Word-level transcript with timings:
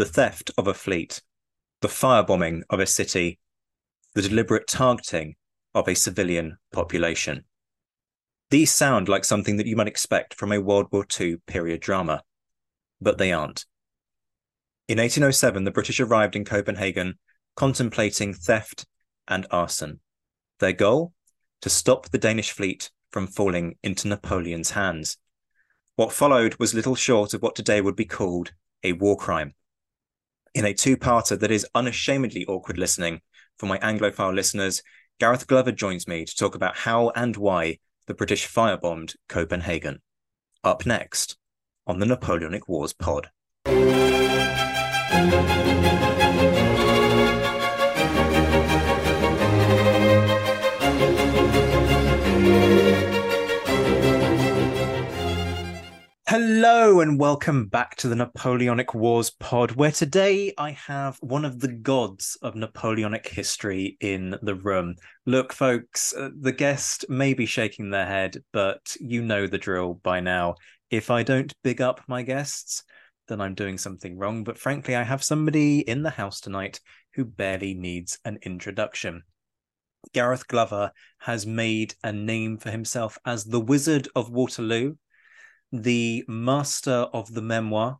The 0.00 0.06
theft 0.06 0.50
of 0.56 0.66
a 0.66 0.72
fleet, 0.72 1.20
the 1.82 1.86
firebombing 1.88 2.62
of 2.70 2.80
a 2.80 2.86
city, 2.86 3.38
the 4.14 4.22
deliberate 4.22 4.66
targeting 4.66 5.36
of 5.74 5.86
a 5.86 5.94
civilian 5.94 6.56
population. 6.72 7.44
These 8.48 8.72
sound 8.72 9.10
like 9.10 9.26
something 9.26 9.58
that 9.58 9.66
you 9.66 9.76
might 9.76 9.88
expect 9.88 10.32
from 10.32 10.52
a 10.52 10.58
World 10.58 10.86
War 10.90 11.04
II 11.20 11.36
period 11.46 11.82
drama, 11.82 12.22
but 12.98 13.18
they 13.18 13.30
aren't. 13.30 13.66
In 14.88 14.96
1807, 14.96 15.64
the 15.64 15.70
British 15.70 16.00
arrived 16.00 16.34
in 16.34 16.46
Copenhagen 16.46 17.18
contemplating 17.54 18.32
theft 18.32 18.86
and 19.28 19.46
arson. 19.50 20.00
Their 20.60 20.72
goal? 20.72 21.12
To 21.60 21.68
stop 21.68 22.08
the 22.08 22.16
Danish 22.16 22.52
fleet 22.52 22.90
from 23.10 23.26
falling 23.26 23.76
into 23.82 24.08
Napoleon's 24.08 24.70
hands. 24.70 25.18
What 25.96 26.10
followed 26.10 26.56
was 26.58 26.72
little 26.72 26.94
short 26.94 27.34
of 27.34 27.42
what 27.42 27.54
today 27.54 27.82
would 27.82 27.96
be 27.96 28.06
called 28.06 28.52
a 28.82 28.94
war 28.94 29.18
crime. 29.18 29.52
In 30.52 30.64
a 30.64 30.74
two 30.74 30.96
parter 30.96 31.38
that 31.38 31.52
is 31.52 31.66
unashamedly 31.76 32.44
awkward 32.46 32.76
listening 32.76 33.20
for 33.56 33.66
my 33.66 33.78
Anglophile 33.78 34.34
listeners, 34.34 34.82
Gareth 35.20 35.46
Glover 35.46 35.70
joins 35.70 36.08
me 36.08 36.24
to 36.24 36.36
talk 36.36 36.56
about 36.56 36.78
how 36.78 37.10
and 37.10 37.36
why 37.36 37.78
the 38.06 38.14
British 38.14 38.48
firebombed 38.48 39.14
Copenhagen. 39.28 40.00
Up 40.64 40.84
next 40.84 41.36
on 41.86 42.00
the 42.00 42.06
Napoleonic 42.06 42.68
Wars 42.68 42.92
pod. 42.92 43.30
Hello 56.30 57.00
and 57.00 57.18
welcome 57.18 57.66
back 57.66 57.96
to 57.96 58.06
the 58.06 58.14
Napoleonic 58.14 58.94
Wars 58.94 59.30
pod, 59.30 59.72
where 59.72 59.90
today 59.90 60.54
I 60.56 60.70
have 60.70 61.18
one 61.18 61.44
of 61.44 61.58
the 61.58 61.72
gods 61.72 62.38
of 62.40 62.54
Napoleonic 62.54 63.26
history 63.26 63.96
in 64.00 64.38
the 64.40 64.54
room. 64.54 64.94
Look, 65.26 65.52
folks, 65.52 66.14
uh, 66.14 66.30
the 66.40 66.52
guest 66.52 67.04
may 67.08 67.34
be 67.34 67.46
shaking 67.46 67.90
their 67.90 68.06
head, 68.06 68.36
but 68.52 68.96
you 69.00 69.22
know 69.22 69.48
the 69.48 69.58
drill 69.58 69.94
by 69.94 70.20
now. 70.20 70.54
If 70.88 71.10
I 71.10 71.24
don't 71.24 71.52
big 71.64 71.80
up 71.80 72.00
my 72.06 72.22
guests, 72.22 72.84
then 73.26 73.40
I'm 73.40 73.56
doing 73.56 73.76
something 73.76 74.16
wrong. 74.16 74.44
But 74.44 74.56
frankly, 74.56 74.94
I 74.94 75.02
have 75.02 75.24
somebody 75.24 75.80
in 75.80 76.04
the 76.04 76.10
house 76.10 76.40
tonight 76.40 76.78
who 77.14 77.24
barely 77.24 77.74
needs 77.74 78.20
an 78.24 78.38
introduction. 78.42 79.24
Gareth 80.12 80.46
Glover 80.46 80.92
has 81.18 81.44
made 81.44 81.96
a 82.04 82.12
name 82.12 82.56
for 82.56 82.70
himself 82.70 83.18
as 83.26 83.46
the 83.46 83.60
Wizard 83.60 84.06
of 84.14 84.30
Waterloo 84.30 84.94
the 85.72 86.24
master 86.28 87.06
of 87.12 87.32
the 87.32 87.42
memoir, 87.42 87.98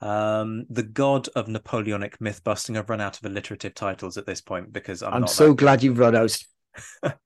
um, 0.00 0.64
the 0.68 0.82
god 0.82 1.28
of 1.36 1.48
Napoleonic 1.48 2.20
myth 2.20 2.42
busting. 2.44 2.76
I've 2.76 2.90
run 2.90 3.00
out 3.00 3.18
of 3.18 3.24
alliterative 3.24 3.74
titles 3.74 4.16
at 4.16 4.26
this 4.26 4.40
point 4.40 4.72
because 4.72 5.02
I'm, 5.02 5.14
I'm 5.14 5.26
so 5.26 5.48
that 5.48 5.56
glad 5.56 5.82
you've 5.82 5.98
run 5.98 6.16
out. 6.16 6.36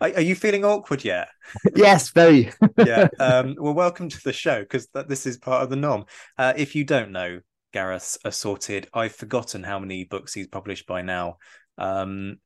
Are, 0.00 0.12
are 0.14 0.22
you 0.22 0.34
feeling 0.34 0.64
awkward 0.64 1.04
yet? 1.04 1.28
yes, 1.76 2.10
very. 2.10 2.50
yeah. 2.78 3.08
Um, 3.18 3.54
well, 3.58 3.74
welcome 3.74 4.08
to 4.08 4.20
the 4.24 4.32
show 4.32 4.60
because 4.60 4.88
this 5.06 5.26
is 5.26 5.36
part 5.36 5.62
of 5.62 5.70
the 5.70 5.76
norm. 5.76 6.04
Uh, 6.38 6.54
if 6.56 6.74
you 6.74 6.84
don't 6.84 7.12
know 7.12 7.40
Gareth's 7.74 8.18
assorted, 8.24 8.88
I've 8.94 9.14
forgotten 9.14 9.62
how 9.62 9.78
many 9.78 10.04
books 10.04 10.32
he's 10.32 10.46
published 10.46 10.86
by 10.86 11.02
now. 11.02 11.36
Um, 11.76 12.38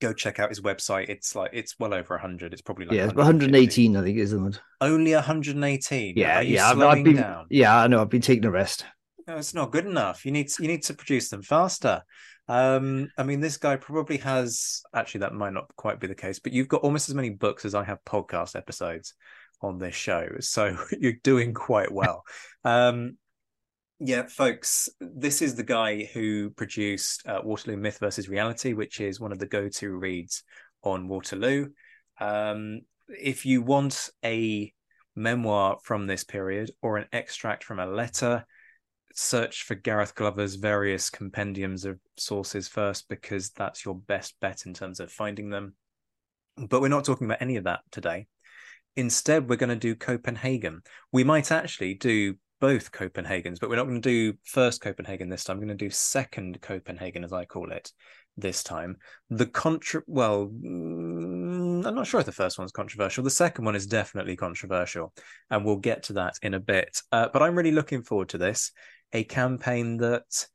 go 0.00 0.12
check 0.12 0.38
out 0.38 0.48
his 0.48 0.60
website. 0.60 1.08
It's 1.08 1.34
like 1.34 1.50
it's 1.52 1.78
well 1.78 1.94
over 1.94 2.18
hundred. 2.18 2.52
It's 2.52 2.62
probably 2.62 2.86
like 2.86 2.96
yeah, 2.96 3.04
it's 3.04 3.14
150. 3.14 3.88
118, 3.88 3.96
I 3.96 4.02
think, 4.02 4.18
isn't 4.18 4.54
it? 4.54 4.60
Only 4.80 5.14
118. 5.14 6.14
Yeah, 6.16 6.40
yeah. 6.40 6.70
I've, 6.70 6.80
I've 6.80 7.04
been, 7.04 7.16
down? 7.16 7.46
yeah, 7.50 7.76
I 7.76 7.86
know. 7.86 8.00
I've 8.00 8.10
been 8.10 8.20
taking 8.20 8.44
a 8.44 8.50
rest. 8.50 8.84
No, 9.26 9.36
it's 9.36 9.54
not 9.54 9.70
good 9.70 9.86
enough. 9.86 10.24
You 10.24 10.32
need 10.32 10.48
to, 10.48 10.62
you 10.62 10.68
need 10.68 10.82
to 10.84 10.94
produce 10.94 11.28
them 11.28 11.42
faster. 11.42 12.02
Um, 12.48 13.10
I 13.16 13.22
mean, 13.22 13.38
this 13.38 13.58
guy 13.58 13.76
probably 13.76 14.16
has 14.18 14.82
actually 14.92 15.20
that 15.20 15.34
might 15.34 15.52
not 15.52 15.70
quite 15.76 16.00
be 16.00 16.08
the 16.08 16.16
case, 16.16 16.40
but 16.40 16.52
you've 16.52 16.66
got 16.66 16.82
almost 16.82 17.08
as 17.08 17.14
many 17.14 17.30
books 17.30 17.64
as 17.64 17.76
I 17.76 17.84
have 17.84 18.04
podcast 18.04 18.56
episodes 18.56 19.14
on 19.62 19.78
this 19.78 19.94
show, 19.94 20.26
so 20.40 20.76
you're 21.00 21.12
doing 21.22 21.54
quite 21.54 21.92
well. 21.92 22.24
um, 22.64 23.18
yeah, 24.00 24.26
folks, 24.26 24.88
this 24.98 25.42
is 25.42 25.54
the 25.54 25.62
guy 25.62 26.04
who 26.04 26.48
produced 26.50 27.26
uh, 27.26 27.40
Waterloo 27.44 27.76
Myth 27.76 27.98
versus 27.98 28.30
Reality, 28.30 28.72
which 28.72 28.98
is 28.98 29.20
one 29.20 29.30
of 29.30 29.38
the 29.38 29.46
go-to 29.46 29.90
reads 29.94 30.42
on 30.82 31.06
Waterloo. 31.06 31.68
Um, 32.18 32.80
if 33.08 33.44
you 33.44 33.60
want 33.60 34.08
a 34.24 34.72
memoir 35.14 35.76
from 35.82 36.06
this 36.06 36.24
period 36.24 36.70
or 36.80 36.96
an 36.96 37.08
extract 37.12 37.62
from 37.62 37.78
a 37.78 37.86
letter, 37.86 38.46
search 39.14 39.64
for 39.64 39.74
Gareth 39.74 40.14
Glover's 40.14 40.54
various 40.54 41.10
compendiums 41.10 41.84
of 41.84 41.98
sources 42.16 42.68
first 42.68 43.06
because 43.10 43.50
that's 43.50 43.84
your 43.84 43.94
best 43.94 44.34
bet 44.40 44.64
in 44.64 44.72
terms 44.72 45.00
of 45.00 45.12
finding 45.12 45.50
them. 45.50 45.74
But 46.56 46.80
we're 46.80 46.88
not 46.88 47.04
talking 47.04 47.26
about 47.26 47.42
any 47.42 47.56
of 47.56 47.64
that 47.64 47.80
today. 47.90 48.28
Instead, 48.96 49.48
we're 49.48 49.56
going 49.56 49.68
to 49.68 49.76
do 49.76 49.94
Copenhagen. 49.94 50.80
We 51.12 51.22
might 51.22 51.52
actually 51.52 51.94
do 51.94 52.36
both 52.60 52.92
Copenhagens, 52.92 53.58
but 53.58 53.68
we're 53.68 53.76
not 53.76 53.86
going 53.86 54.00
to 54.00 54.08
do 54.08 54.38
first 54.44 54.80
Copenhagen 54.80 55.28
this 55.28 55.44
time. 55.44 55.54
I'm 55.56 55.60
going 55.60 55.76
to 55.76 55.84
do 55.84 55.90
second 55.90 56.60
Copenhagen, 56.60 57.24
as 57.24 57.32
I 57.32 57.44
call 57.44 57.72
it, 57.72 57.90
this 58.36 58.62
time. 58.62 58.96
The 59.30 59.46
contra 59.46 60.02
well, 60.06 60.46
mm, 60.46 61.84
I'm 61.84 61.94
not 61.94 62.06
sure 62.06 62.20
if 62.20 62.26
the 62.26 62.32
first 62.32 62.58
one's 62.58 62.72
controversial. 62.72 63.24
The 63.24 63.30
second 63.30 63.64
one 63.64 63.76
is 63.76 63.86
definitely 63.86 64.36
controversial, 64.36 65.12
and 65.50 65.64
we'll 65.64 65.76
get 65.76 66.04
to 66.04 66.12
that 66.14 66.34
in 66.42 66.54
a 66.54 66.60
bit. 66.60 67.00
Uh, 67.10 67.28
but 67.32 67.42
I'm 67.42 67.56
really 67.56 67.72
looking 67.72 68.02
forward 68.02 68.28
to 68.30 68.38
this. 68.38 68.72
A 69.12 69.24
campaign 69.24 69.96
that 69.98 70.46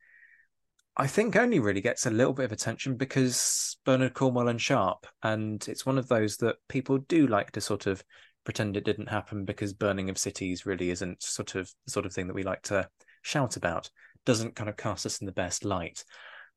I 0.96 1.06
think 1.06 1.36
only 1.36 1.58
really 1.58 1.82
gets 1.82 2.06
a 2.06 2.10
little 2.10 2.32
bit 2.32 2.46
of 2.46 2.52
attention 2.52 2.96
because 2.96 3.76
Bernard 3.84 4.14
Cornwell 4.14 4.48
and 4.48 4.60
Sharpe, 4.60 5.06
and 5.22 5.66
it's 5.68 5.84
one 5.84 5.98
of 5.98 6.08
those 6.08 6.38
that 6.38 6.56
people 6.68 6.98
do 6.98 7.26
like 7.26 7.52
to 7.52 7.60
sort 7.60 7.86
of 7.86 8.02
pretend 8.46 8.76
it 8.78 8.84
didn't 8.86 9.08
happen 9.10 9.44
because 9.44 9.74
burning 9.74 10.08
of 10.08 10.16
cities 10.16 10.64
really 10.64 10.88
isn't 10.88 11.22
sort 11.22 11.54
of 11.56 11.70
the 11.84 11.90
sort 11.90 12.06
of 12.06 12.14
thing 12.14 12.28
that 12.28 12.34
we 12.34 12.42
like 12.44 12.62
to 12.62 12.88
shout 13.20 13.56
about. 13.58 13.90
Doesn't 14.24 14.56
kind 14.56 14.70
of 14.70 14.78
cast 14.78 15.04
us 15.04 15.18
in 15.20 15.26
the 15.26 15.32
best 15.32 15.64
light. 15.66 16.02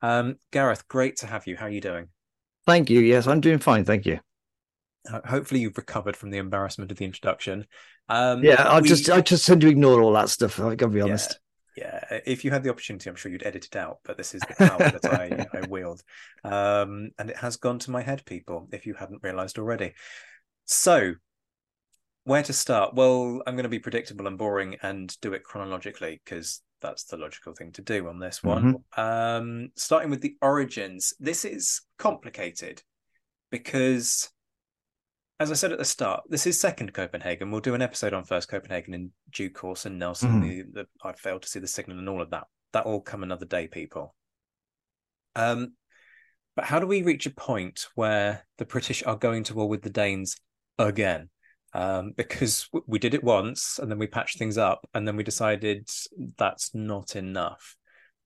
Um, 0.01 0.37
Gareth, 0.51 0.87
great 0.87 1.17
to 1.17 1.27
have 1.27 1.45
you. 1.47 1.57
How 1.57 1.65
are 1.65 1.69
you 1.69 1.81
doing? 1.81 2.07
Thank 2.65 2.89
you. 2.89 3.01
Yes, 3.01 3.27
I'm 3.27 3.41
doing 3.41 3.59
fine. 3.59 3.83
Thank 3.83 4.05
you. 4.05 4.19
Uh, 5.11 5.19
hopefully, 5.25 5.59
you've 5.61 5.77
recovered 5.77 6.15
from 6.15 6.29
the 6.29 6.37
embarrassment 6.37 6.91
of 6.91 6.97
the 6.97 7.05
introduction. 7.05 7.65
Um, 8.07 8.43
Yeah, 8.43 8.63
I 8.63 8.79
we- 8.79 8.87
just 8.87 9.09
I 9.09 9.21
just 9.21 9.45
tend 9.45 9.61
to 9.61 9.67
ignore 9.67 10.01
all 10.01 10.13
that 10.13 10.29
stuff. 10.29 10.59
I 10.59 10.75
gotta 10.75 10.91
be 10.93 10.99
Yeah, 10.99 11.05
honest. 11.05 11.39
Yeah, 11.75 12.03
if 12.25 12.43
you 12.43 12.51
had 12.51 12.63
the 12.63 12.69
opportunity, 12.69 13.09
I'm 13.09 13.15
sure 13.15 13.31
you'd 13.31 13.45
edit 13.45 13.65
it 13.65 13.75
out. 13.75 13.99
But 14.03 14.17
this 14.17 14.35
is 14.35 14.41
the 14.41 14.55
power 14.55 14.77
that 14.77 15.05
I, 15.05 15.47
I 15.57 15.67
wield, 15.67 16.01
um, 16.43 17.11
and 17.17 17.29
it 17.29 17.37
has 17.37 17.57
gone 17.57 17.79
to 17.79 17.91
my 17.91 18.01
head, 18.01 18.25
people. 18.25 18.67
If 18.71 18.85
you 18.85 18.93
hadn't 18.93 19.23
realised 19.23 19.57
already. 19.57 19.93
So, 20.65 21.13
where 22.23 22.43
to 22.43 22.53
start? 22.53 22.93
Well, 22.93 23.41
I'm 23.45 23.55
going 23.55 23.63
to 23.63 23.69
be 23.69 23.79
predictable 23.79 24.27
and 24.27 24.37
boring 24.37 24.77
and 24.81 25.15
do 25.21 25.33
it 25.33 25.43
chronologically 25.43 26.21
because 26.23 26.61
that's 26.81 27.05
the 27.05 27.17
logical 27.17 27.53
thing 27.53 27.71
to 27.73 27.81
do 27.81 28.07
on 28.07 28.19
this 28.19 28.43
one. 28.43 28.75
Um, 28.95 29.69
starting 29.75 30.09
with 30.09 30.21
the 30.21 30.35
origins, 30.41 31.13
this 31.19 31.43
is 31.45 31.81
complicated 31.97 32.81
because 33.51 34.29
as 35.41 35.51
I 35.51 35.55
said 35.55 35.71
at 35.71 35.77
the 35.77 35.85
start, 35.85 36.23
this 36.27 36.45
is 36.45 36.59
second 36.59 36.93
Copenhagen. 36.93 37.49
We'll 37.49 37.61
do 37.61 37.73
an 37.73 37.81
episode 37.81 38.13
on 38.13 38.25
first 38.25 38.49
Copenhagen 38.49 38.93
in 38.93 39.11
due 39.31 39.49
course, 39.49 39.85
and 39.85 39.97
Nelson, 39.97 40.41
Mhm. 40.41 40.41
the, 40.41 40.81
the 40.81 40.87
I 41.01 41.13
failed 41.13 41.43
to 41.43 41.47
see 41.47 41.59
the 41.59 41.67
signal, 41.67 41.97
and 41.97 42.09
all 42.09 42.21
of 42.21 42.31
that. 42.31 42.47
That 42.73 42.85
will 42.85 42.99
come 42.99 43.23
another 43.23 43.45
day, 43.45 43.67
people. 43.67 44.13
Um, 45.37 45.75
but 46.57 46.65
how 46.65 46.79
do 46.79 46.87
we 46.87 47.03
reach 47.03 47.25
a 47.25 47.31
point 47.31 47.87
where 47.95 48.45
the 48.57 48.65
British 48.65 49.01
are 49.03 49.15
going 49.15 49.45
to 49.45 49.53
war 49.53 49.69
with 49.69 49.81
the 49.81 49.89
Danes 49.89 50.35
again? 50.77 51.29
Um, 51.71 52.13
because 52.17 52.67
we 52.87 52.97
did 52.97 53.13
it 53.13 53.23
once, 53.23 53.77
and 53.77 53.91
then 53.91 53.99
we 53.99 54.07
patched 54.07 54.39
things 54.39 54.57
up, 54.57 54.87
and 54.93 55.07
then 55.07 55.15
we 55.15 55.23
decided 55.23 55.87
that's 56.37 56.73
not 56.73 57.15
enough. 57.15 57.75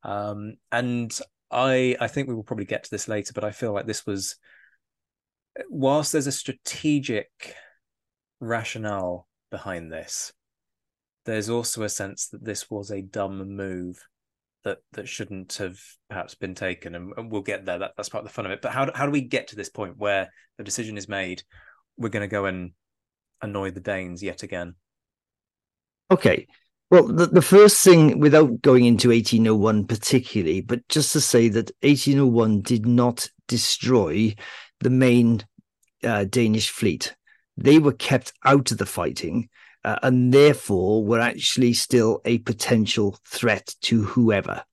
Um, 0.03 0.55
and 0.71 1.17
I 1.51 1.95
I 1.99 2.07
think 2.07 2.27
we 2.27 2.35
will 2.35 2.43
probably 2.43 2.65
get 2.65 2.85
to 2.85 2.89
this 2.89 3.07
later, 3.07 3.33
but 3.33 3.43
I 3.43 3.51
feel 3.51 3.73
like 3.73 3.85
this 3.85 4.05
was 4.05 4.37
whilst 5.69 6.11
there's 6.11 6.27
a 6.27 6.31
strategic 6.31 7.55
rationale 8.39 9.27
behind 9.51 9.91
this, 9.91 10.33
there's 11.25 11.49
also 11.49 11.83
a 11.83 11.89
sense 11.89 12.27
that 12.29 12.43
this 12.43 12.69
was 12.69 12.91
a 12.91 13.01
dumb 13.01 13.55
move 13.55 14.01
that 14.63 14.79
that 14.93 15.07
shouldn't 15.07 15.53
have 15.55 15.77
perhaps 16.09 16.35
been 16.35 16.55
taken, 16.55 16.95
and, 16.95 17.13
and 17.17 17.31
we'll 17.31 17.41
get 17.41 17.65
there. 17.65 17.79
That, 17.79 17.91
that's 17.97 18.09
part 18.09 18.23
of 18.23 18.29
the 18.29 18.33
fun 18.33 18.45
of 18.45 18.51
it. 18.51 18.61
But 18.61 18.71
how 18.71 18.89
how 18.93 19.05
do 19.05 19.11
we 19.11 19.21
get 19.21 19.49
to 19.49 19.55
this 19.55 19.69
point 19.69 19.97
where 19.97 20.29
the 20.57 20.63
decision 20.63 20.97
is 20.97 21.09
made? 21.09 21.43
We're 21.97 22.09
going 22.09 22.27
to 22.27 22.27
go 22.27 22.45
and 22.45 22.71
annoy 23.43 23.71
the 23.71 23.79
Danes 23.79 24.23
yet 24.23 24.41
again. 24.41 24.75
Okay. 26.09 26.47
Well, 26.89 27.07
the, 27.07 27.25
the 27.25 27.41
first 27.41 27.83
thing, 27.83 28.19
without 28.19 28.61
going 28.61 28.85
into 28.85 29.09
1801 29.09 29.85
particularly, 29.85 30.61
but 30.61 30.87
just 30.89 31.11
to 31.13 31.21
say 31.21 31.49
that 31.49 31.71
1801 31.81 32.61
did 32.61 32.85
not 32.85 33.29
destroy 33.47 34.35
the 34.79 34.89
main 34.89 35.43
uh, 36.03 36.25
Danish 36.25 36.69
fleet. 36.69 37.15
They 37.57 37.79
were 37.79 37.93
kept 37.93 38.33
out 38.45 38.71
of 38.71 38.77
the 38.77 38.85
fighting 38.85 39.49
uh, 39.83 39.97
and 40.03 40.33
therefore 40.33 41.03
were 41.03 41.19
actually 41.19 41.73
still 41.73 42.21
a 42.25 42.39
potential 42.39 43.17
threat 43.27 43.75
to 43.83 44.03
whoever. 44.03 44.63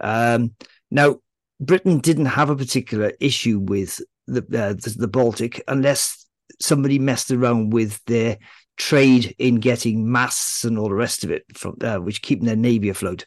Um, 0.00 0.54
now, 0.90 1.20
Britain 1.60 2.00
didn't 2.00 2.26
have 2.26 2.50
a 2.50 2.56
particular 2.56 3.12
issue 3.20 3.58
with 3.58 4.00
the, 4.26 4.40
uh, 4.40 4.74
the 4.74 4.94
the 4.98 5.08
Baltic 5.08 5.62
unless 5.68 6.21
somebody 6.60 6.98
messed 6.98 7.30
around 7.30 7.72
with 7.72 8.02
their 8.06 8.38
trade 8.76 9.34
in 9.38 9.56
getting 9.56 10.10
masts 10.10 10.64
and 10.64 10.78
all 10.78 10.88
the 10.88 10.94
rest 10.94 11.24
of 11.24 11.30
it 11.30 11.44
from 11.54 11.76
uh, 11.82 11.98
which 11.98 12.22
keeping 12.22 12.46
their 12.46 12.56
navy 12.56 12.88
afloat. 12.88 13.24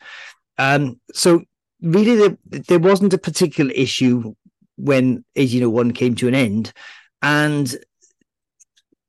Um, 0.57 1.00
so 1.13 1.44
really, 1.81 2.16
there, 2.16 2.38
there 2.68 2.80
wasn't 2.80 3.13
a 3.13 3.18
particular 3.18 3.72
issue 3.72 4.33
when 4.77 5.24
1801 5.36 5.92
came 5.92 6.16
to 6.16 6.27
an 6.27 6.36
end, 6.36 6.74
and 7.22 7.75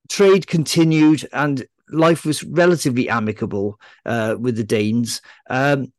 trade 0.09 0.47
continued 0.47 1.29
and 1.33 1.67
life 1.91 2.25
was 2.25 2.43
relatively 2.45 3.09
amicable 3.09 3.79
uh, 4.05 4.37
with 4.39 4.57
the 4.57 4.65
Danes. 4.65 5.21
Um, 5.49 5.93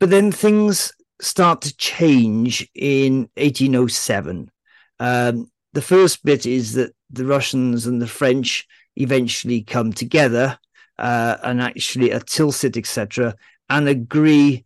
but 0.00 0.10
then 0.10 0.32
things 0.32 0.92
start 1.20 1.62
to 1.62 1.76
change 1.76 2.68
in 2.74 3.28
1807. 3.36 4.50
Um, 4.98 5.50
the 5.72 5.82
first 5.82 6.24
bit 6.24 6.46
is 6.46 6.72
that 6.74 6.94
the 7.10 7.24
Russians 7.24 7.86
and 7.86 8.00
the 8.00 8.06
French 8.06 8.66
eventually 8.96 9.62
come 9.62 9.92
together 9.92 10.58
uh, 10.98 11.36
and 11.42 11.60
actually 11.60 12.12
at 12.12 12.26
Tilsit, 12.26 12.76
etc., 12.76 13.34
and 13.68 13.88
agree 13.88 14.64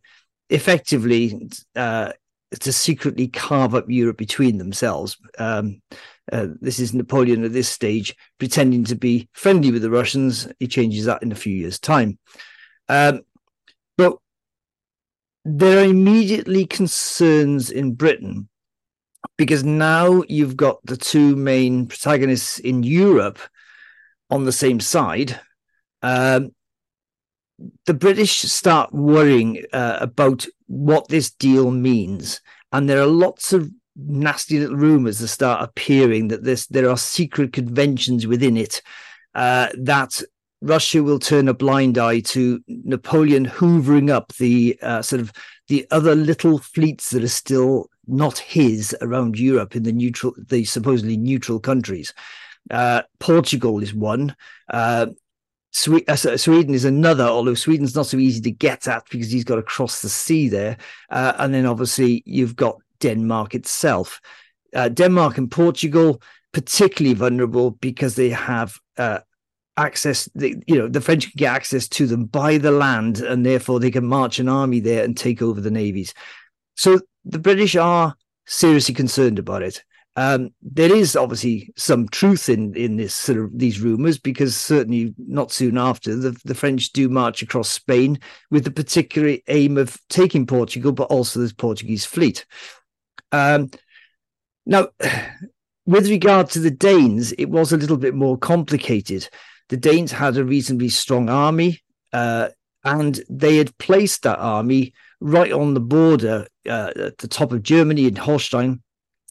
effectively 0.51 1.49
uh, 1.77 2.13
to 2.59 2.73
secretly 2.73 3.29
carve 3.29 3.75
up 3.75 3.89
Europe 3.89 4.17
between 4.17 4.59
themselves. 4.59 5.17
Um, 5.39 5.81
uh, 6.33 6.49
this 6.61 6.79
is 6.79 6.95
Napoleon 6.95 7.45
at 7.45 7.53
this 7.53 7.69
stage 7.69 8.15
pretending 8.39 8.85
to 8.85 8.95
be 8.95 9.29
friendly 9.33 9.71
with 9.71 9.83
the 9.83 9.91
Russians. 9.91 10.49
He 10.59 10.69
changes 10.69 11.07
that 11.07 11.23
in 11.23 11.33
a 11.33 11.37
few 11.37 11.55
years' 11.55 11.79
time. 11.79 12.19
Um, 12.89 13.23
but 13.97 14.19
there 15.45 15.81
are 15.81 15.89
immediately 15.89 16.67
concerns 16.67 17.71
in 17.71 17.95
Britain 17.95 18.50
because 19.37 19.65
now 19.65 20.23
you've 20.29 20.57
got 20.57 20.85
the 20.85 20.97
two 20.97 21.37
main 21.37 21.87
protagonists 21.87 22.59
in 22.59 22.83
Europe 22.83 23.39
on 24.31 24.45
the 24.45 24.53
same 24.53 24.81
side. 24.81 25.41
Um, 26.03 26.55
the 27.87 27.95
British 27.95 28.41
start 28.41 28.93
worrying 28.93 29.65
uh, 29.73 29.99
about 30.01 30.47
what 30.67 31.09
this 31.09 31.31
deal 31.31 31.71
means, 31.71 32.41
and 32.73 32.89
there 32.89 33.01
are 33.01 33.07
lots 33.07 33.53
of 33.53 33.71
nasty 33.97 34.59
little 34.59 34.77
rumors 34.77 35.19
that 35.19 35.29
start 35.29 35.63
appearing 35.63 36.29
that 36.29 36.45
this 36.45 36.67
there 36.69 36.89
are 36.89 36.97
secret 36.97 37.53
conventions 37.53 38.27
within 38.27 38.57
it 38.57 38.81
uh, 39.35 39.69
that 39.79 40.23
Russia 40.63 41.03
will 41.03 41.19
turn 41.19 41.49
a 41.49 41.55
blind 41.55 41.99
eye 41.99 42.21
to 42.21 42.61
Napoleon 42.69 43.47
hoovering 43.47 44.11
up 44.11 44.33
the 44.35 44.79
uh, 44.83 45.03
sort 45.03 45.21
of 45.21 45.33
the 45.69 45.87
other 45.91 46.15
little 46.15 46.59
fleets 46.59 47.11
that 47.11 47.25
are 47.25 47.29
still 47.29 47.89
not 48.11 48.39
his 48.39 48.97
around 49.01 49.39
Europe 49.39 49.77
in 49.77 49.83
the 49.83 49.93
neutral, 49.93 50.35
the 50.37 50.65
supposedly 50.65 51.17
neutral 51.17 51.61
countries. 51.61 52.13
Uh, 52.71 53.03
Portugal 53.19 53.83
is 53.83 53.95
one. 53.95 54.37
Uh, 54.69 55.07
Sweden 55.73 56.75
is 56.75 56.85
another, 56.85 57.25
although 57.25 57.55
Sweden's 57.55 57.95
not 57.95 58.07
so 58.07 58.17
easy 58.17 58.41
to 58.41 58.51
get 58.51 58.89
at 58.89 59.09
because 59.09 59.31
he's 59.31 59.45
got 59.45 59.57
to 59.57 59.63
cross 59.63 60.03
the 60.03 60.09
sea 60.09 60.49
there. 60.49 60.77
Uh, 61.11 61.33
and 61.39 61.55
then 61.55 61.65
obviously 61.65 62.23
you've 62.27 62.57
got 62.57 62.81
Denmark 62.99 63.55
itself. 63.55 64.21
Uh, 64.75 64.89
Denmark 64.89 65.39
and 65.39 65.51
Portugal 65.51 66.21
particularly 66.53 67.15
vulnerable 67.15 67.71
because 67.71 68.17
they 68.17 68.31
have 68.31 68.79
uh, 68.99 69.21
access. 69.77 70.29
You 70.35 70.61
know, 70.69 70.89
the 70.89 71.01
French 71.01 71.25
can 71.31 71.37
get 71.37 71.55
access 71.55 71.89
to 71.89 72.07
them 72.07 72.25
by 72.25 72.59
the 72.59 72.73
land, 72.73 73.21
and 73.21 73.45
therefore 73.47 73.81
they 73.81 73.91
can 73.91 74.07
march 74.07 74.39
an 74.39 74.49
army 74.49 74.81
there 74.81 75.05
and 75.05 75.17
take 75.17 75.43
over 75.43 75.61
the 75.61 75.71
navies. 75.71 76.15
So 76.77 77.01
the 77.25 77.39
British 77.39 77.77
are 77.77 78.15
seriously 78.47 78.95
concerned 78.95 79.39
about 79.39 79.63
it. 79.63 79.83
Um, 80.17 80.51
there 80.61 80.93
is 80.93 81.15
obviously 81.15 81.73
some 81.77 82.09
truth 82.09 82.49
in 82.49 82.75
in 82.75 82.97
this 82.97 83.15
sort 83.15 83.39
of 83.39 83.57
these 83.57 83.81
rumors 83.81 84.19
because 84.19 84.57
certainly 84.57 85.15
not 85.17 85.53
soon 85.53 85.79
after 85.79 86.17
the, 86.17 86.39
the 86.45 86.55
French 86.55 86.93
do 86.93 87.09
march 87.09 87.43
across 87.43 87.69
Spain 87.69 88.19
with 88.51 88.65
the 88.65 88.73
particular 88.73 89.37
aim 89.47 89.79
of 89.79 89.97
taking 90.09 90.47
Portugal, 90.47 90.93
but 90.93 91.09
also 91.09 91.41
the 91.41 91.55
Portuguese 91.55 92.05
fleet. 92.05 92.45
Um, 93.31 93.71
now, 94.67 94.89
with 95.87 96.09
regard 96.09 96.51
to 96.51 96.59
the 96.59 96.73
Danes, 96.73 97.33
it 97.33 97.49
was 97.49 97.73
a 97.73 97.77
little 97.77 97.97
bit 97.97 98.15
more 98.15 98.37
complicated. 98.37 99.29
The 99.69 99.77
Danes 99.77 100.11
had 100.11 100.37
a 100.37 100.45
reasonably 100.45 100.89
strong 100.89 101.29
army, 101.29 101.81
uh, 102.13 102.49
and 102.85 103.21
they 103.29 103.57
had 103.57 103.77
placed 103.79 104.23
that 104.23 104.39
army 104.39 104.93
right 105.21 105.53
on 105.53 105.75
the 105.75 105.81
border 105.81 106.47
uh, 106.69 106.93
at 106.97 107.19
the 107.19 107.29
top 107.29 107.53
of 107.53 107.63
Germany 107.63 108.07
in 108.07 108.17
Holstein, 108.17 108.83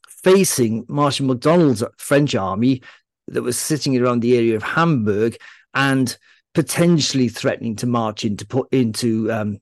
facing 0.07 0.85
Marshal 0.87 1.25
MacDonald's 1.25 1.83
French 1.97 2.35
army 2.35 2.81
that 3.27 3.43
was 3.43 3.57
sitting 3.57 3.97
around 3.97 4.19
the 4.19 4.35
area 4.35 4.55
of 4.55 4.63
Hamburg 4.63 5.37
and 5.73 6.17
potentially 6.53 7.29
threatening 7.29 7.75
to 7.77 7.87
march 7.87 8.25
into 8.25 8.67
into 8.71 9.31
um, 9.31 9.59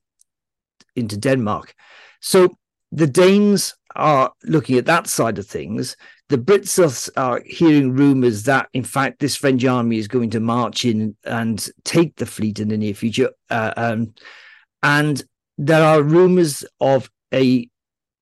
into 0.95 1.17
Denmark. 1.17 1.75
So 2.21 2.57
the 2.91 3.07
Danes 3.07 3.75
are 3.95 4.31
looking 4.43 4.77
at 4.77 4.85
that 4.85 5.07
side 5.07 5.37
of 5.37 5.47
things. 5.47 5.95
The 6.29 6.37
Brits 6.37 7.09
are, 7.15 7.41
hearing 7.45 7.93
rumors 7.93 8.43
that, 8.43 8.67
in 8.73 8.83
fact, 8.83 9.19
this 9.19 9.35
French 9.35 9.63
army 9.63 9.97
is 9.97 10.09
going 10.09 10.29
to 10.31 10.41
march 10.41 10.83
in 10.83 11.15
and 11.23 11.65
take 11.85 12.17
the 12.17 12.25
fleet 12.25 12.59
in 12.59 12.67
the 12.67 12.77
near 12.77 12.93
future. 12.93 13.29
Uh, 13.49 13.73
um, 13.77 14.13
and 14.83 15.23
there 15.57 15.83
are 15.83 16.01
rumors 16.03 16.65
of 16.81 17.09
a 17.33 17.69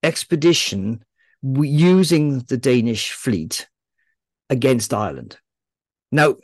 expedition 0.04 1.04
using 1.42 2.40
the 2.42 2.58
Danish 2.58 3.12
fleet 3.12 3.68
against 4.52 4.94
Ireland. 4.94 5.38
Now, 6.12 6.36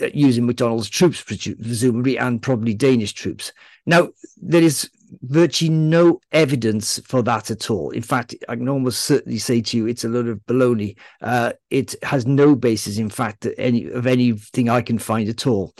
uh, 0.00 0.08
using 0.14 0.46
MacDonald's 0.46 0.88
troops, 0.88 1.22
presumably, 1.22 2.18
and 2.18 2.40
probably 2.40 2.74
Danish 2.74 3.12
troops. 3.12 3.52
Now, 3.84 4.08
there 4.38 4.62
is 4.62 4.90
virtually 5.22 5.70
no 5.70 6.20
evidence 6.32 7.00
for 7.04 7.22
that 7.22 7.50
at 7.50 7.70
all. 7.70 7.90
In 7.90 8.02
fact, 8.02 8.34
I 8.48 8.56
can 8.56 8.68
almost 8.68 9.04
certainly 9.04 9.38
say 9.38 9.60
to 9.60 9.76
you, 9.76 9.86
it's 9.86 10.04
a 10.04 10.08
lot 10.08 10.26
of 10.26 10.40
baloney. 10.46 10.96
Uh, 11.20 11.52
it 11.70 11.94
has 12.02 12.26
no 12.26 12.54
basis, 12.54 12.98
in 12.98 13.10
fact, 13.10 13.46
any 13.58 13.86
of 13.86 14.06
anything 14.06 14.68
I 14.68 14.80
can 14.80 14.98
find 14.98 15.28
at 15.28 15.46
all. 15.46 15.74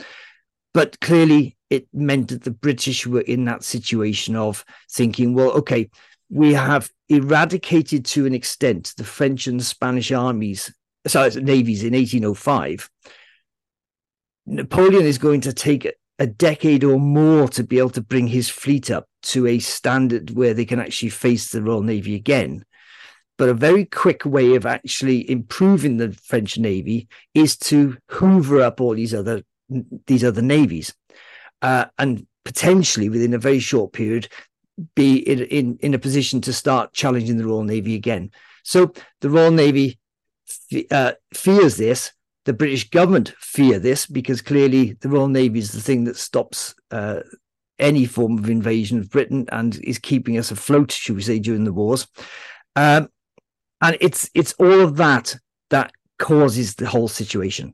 But 0.73 0.99
clearly, 1.01 1.57
it 1.69 1.87
meant 1.93 2.29
that 2.29 2.43
the 2.43 2.51
British 2.51 3.07
were 3.07 3.21
in 3.21 3.45
that 3.45 3.63
situation 3.63 4.35
of 4.35 4.65
thinking, 4.91 5.33
well, 5.33 5.51
okay, 5.51 5.89
we 6.29 6.53
have 6.53 6.89
eradicated 7.09 8.05
to 8.05 8.25
an 8.25 8.33
extent 8.33 8.93
the 8.97 9.03
French 9.03 9.47
and 9.47 9.59
the 9.59 9.63
Spanish 9.63 10.11
armies, 10.11 10.73
sorry, 11.07 11.29
navies 11.35 11.83
in 11.83 11.93
1805. 11.93 12.89
Napoleon 14.45 15.05
is 15.05 15.17
going 15.17 15.41
to 15.41 15.53
take 15.53 15.91
a 16.19 16.27
decade 16.27 16.83
or 16.83 16.99
more 16.99 17.47
to 17.49 17.63
be 17.63 17.77
able 17.77 17.89
to 17.91 18.01
bring 18.01 18.27
his 18.27 18.49
fleet 18.49 18.91
up 18.91 19.07
to 19.23 19.47
a 19.47 19.59
standard 19.59 20.31
where 20.31 20.53
they 20.53 20.65
can 20.65 20.79
actually 20.79 21.09
face 21.09 21.49
the 21.49 21.61
Royal 21.61 21.81
Navy 21.81 22.15
again. 22.15 22.65
But 23.37 23.49
a 23.49 23.53
very 23.53 23.85
quick 23.85 24.25
way 24.25 24.55
of 24.55 24.65
actually 24.65 25.29
improving 25.29 25.97
the 25.97 26.11
French 26.11 26.57
Navy 26.57 27.07
is 27.33 27.57
to 27.57 27.97
hoover 28.09 28.61
up 28.61 28.79
all 28.79 28.93
these 28.93 29.13
other 29.13 29.43
these 30.05 30.23
other 30.23 30.41
navies, 30.41 30.93
uh, 31.61 31.85
and 31.97 32.27
potentially 32.45 33.09
within 33.09 33.33
a 33.33 33.39
very 33.39 33.59
short 33.59 33.91
period 33.91 34.27
be 34.95 35.17
in, 35.17 35.39
in 35.39 35.77
in 35.81 35.93
a 35.93 35.99
position 35.99 36.41
to 36.41 36.53
start 36.53 36.93
challenging 36.93 37.37
the 37.37 37.45
Royal 37.45 37.63
Navy 37.63 37.95
again. 37.95 38.31
So 38.63 38.93
the 39.21 39.29
Royal 39.29 39.51
Navy 39.51 39.99
uh, 40.91 41.13
fears 41.33 41.77
this. 41.77 42.11
The 42.45 42.53
British 42.53 42.89
government 42.89 43.33
fear 43.39 43.79
this 43.79 44.05
because 44.05 44.41
clearly 44.41 44.97
the 44.99 45.07
Royal 45.07 45.29
Navy 45.29 45.59
is 45.59 45.71
the 45.71 45.81
thing 45.81 46.03
that 46.03 46.17
stops 46.17 46.75
uh, 46.91 47.21
any 47.79 48.05
form 48.05 48.37
of 48.37 48.49
invasion 48.49 48.99
of 48.99 49.09
Britain 49.09 49.45
and 49.51 49.79
is 49.83 49.99
keeping 49.99 50.37
us 50.37 50.51
afloat, 50.51 50.91
should 50.91 51.15
we 51.15 51.21
say, 51.21 51.39
during 51.39 51.63
the 51.63 51.73
wars. 51.73 52.07
Um, 52.75 53.09
and 53.81 53.97
it's 53.99 54.29
it's 54.33 54.53
all 54.53 54.81
of 54.81 54.95
that 54.97 55.35
that 55.69 55.91
causes 56.19 56.75
the 56.75 56.87
whole 56.87 57.07
situation 57.07 57.73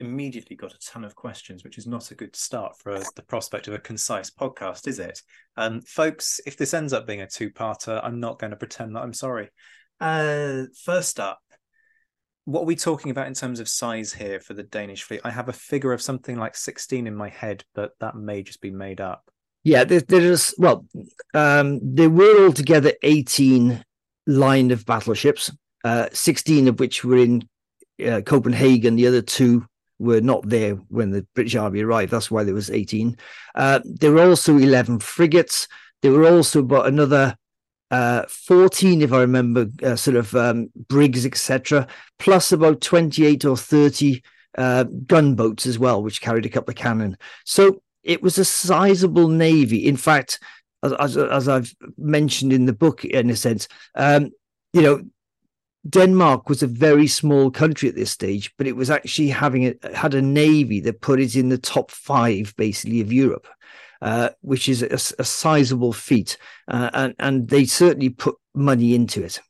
immediately 0.00 0.56
got 0.56 0.74
a 0.74 0.78
ton 0.78 1.04
of 1.04 1.14
questions, 1.14 1.64
which 1.64 1.78
is 1.78 1.86
not 1.86 2.10
a 2.10 2.14
good 2.14 2.36
start 2.36 2.76
for 2.78 3.00
the 3.14 3.22
prospect 3.22 3.68
of 3.68 3.74
a 3.74 3.78
concise 3.78 4.30
podcast, 4.30 4.86
is 4.86 4.98
it? 4.98 5.22
Um, 5.56 5.80
folks, 5.82 6.40
if 6.46 6.56
this 6.56 6.74
ends 6.74 6.92
up 6.92 7.06
being 7.06 7.22
a 7.22 7.26
two-parter, 7.26 8.00
I'm 8.02 8.20
not 8.20 8.38
going 8.38 8.50
to 8.50 8.56
pretend 8.56 8.94
that 8.94 9.02
I'm 9.02 9.14
sorry. 9.14 9.48
Uh, 10.00 10.64
first 10.84 11.18
up, 11.18 11.40
what 12.46 12.62
are 12.62 12.66
we 12.66 12.76
talking 12.76 13.10
about 13.10 13.26
in 13.26 13.34
terms 13.34 13.58
of 13.60 13.68
size 13.68 14.12
here 14.12 14.38
for 14.40 14.54
the 14.54 14.62
Danish 14.62 15.02
fleet? 15.02 15.20
I 15.24 15.30
have 15.30 15.48
a 15.48 15.52
figure 15.52 15.92
of 15.92 16.00
something 16.00 16.36
like 16.36 16.56
16 16.56 17.06
in 17.06 17.14
my 17.14 17.28
head, 17.28 17.64
but 17.74 17.92
that 17.98 18.14
may 18.14 18.42
just 18.42 18.60
be 18.60 18.70
made 18.70 19.00
up. 19.00 19.28
Yeah, 19.64 19.82
there, 19.82 20.00
there 20.00 20.20
is, 20.20 20.54
well, 20.56 20.86
um, 21.34 21.80
there 21.82 22.08
were 22.08 22.46
altogether 22.46 22.92
18 23.02 23.84
line 24.28 24.70
of 24.70 24.86
battleships, 24.86 25.50
uh, 25.84 26.06
16 26.12 26.68
of 26.68 26.78
which 26.78 27.04
were 27.04 27.16
in 27.16 27.48
uh, 28.06 28.20
Copenhagen, 28.20 28.94
the 28.94 29.08
other 29.08 29.22
two 29.22 29.66
were 29.98 30.20
not 30.20 30.48
there 30.48 30.74
when 30.88 31.10
the 31.10 31.26
British 31.34 31.56
Army 31.56 31.82
arrived. 31.82 32.12
That's 32.12 32.30
why 32.30 32.44
there 32.44 32.54
was 32.54 32.70
18. 32.70 33.16
Uh, 33.56 33.80
there 33.84 34.12
were 34.12 34.28
also 34.28 34.56
11 34.56 35.00
frigates. 35.00 35.66
There 36.02 36.12
were 36.12 36.28
also 36.28 36.60
about 36.60 36.86
another 36.86 37.36
uh, 37.90 38.24
14, 38.28 39.02
if 39.02 39.12
I 39.12 39.20
remember, 39.20 39.66
uh, 39.82 39.96
sort 39.96 40.16
of 40.16 40.34
um, 40.34 40.70
brigs, 40.88 41.24
etc., 41.24 41.86
plus 42.18 42.52
about 42.52 42.80
28 42.80 43.44
or 43.44 43.56
30 43.56 44.22
uh, 44.58 44.84
gunboats 45.06 45.66
as 45.66 45.78
well, 45.78 46.02
which 46.02 46.20
carried 46.20 46.46
a 46.46 46.50
couple 46.50 46.72
of 46.72 46.76
cannon. 46.76 47.16
So 47.44 47.82
it 48.02 48.22
was 48.22 48.38
a 48.38 48.44
sizable 48.44 49.28
navy. 49.28 49.86
In 49.86 49.96
fact, 49.96 50.40
as, 50.82 50.92
as, 50.94 51.16
as 51.16 51.48
I've 51.48 51.74
mentioned 51.98 52.52
in 52.52 52.66
the 52.66 52.72
book, 52.72 53.04
in 53.04 53.30
a 53.30 53.36
sense, 53.36 53.68
um, 53.94 54.30
you 54.72 54.82
know, 54.82 55.02
Denmark 55.88 56.48
was 56.48 56.62
a 56.62 56.66
very 56.66 57.06
small 57.06 57.50
country 57.50 57.88
at 57.88 57.94
this 57.94 58.10
stage, 58.10 58.52
but 58.58 58.66
it 58.66 58.74
was 58.74 58.90
actually 58.90 59.28
having 59.28 59.66
a, 59.66 59.74
had 59.94 60.14
a 60.14 60.22
navy 60.22 60.80
that 60.80 61.00
put 61.00 61.20
it 61.20 61.36
in 61.36 61.48
the 61.48 61.58
top 61.58 61.90
five, 61.90 62.54
basically, 62.56 63.00
of 63.00 63.12
Europe, 63.12 63.46
uh, 64.02 64.30
which 64.40 64.68
is 64.68 64.82
a, 64.82 64.94
a 65.20 65.24
sizable 65.24 65.92
feat, 65.92 66.38
uh, 66.68 66.90
and 66.92 67.14
and 67.18 67.48
they 67.48 67.64
certainly 67.64 68.10
put 68.10 68.36
money 68.54 68.94
into 68.94 69.22
it. 69.22 69.40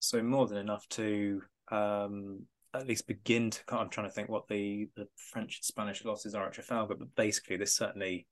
So 0.00 0.22
more 0.22 0.46
than 0.46 0.58
enough 0.58 0.88
to 0.90 1.42
um, 1.70 2.46
at 2.74 2.86
least 2.86 3.06
begin 3.06 3.50
to. 3.50 3.60
I'm 3.68 3.90
trying 3.90 4.08
to 4.08 4.12
think 4.12 4.28
what 4.28 4.48
the 4.48 4.88
the 4.96 5.06
French 5.32 5.58
and 5.58 5.64
Spanish 5.64 6.04
losses 6.04 6.34
are 6.34 6.46
at 6.46 6.52
Trafalgar, 6.52 6.96
but 6.96 7.14
basically 7.14 7.56
this 7.56 7.76
certainly 7.76 8.26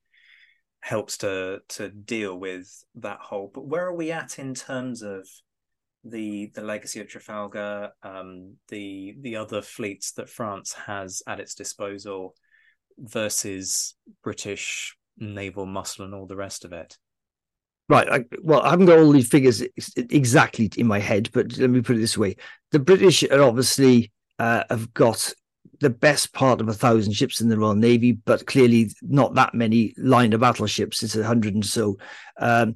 helps 0.79 1.17
to 1.17 1.59
to 1.69 1.89
deal 1.89 2.37
with 2.37 2.69
that 2.95 3.19
whole. 3.19 3.51
But 3.53 3.67
where 3.67 3.85
are 3.85 3.95
we 3.95 4.11
at 4.11 4.39
in 4.39 4.53
terms 4.53 5.01
of 5.01 5.27
the 6.03 6.51
the 6.53 6.61
legacy 6.61 6.99
of 6.99 7.07
Trafalgar, 7.07 7.91
um, 8.03 8.55
the 8.69 9.15
the 9.21 9.35
other 9.35 9.61
fleets 9.61 10.11
that 10.13 10.29
France 10.29 10.73
has 10.73 11.21
at 11.27 11.39
its 11.39 11.55
disposal 11.55 12.35
versus 12.97 13.95
British 14.23 14.95
naval 15.17 15.65
muscle 15.65 16.05
and 16.05 16.13
all 16.13 16.25
the 16.25 16.35
rest 16.35 16.65
of 16.65 16.73
it. 16.73 16.97
Right. 17.89 18.09
I, 18.09 18.25
well, 18.41 18.61
I 18.61 18.71
haven't 18.71 18.87
got 18.87 18.99
all 18.99 19.11
these 19.11 19.29
figures 19.29 19.63
exactly 19.95 20.69
in 20.77 20.87
my 20.87 20.99
head, 20.99 21.29
but 21.33 21.57
let 21.57 21.69
me 21.69 21.81
put 21.81 21.95
it 21.95 21.99
this 21.99 22.17
way: 22.17 22.35
the 22.71 22.79
British 22.79 23.23
are 23.23 23.41
obviously 23.41 24.11
uh, 24.39 24.63
have 24.69 24.93
got 24.93 25.33
the 25.79 25.89
best 25.89 26.33
part 26.33 26.59
of 26.59 26.67
a 26.67 26.73
thousand 26.73 27.13
ships 27.13 27.39
in 27.39 27.49
the 27.49 27.57
Royal 27.57 27.75
Navy, 27.75 28.11
but 28.11 28.45
clearly 28.45 28.91
not 29.01 29.35
that 29.35 29.53
many 29.53 29.93
line 29.97 30.33
of 30.33 30.41
battleships. 30.41 31.01
It's 31.01 31.15
a 31.15 31.23
hundred 31.23 31.53
and 31.53 31.65
so. 31.65 31.97
Um, 32.37 32.75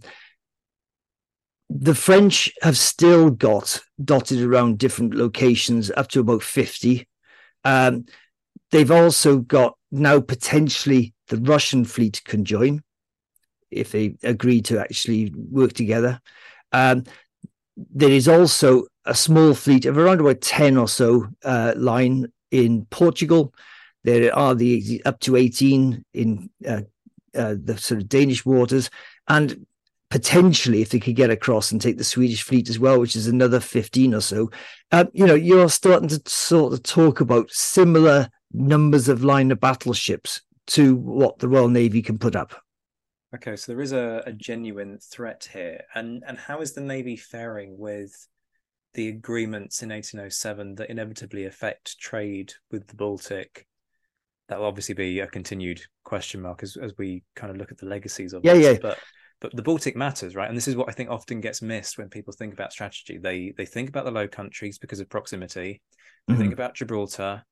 the 1.70 1.96
French 1.96 2.52
have 2.62 2.78
still 2.78 3.30
got 3.30 3.80
dotted 4.04 4.42
around 4.42 4.78
different 4.78 5.14
locations 5.14 5.90
up 5.96 6.10
to 6.10 6.20
about 6.20 6.44
50. 6.44 7.08
Um, 7.64 8.06
they've 8.72 8.92
also 8.92 9.38
got 9.38 9.78
now 9.90 10.20
potentially 10.20 11.14
the 11.32 11.38
Russian 11.38 11.86
fleet 11.86 12.22
can 12.26 12.44
join 12.44 12.84
if 13.72 13.94
they 13.94 14.18
agree 14.22 14.62
to 14.64 14.80
actually 14.80 15.34
work 15.34 15.72
together. 15.72 16.20
Um, 16.74 17.06
there 17.78 18.12
is 18.12 18.28
also 18.28 18.84
a 19.06 19.16
small 19.16 19.54
fleet 19.54 19.86
of 19.86 19.98
around 19.98 20.20
about 20.20 20.42
10 20.42 20.76
or 20.76 20.90
so 20.90 21.28
uh, 21.46 21.74
line 21.78 22.28
in 22.52 22.86
Portugal. 22.88 23.54
There 24.04 24.36
are 24.36 24.54
the 24.54 25.02
up 25.06 25.22
to 25.22 25.38
18 25.38 26.04
in 26.14 26.50
uh, 26.68 26.82
uh, 27.34 27.56
the 27.64 27.78
sort 27.78 28.02
of 28.02 28.10
Danish 28.10 28.46
waters. 28.46 28.90
And 29.30 29.66
potentially 30.10 30.82
if 30.82 30.90
they 30.90 31.00
could 31.00 31.16
get 31.16 31.30
across 31.30 31.72
and 31.72 31.80
take 31.80 31.98
the 31.98 32.04
Swedish 32.04 32.44
fleet 32.44 32.68
as 32.68 32.78
well, 32.78 33.00
which 33.00 33.16
is 33.16 33.28
another 33.28 33.62
15 33.62 34.14
or 34.14 34.22
so, 34.22 34.52
uh, 34.92 35.06
you 35.14 35.26
know, 35.26 35.36
you're 35.36 35.70
starting 35.70 36.10
to 36.10 36.22
sort 36.26 36.74
of 36.74 36.84
talk 36.84 37.22
about 37.22 37.50
similar 37.52 38.28
numbers 38.52 39.08
of 39.08 39.24
line 39.24 39.50
of 39.50 39.62
battleships 39.62 40.42
to 40.68 40.96
what 40.96 41.40
the 41.40 41.48
Royal 41.48 41.68
Navy 41.68 42.02
can 42.02 42.18
put 42.18 42.36
up. 42.36 42.54
Okay, 43.34 43.56
so 43.56 43.72
there 43.72 43.82
is 43.82 43.94
a, 43.94 44.24
a 44.26 44.34
genuine 44.34 45.00
threat 45.00 45.50
here. 45.54 45.84
And 45.96 46.24
and 46.28 46.38
how 46.38 46.62
is 46.62 46.74
the 46.74 46.82
Navy 46.82 47.16
faring 47.16 47.78
with 47.78 48.28
the 48.94 49.08
agreements 49.08 49.82
in 49.82 49.90
1807 49.90 50.76
that 50.76 50.90
inevitably 50.90 51.46
affect 51.46 51.98
trade 52.00 52.54
with 52.72 52.88
the 52.88 52.96
Baltic? 52.96 53.66
That 54.50 54.60
will 54.60 54.66
obviously 54.66 54.96
be 54.96 55.22
a 55.22 55.28
continued 55.28 55.82
question 56.04 56.42
mark 56.42 56.62
as, 56.62 56.76
as 56.76 56.94
we 56.98 57.24
kind 57.36 57.52
of 57.52 57.58
look 57.58 57.72
at 57.72 57.78
the 57.78 57.86
legacies 57.86 58.34
of 58.34 58.44
yeah, 58.44 58.54
this. 58.54 58.66
Yeah. 58.66 58.80
But 58.82 59.00
but 59.40 59.56
the 59.56 59.64
Baltic 59.64 59.96
matters, 59.96 60.36
right? 60.36 60.48
And 60.48 60.58
this 60.58 60.68
is 60.68 60.76
what 60.76 60.90
I 60.90 60.92
think 60.92 61.10
often 61.10 61.40
gets 61.42 61.62
missed 61.62 61.98
when 61.98 62.10
people 62.10 62.34
think 62.34 62.54
about 62.54 62.74
strategy. 62.74 63.18
They 63.18 63.54
they 63.58 63.66
think 63.66 63.88
about 63.88 64.04
the 64.04 64.12
Low 64.12 64.28
Countries 64.28 64.78
because 64.78 65.00
of 65.00 65.10
proximity. 65.10 65.82
They 66.28 66.34
mm-hmm. 66.34 66.42
think 66.42 66.54
about 66.54 66.76
Gibraltar. 66.76 67.44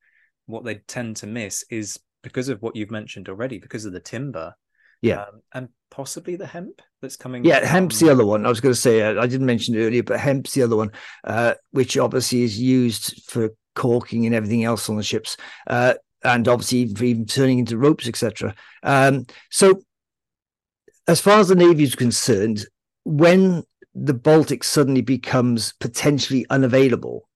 What 0.45 0.65
they 0.65 0.75
tend 0.75 1.15
to 1.17 1.27
miss 1.27 1.63
is 1.69 1.99
because 2.21 2.49
of 2.49 2.61
what 2.61 2.75
you've 2.75 2.91
mentioned 2.91 3.29
already, 3.29 3.59
because 3.59 3.85
of 3.85 3.93
the 3.93 3.99
timber, 3.99 4.55
yeah, 5.01 5.21
um, 5.21 5.41
and 5.53 5.69
possibly 5.89 6.35
the 6.35 6.47
hemp 6.47 6.81
that's 7.01 7.15
coming. 7.15 7.45
Yeah, 7.45 7.65
hemp's 7.65 7.99
the 7.99 8.09
other 8.09 8.25
one. 8.25 8.45
I 8.45 8.49
was 8.49 8.59
going 8.59 8.73
to 8.73 8.79
say 8.79 9.01
uh, 9.01 9.21
I 9.21 9.27
didn't 9.27 9.45
mention 9.45 9.75
it 9.75 9.79
earlier, 9.79 10.03
but 10.03 10.19
hemp's 10.19 10.53
the 10.53 10.63
other 10.63 10.75
one, 10.75 10.91
uh, 11.23 11.53
which 11.71 11.97
obviously 11.97 12.43
is 12.43 12.59
used 12.59 13.23
for 13.29 13.49
caulking 13.75 14.25
and 14.25 14.35
everything 14.35 14.65
else 14.65 14.89
on 14.89 14.97
the 14.97 15.03
ships, 15.03 15.37
uh, 15.67 15.93
and 16.23 16.47
obviously 16.47 16.93
for 16.93 17.05
even 17.05 17.25
turning 17.25 17.59
into 17.59 17.77
ropes, 17.77 18.07
etc. 18.07 18.53
Um, 18.83 19.25
so 19.49 19.81
as 21.07 21.21
far 21.21 21.39
as 21.39 21.47
the 21.47 21.55
Navy 21.55 21.83
is 21.83 21.95
concerned, 21.95 22.65
when 23.05 23.63
the 23.95 24.13
Baltic 24.13 24.63
suddenly 24.65 25.01
becomes 25.01 25.73
potentially 25.79 26.45
unavailable, 26.49 27.29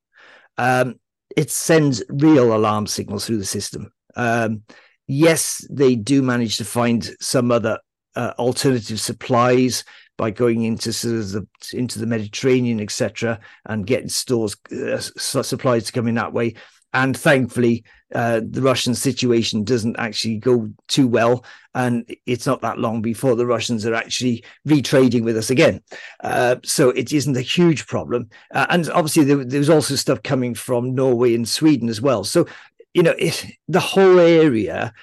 um, 0.57 0.99
it 1.35 1.49
sends 1.49 2.03
real 2.09 2.55
alarm 2.55 2.87
signals 2.87 3.25
through 3.25 3.37
the 3.37 3.45
system. 3.45 3.91
Um, 4.15 4.63
yes, 5.07 5.65
they 5.69 5.95
do 5.95 6.21
manage 6.21 6.57
to 6.57 6.65
find 6.65 7.09
some 7.19 7.51
other 7.51 7.79
uh, 8.15 8.33
alternative 8.37 8.99
supplies 8.99 9.83
by 10.17 10.29
going 10.29 10.63
into 10.63 10.93
sort 10.93 11.15
of 11.15 11.31
the 11.31 11.47
into 11.73 11.99
the 11.99 12.05
Mediterranean, 12.05 12.79
etc., 12.79 13.39
and 13.65 13.87
getting 13.87 14.09
stores 14.09 14.55
uh, 14.71 14.99
supplies 14.99 15.85
to 15.85 15.91
come 15.91 16.07
in 16.07 16.15
that 16.15 16.33
way. 16.33 16.55
And 16.95 17.17
thankfully, 17.17 17.83
uh, 18.13 18.41
the 18.47 18.61
Russian 18.61 18.93
situation 18.93 19.63
doesn't 19.63 19.97
actually 19.97 20.37
go 20.37 20.69
too 20.87 21.07
well. 21.07 21.43
And 21.73 22.07
it's 22.27 22.45
not 22.45 22.61
that 22.61 22.77
long 22.77 23.01
before 23.01 23.35
the 23.35 23.47
Russians 23.47 23.83
are 23.87 23.95
actually 23.95 24.43
retrading 24.67 25.23
with 25.23 25.35
us 25.35 25.49
again. 25.49 25.81
Uh, 26.23 26.57
so 26.63 26.91
it 26.91 27.11
isn't 27.11 27.35
a 27.35 27.41
huge 27.41 27.87
problem. 27.87 28.29
Uh, 28.53 28.67
and 28.69 28.87
obviously, 28.91 29.23
there, 29.23 29.43
there's 29.43 29.71
also 29.71 29.95
stuff 29.95 30.21
coming 30.21 30.53
from 30.53 30.93
Norway 30.93 31.33
and 31.33 31.49
Sweden 31.49 31.89
as 31.89 31.99
well. 31.99 32.23
So, 32.23 32.45
you 32.93 33.03
know, 33.03 33.15
it, 33.17 33.45
the 33.67 33.79
whole 33.79 34.19
area, 34.19 34.93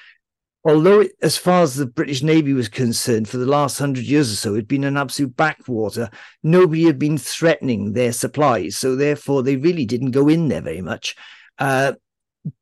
although 0.65 1.01
it, 1.01 1.13
as 1.23 1.37
far 1.37 1.63
as 1.63 1.75
the 1.75 1.87
British 1.87 2.23
Navy 2.23 2.53
was 2.53 2.69
concerned, 2.69 3.29
for 3.29 3.39
the 3.39 3.47
last 3.47 3.79
hundred 3.79 4.05
years 4.05 4.33
or 4.33 4.37
so, 4.37 4.53
it 4.55 4.59
had 4.59 4.69
been 4.69 4.85
an 4.85 4.97
absolute 4.97 5.37
backwater. 5.37 6.11
Nobody 6.43 6.85
had 6.85 6.99
been 6.99 7.19
threatening 7.19 7.93
their 7.93 8.13
supplies. 8.13 8.79
So 8.79 8.97
therefore, 8.97 9.43
they 9.43 9.57
really 9.57 9.87
didn't 9.87 10.13
go 10.13 10.29
in 10.29 10.49
there 10.49 10.61
very 10.61 10.83
much. 10.83 11.17
Uh, 11.59 11.95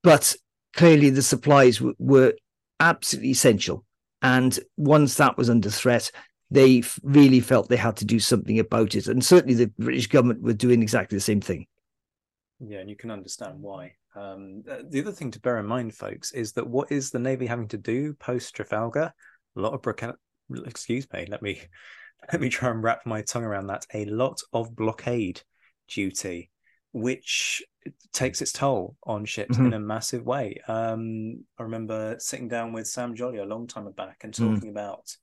but 0.02 0.35
clearly, 0.75 1.11
the 1.11 1.23
supplies 1.23 1.78
w- 1.78 1.94
were 1.99 2.35
absolutely 2.80 3.30
essential. 3.30 3.85
And 4.23 4.58
once 4.76 5.14
that 5.16 5.37
was 5.37 5.50
under 5.50 5.70
threat, 5.70 6.11
they 6.50 6.82
really 7.02 7.40
felt 7.40 7.68
they 7.68 7.76
had 7.76 7.97
to 7.99 8.04
do 8.04 8.18
something 8.18 8.58
about 8.58 8.94
it. 8.94 9.06
And 9.06 9.25
certainly 9.25 9.54
the 9.54 9.70
British 9.78 10.06
government 10.06 10.42
were 10.42 10.54
doing 10.54 10.82
exactly 10.82 11.16
the 11.16 11.23
same 11.23 11.40
thing. 11.40 11.66
Yeah, 12.61 12.78
and 12.78 12.90
you 12.90 12.97
can 12.97 13.11
understand 13.11 13.61
why. 13.61 13.98
Um, 14.15 14.62
uh, 14.69 14.79
the 14.88 15.00
other 15.00 15.12
thing 15.12 15.31
to 15.33 15.41
bear 15.41 15.59
in 15.59 15.67
mind, 15.67 15.95
folks, 15.95 16.33
is 16.33 16.53
that 16.55 16.67
what 16.67 16.91
is 16.91 17.11
the 17.11 17.19
Navy 17.19 17.47
having 17.47 17.69
to 17.69 17.79
do 17.79 18.15
post 18.15 18.55
Trafalgar? 18.55 19.12
A 19.57 19.61
lot 19.61 19.75
of 19.75 19.83
blockade. 19.83 20.15
Excuse 20.67 21.07
me. 21.12 21.27
Let 21.29 21.43
me 21.43 21.61
let 22.33 22.41
me 22.41 22.49
try 22.49 22.71
and 22.71 22.83
wrap 22.83 23.07
my 23.07 23.23
tongue 23.23 23.45
around 23.45 23.69
that. 23.69 23.87
A 23.95 24.05
lot 24.07 24.41
of 24.53 24.75
blockade 24.75 25.43
duty, 25.88 26.50
which 26.93 27.62
takes 28.12 28.43
its 28.43 28.53
toll 28.53 28.97
on 29.05 29.25
ships 29.25 29.57
mm-hmm. 29.57 29.67
in 29.67 29.73
a 29.75 29.81
massive 29.81 30.25
way. 30.25 30.61
Um, 30.69 31.45
I 31.59 31.62
remember 31.62 32.17
sitting 32.19 32.49
down 32.49 32.73
with 32.73 32.87
Sam 32.87 33.15
Jolly 33.15 33.38
a 33.38 33.45
long 33.45 33.67
time 33.67 33.91
back 33.93 34.19
and 34.23 34.33
mm. 34.33 34.37
talking 34.37 34.69
mm. 34.69 34.73
about 34.73 35.17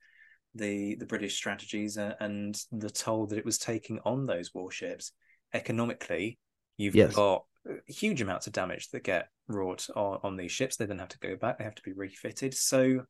the 0.54 0.96
the 0.96 1.06
British 1.06 1.36
strategies 1.36 1.98
and, 1.98 2.16
and, 2.20 2.62
the 2.72 2.90
toll 2.90 3.28
that 3.28 3.38
it 3.38 3.46
was 3.46 3.58
taking 3.58 4.00
on 4.06 4.26
those 4.26 4.54
warships 4.54 5.12
economically. 5.54 6.40
You've 6.78 6.96
yes. 6.96 7.14
got 7.14 7.46
huge 7.88 8.22
amounts 8.22 8.48
of 8.48 8.54
damage 8.54 8.90
that 8.90 9.04
get 9.04 9.30
wrought 9.48 9.88
on, 9.96 10.20
on 10.24 10.38
these 10.38 10.52
ships. 10.52 10.76
They 10.76 10.86
then 10.86 11.00
have 11.00 11.10
to 11.10 11.20
go 11.20 11.36
back. 11.36 11.58
They 11.58 11.64
have 11.64 11.76
to 11.76 11.84
be 11.84 11.94
refitted. 11.94 12.54
So 12.54 13.02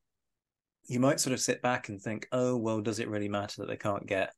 you 0.87 0.99
might 0.99 1.19
sort 1.19 1.33
of 1.33 1.39
sit 1.39 1.61
back 1.61 1.89
and 1.89 2.01
think, 2.01 2.27
oh 2.31 2.55
well, 2.57 2.81
does 2.81 2.99
it 2.99 3.09
really 3.09 3.29
matter 3.29 3.61
that 3.61 3.67
they 3.67 3.77
can't 3.77 4.05
get, 4.05 4.33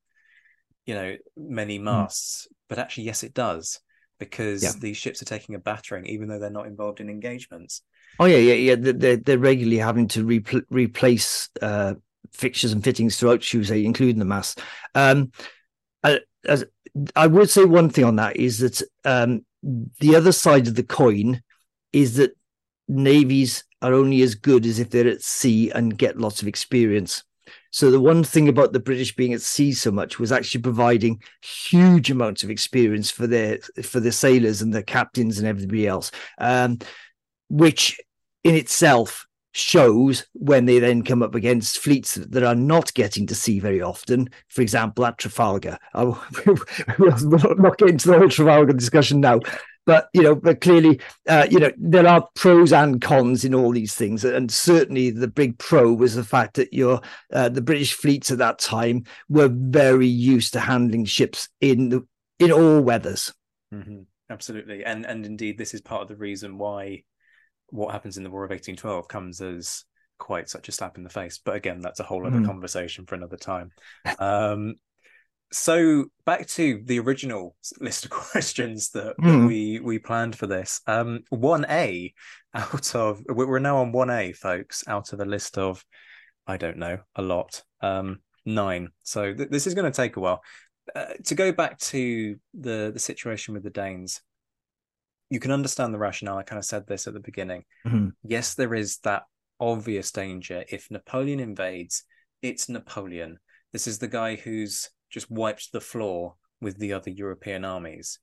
you 0.85 0.95
know, 0.95 1.15
many 1.35 1.77
hmm. 1.77 1.85
masts? 1.85 2.47
Mm. 2.47 2.55
But 2.69 2.79
actually, 2.79 3.05
yes, 3.05 3.23
it 3.23 3.33
does 3.33 3.79
because 4.19 4.63
yeah. 4.63 4.71
these 4.79 4.97
ships 4.97 5.21
are 5.21 5.25
taking 5.25 5.55
a 5.55 5.59
battering, 5.59 6.05
even 6.07 6.27
though 6.27 6.39
they're 6.39 6.49
not 6.49 6.67
involved 6.67 6.99
in 6.99 7.09
engagements. 7.09 7.83
Oh 8.19 8.25
yeah, 8.25 8.37
yeah, 8.37 8.53
yeah. 8.53 8.75
They're 8.93 9.17
they're 9.17 9.37
regularly 9.37 9.77
having 9.77 10.07
to 10.09 10.25
repl- 10.25 10.65
replace 10.69 11.49
uh, 11.61 11.95
fixtures 12.31 12.71
and 12.71 12.83
fittings 12.83 13.17
throughout, 13.17 13.43
say, 13.43 13.85
including 13.85 14.19
the 14.19 14.25
mast. 14.25 14.61
Um, 14.95 15.31
as 16.03 16.65
I 17.15 17.27
would 17.27 17.49
say 17.49 17.65
one 17.65 17.89
thing 17.89 18.05
on 18.05 18.15
that 18.15 18.37
is 18.37 18.59
that 18.59 18.81
um, 19.05 19.45
the 19.99 20.15
other 20.15 20.31
side 20.31 20.67
of 20.67 20.75
the 20.75 20.83
coin 20.83 21.41
is 21.93 22.15
that 22.15 22.31
navies 22.87 23.63
are 23.81 23.93
only 23.93 24.21
as 24.21 24.35
good 24.35 24.65
as 24.65 24.79
if 24.79 24.89
they're 24.89 25.07
at 25.07 25.21
sea 25.21 25.69
and 25.71 25.97
get 25.97 26.17
lots 26.17 26.41
of 26.41 26.47
experience. 26.47 27.23
So 27.71 27.91
the 27.91 27.99
one 27.99 28.23
thing 28.23 28.47
about 28.47 28.73
the 28.73 28.79
British 28.79 29.15
being 29.15 29.33
at 29.33 29.41
sea 29.41 29.71
so 29.73 29.91
much 29.91 30.19
was 30.19 30.31
actually 30.31 30.61
providing 30.61 31.21
huge 31.41 32.09
amounts 32.09 32.43
of 32.43 32.49
experience 32.49 33.11
for 33.11 33.27
their 33.27 33.59
for 33.83 33.99
their 33.99 34.11
sailors 34.11 34.61
and 34.61 34.73
the 34.73 34.83
captains 34.83 35.37
and 35.37 35.47
everybody 35.47 35.85
else, 35.85 36.11
um, 36.39 36.79
which 37.49 37.99
in 38.43 38.55
itself 38.55 39.26
shows 39.57 40.25
when 40.33 40.65
they 40.65 40.79
then 40.79 41.03
come 41.03 41.23
up 41.23 41.35
against 41.35 41.79
fleets 41.79 42.15
that 42.15 42.43
are 42.43 42.55
not 42.55 42.93
getting 42.93 43.25
to 43.27 43.35
sea 43.35 43.59
very 43.59 43.81
often. 43.81 44.29
For 44.49 44.61
example, 44.61 45.05
at 45.05 45.17
Trafalgar. 45.17 45.77
We'll 45.95 47.55
not 47.57 47.77
get 47.77 47.89
into 47.89 48.09
the 48.09 48.17
whole 48.17 48.29
Trafalgar 48.29 48.73
discussion 48.73 49.21
now. 49.21 49.39
But 49.85 50.09
you 50.13 50.21
know, 50.21 50.35
but 50.35 50.59
clearly, 50.59 50.99
uh, 51.29 51.47
you 51.49 51.59
know, 51.59 51.71
there 51.77 52.05
are 52.05 52.27
pros 52.35 52.73
and 52.73 53.01
cons 53.01 53.45
in 53.45 53.55
all 53.55 53.71
these 53.71 53.95
things, 53.95 54.25
and 54.25 54.51
certainly 54.51 55.11
the 55.11 55.29
big 55.29 55.57
pro 55.59 55.93
was 55.93 56.13
the 56.13 56.25
fact 56.25 56.55
that 56.55 56.73
your 56.73 56.99
uh, 57.31 57.47
the 57.47 57.61
British 57.61 57.93
fleets 57.93 58.29
at 58.29 58.37
that 58.39 58.59
time 58.59 59.05
were 59.29 59.47
very 59.49 60.07
used 60.07 60.51
to 60.53 60.59
handling 60.59 61.05
ships 61.05 61.47
in 61.61 61.87
the 61.87 62.05
in 62.37 62.51
all 62.51 62.81
weathers. 62.81 63.33
Mm-hmm. 63.73 64.01
Absolutely, 64.29 64.83
and 64.83 65.05
and 65.05 65.25
indeed, 65.25 65.57
this 65.57 65.73
is 65.73 65.79
part 65.79 66.01
of 66.01 66.09
the 66.09 66.17
reason 66.17 66.57
why 66.57 67.03
what 67.69 67.91
happens 67.91 68.17
in 68.17 68.23
the 68.23 68.29
War 68.29 68.43
of 68.43 68.49
1812 68.49 69.07
comes 69.07 69.41
as 69.41 69.83
quite 70.17 70.49
such 70.49 70.69
a 70.69 70.71
slap 70.71 70.97
in 70.97 71.03
the 71.03 71.09
face. 71.09 71.39
But 71.43 71.55
again, 71.55 71.81
that's 71.81 71.99
a 71.99 72.03
whole 72.03 72.25
other 72.25 72.39
mm. 72.39 72.45
conversation 72.45 73.05
for 73.05 73.15
another 73.15 73.37
time. 73.37 73.71
Um, 74.19 74.75
so 75.51 76.05
back 76.25 76.47
to 76.47 76.81
the 76.83 76.99
original 76.99 77.55
list 77.79 78.05
of 78.05 78.11
questions 78.11 78.89
that, 78.91 79.17
mm. 79.17 79.25
that 79.25 79.31
hmm. 79.31 79.45
we 79.45 79.79
we 79.79 79.99
planned 79.99 80.35
for 80.35 80.47
this. 80.47 80.81
Um, 80.87 81.23
one 81.29 81.65
A 81.69 82.13
out 82.53 82.95
of 82.95 83.21
we're 83.27 83.59
now 83.59 83.77
on 83.77 83.91
one 83.91 84.09
A, 84.09 84.33
folks, 84.33 84.83
out 84.87 85.13
of 85.13 85.19
a 85.19 85.25
list 85.25 85.57
of 85.57 85.83
I 86.45 86.57
don't 86.57 86.77
know 86.77 86.99
a 87.15 87.21
lot. 87.21 87.63
Um, 87.81 88.19
nine. 88.45 88.89
So 89.03 89.33
th- 89.33 89.49
this 89.49 89.67
is 89.67 89.73
going 89.73 89.91
to 89.91 89.95
take 89.95 90.15
a 90.15 90.19
while. 90.19 90.41
Uh, 90.95 91.13
to 91.25 91.35
go 91.35 91.51
back 91.51 91.77
to 91.79 92.37
the 92.53 92.91
the 92.93 92.99
situation 92.99 93.53
with 93.53 93.63
the 93.63 93.69
Danes, 93.69 94.21
you 95.29 95.39
can 95.39 95.51
understand 95.51 95.93
the 95.93 95.99
rationale. 95.99 96.37
I 96.37 96.43
kind 96.43 96.59
of 96.59 96.65
said 96.65 96.87
this 96.87 97.07
at 97.07 97.13
the 97.13 97.19
beginning. 97.19 97.63
Mm-hmm. 97.85 98.09
Yes, 98.23 98.53
there 98.55 98.73
is 98.73 98.99
that 98.99 99.23
obvious 99.59 100.11
danger. 100.11 100.63
If 100.69 100.89
Napoleon 100.89 101.39
invades, 101.39 102.03
it's 102.41 102.69
Napoleon. 102.69 103.39
This 103.73 103.87
is 103.87 103.99
the 103.99 104.07
guy 104.07 104.35
who's 104.35 104.89
just 105.09 105.29
wiped 105.29 105.71
the 105.71 105.81
floor 105.81 106.35
with 106.61 106.77
the 106.77 106.93
other 106.93 107.11
European 107.11 107.65
armies. 107.65 108.19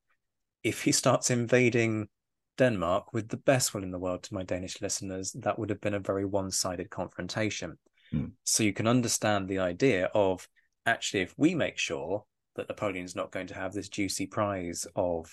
If 0.62 0.82
he 0.82 0.92
starts 0.92 1.30
invading 1.30 2.08
Denmark, 2.56 3.12
with 3.12 3.28
the 3.28 3.36
best 3.36 3.74
will 3.74 3.82
in 3.82 3.90
the 3.90 3.98
world 3.98 4.22
to 4.24 4.34
my 4.34 4.42
Danish 4.42 4.80
listeners, 4.80 5.32
that 5.40 5.58
would 5.58 5.70
have 5.70 5.80
been 5.80 5.94
a 5.94 6.00
very 6.00 6.24
one 6.24 6.50
sided 6.50 6.88
confrontation. 6.88 7.76
Mm. 8.12 8.32
So 8.44 8.62
you 8.62 8.72
can 8.72 8.86
understand 8.86 9.48
the 9.48 9.58
idea 9.58 10.06
of 10.14 10.48
actually, 10.86 11.22
if 11.22 11.34
we 11.36 11.54
make 11.54 11.78
sure 11.78 12.24
that 12.56 12.68
Napoleon's 12.68 13.16
not 13.16 13.32
going 13.32 13.48
to 13.48 13.54
have 13.54 13.72
this 13.72 13.88
juicy 13.88 14.26
prize 14.26 14.86
of 14.94 15.26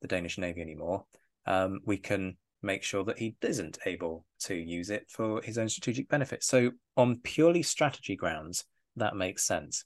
the 0.00 0.08
Danish 0.08 0.38
Navy 0.38 0.60
anymore, 0.60 1.04
um, 1.48 1.80
we 1.84 1.96
can 1.96 2.36
make 2.62 2.82
sure 2.82 3.04
that 3.04 3.18
he 3.18 3.34
isn't 3.42 3.78
able 3.86 4.24
to 4.40 4.54
use 4.54 4.90
it 4.90 5.06
for 5.08 5.40
his 5.42 5.58
own 5.58 5.68
strategic 5.68 6.08
benefit. 6.08 6.44
So, 6.44 6.72
on 6.96 7.20
purely 7.22 7.62
strategy 7.62 8.16
grounds, 8.16 8.64
that 8.96 9.16
makes 9.16 9.46
sense. 9.46 9.84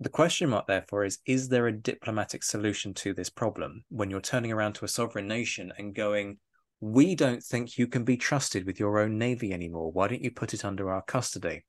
The 0.00 0.08
question 0.08 0.48
mark, 0.48 0.66
therefore, 0.66 1.04
is 1.04 1.18
Is 1.26 1.48
there 1.48 1.66
a 1.66 1.76
diplomatic 1.76 2.42
solution 2.42 2.94
to 2.94 3.12
this 3.12 3.28
problem 3.28 3.84
when 3.90 4.10
you're 4.10 4.20
turning 4.20 4.52
around 4.52 4.74
to 4.74 4.84
a 4.84 4.88
sovereign 4.88 5.28
nation 5.28 5.72
and 5.76 5.94
going, 5.94 6.38
We 6.80 7.14
don't 7.14 7.42
think 7.42 7.76
you 7.76 7.86
can 7.86 8.04
be 8.04 8.16
trusted 8.16 8.64
with 8.64 8.80
your 8.80 8.98
own 9.00 9.18
navy 9.18 9.52
anymore. 9.52 9.92
Why 9.92 10.08
don't 10.08 10.22
you 10.22 10.30
put 10.30 10.54
it 10.54 10.64
under 10.64 10.90
our 10.90 11.02
custody? 11.02 11.64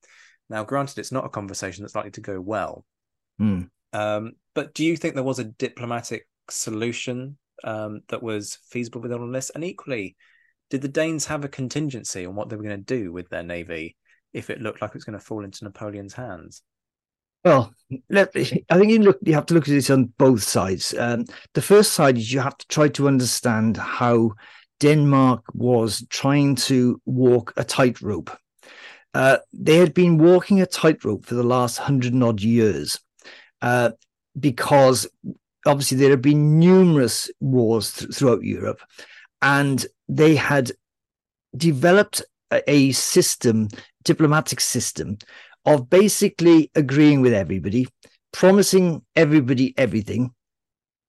Now, 0.50 0.64
granted, 0.64 1.00
it's 1.00 1.12
not 1.12 1.26
a 1.26 1.30
conversation 1.30 1.84
that's 1.84 1.96
likely 1.96 2.12
to 2.12 2.22
go 2.22 2.40
well. 2.40 2.86
Mm. 3.42 3.70
Um, 3.92 4.34
but 4.54 4.74
do 4.74 4.86
you 4.86 4.96
think 4.96 5.16
there 5.16 5.24
was 5.24 5.40
a 5.40 5.44
diplomatic 5.44 6.28
solution 6.50 7.38
um, 7.64 8.02
that 8.10 8.24
was 8.24 8.58
feasible 8.70 9.02
with 9.02 9.12
this? 9.32 9.50
And 9.52 9.64
equally, 9.64 10.16
did 10.70 10.82
the 10.82 10.88
Danes 10.88 11.26
have 11.26 11.44
a 11.44 11.50
contingency 11.50 12.26
on 12.26 12.36
what 12.36 12.50
they 12.50 12.56
were 12.56 12.64
going 12.64 12.84
to 12.84 13.00
do 13.00 13.12
with 13.12 13.30
their 13.30 13.44
navy 13.44 13.96
if 14.34 14.50
it 14.50 14.62
looked 14.62 14.82
like 14.82 14.90
it 14.90 14.96
was 14.96 15.04
going 15.04 15.18
to 15.18 15.26
fall 15.26 15.44
into 15.44 15.64
Napoleon's 15.64 16.14
hands? 16.14 16.62
Well, 17.44 17.74
let, 18.10 18.32
I 18.36 18.44
think 18.44 18.92
you 18.92 19.00
look. 19.00 19.18
You 19.22 19.34
have 19.34 19.46
to 19.48 19.54
look 19.54 19.68
at 19.68 19.72
this 19.72 19.90
on 19.90 20.14
both 20.18 20.44
sides. 20.44 20.94
Um, 20.98 21.26
the 21.54 21.62
first 21.62 21.94
side 21.94 22.18
is 22.18 22.34
you 22.34 22.42
have 22.42 22.58
to 22.58 22.68
try 22.68 22.90
to 22.90 23.08
understand 23.08 23.78
how 23.78 24.34
Denmark 24.82 25.44
was 25.54 26.06
trying 26.10 26.56
to 26.56 27.02
walk 27.06 27.54
a 27.56 27.64
tightrope. 27.64 28.30
Uh, 29.14 29.38
they 29.54 29.78
had 29.78 29.94
been 29.94 30.18
walking 30.18 30.62
a 30.62 30.66
tightrope 30.66 31.26
for 31.26 31.36
the 31.36 31.44
last 31.44 31.78
hundred 31.78 32.14
and 32.14 32.24
odd 32.24 32.42
years 32.42 33.00
uh, 33.62 33.92
because 34.40 35.08
obviously 35.70 35.98
there 35.98 36.10
have 36.10 36.22
been 36.22 36.60
numerous 36.60 37.30
wars 37.40 37.94
th- 37.94 38.14
throughout 38.14 38.44
Europe, 38.44 38.82
and 39.42 39.86
they 40.08 40.36
had 40.36 40.72
developed 41.56 42.22
a, 42.52 42.70
a 42.70 42.92
system, 42.92 43.70
diplomatic 44.04 44.60
system, 44.60 45.18
of 45.66 45.90
basically 45.90 46.72
agreeing 46.76 47.22
with 47.22 47.34
everybody, 47.34 47.88
promising 48.32 49.04
everybody 49.16 49.74
everything, 49.78 50.34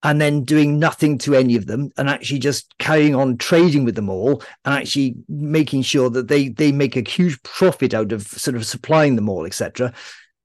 and 0.02 0.20
then 0.20 0.44
doing 0.44 0.78
nothing 0.78 1.18
to 1.18 1.34
any 1.34 1.56
of 1.56 1.66
them 1.66 1.90
and 1.96 2.08
actually 2.08 2.38
just 2.38 2.74
carrying 2.78 3.14
on 3.14 3.36
trading 3.36 3.84
with 3.84 3.94
them 3.94 4.08
all 4.08 4.42
and 4.64 4.74
actually 4.74 5.14
making 5.28 5.82
sure 5.82 6.08
that 6.08 6.28
they 6.28 6.48
they 6.48 6.72
make 6.72 6.96
a 6.96 7.08
huge 7.08 7.40
profit 7.42 7.92
out 7.92 8.12
of 8.12 8.22
sort 8.22 8.56
of 8.56 8.64
supplying 8.64 9.16
them 9.16 9.28
all 9.28 9.46
etc 9.46 9.92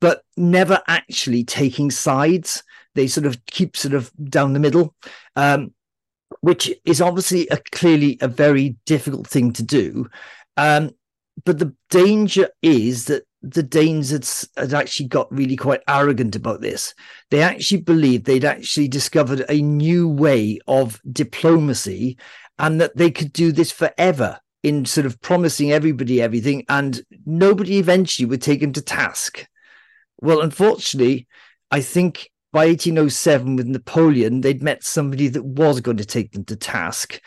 but 0.01 0.23
never 0.35 0.81
actually 0.87 1.43
taking 1.43 1.89
sides 1.89 2.63
they 2.95 3.07
sort 3.07 3.25
of 3.25 3.45
keep 3.45 3.77
sort 3.77 3.93
of 3.93 4.11
down 4.29 4.53
the 4.53 4.59
middle, 4.59 4.95
um, 5.35 5.73
which 6.41 6.73
is 6.85 7.01
obviously 7.01 7.47
a, 7.49 7.57
clearly 7.71 8.17
a 8.21 8.27
very 8.27 8.75
difficult 8.85 9.27
thing 9.27 9.53
to 9.53 9.63
do. 9.63 10.09
Um, 10.57 10.91
but 11.43 11.59
the 11.59 11.75
danger 11.89 12.49
is 12.61 13.05
that 13.05 13.23
the 13.41 13.63
Danes 13.63 14.09
had, 14.09 14.27
had 14.57 14.73
actually 14.73 15.07
got 15.07 15.31
really 15.31 15.55
quite 15.55 15.81
arrogant 15.87 16.35
about 16.35 16.61
this. 16.61 16.95
They 17.29 17.41
actually 17.41 17.81
believed 17.81 18.25
they'd 18.25 18.45
actually 18.45 18.87
discovered 18.87 19.45
a 19.47 19.61
new 19.61 20.09
way 20.09 20.59
of 20.67 20.99
diplomacy 21.11 22.17
and 22.57 22.81
that 22.81 22.97
they 22.97 23.11
could 23.11 23.31
do 23.33 23.51
this 23.51 23.71
forever 23.71 24.39
in 24.63 24.85
sort 24.85 25.05
of 25.05 25.21
promising 25.21 25.71
everybody 25.71 26.21
everything 26.21 26.65
and 26.69 27.03
nobody 27.25 27.77
eventually 27.77 28.25
would 28.25 28.41
take 28.41 28.61
them 28.61 28.73
to 28.73 28.81
task. 28.81 29.47
Well, 30.21 30.41
unfortunately, 30.41 31.27
I 31.69 31.81
think 31.81 32.31
by 32.55 32.67
1807 32.67 33.57
with 33.57 33.67
Napoleon, 33.67 34.39
they'd 34.39 34.63
met 34.63 34.81
somebody 34.81 35.27
that 35.27 35.43
was 35.43 35.81
going 35.81 35.97
to 35.97 36.05
take 36.05 36.31
them 36.31 36.45
to 36.45 36.55
task. 36.55 37.19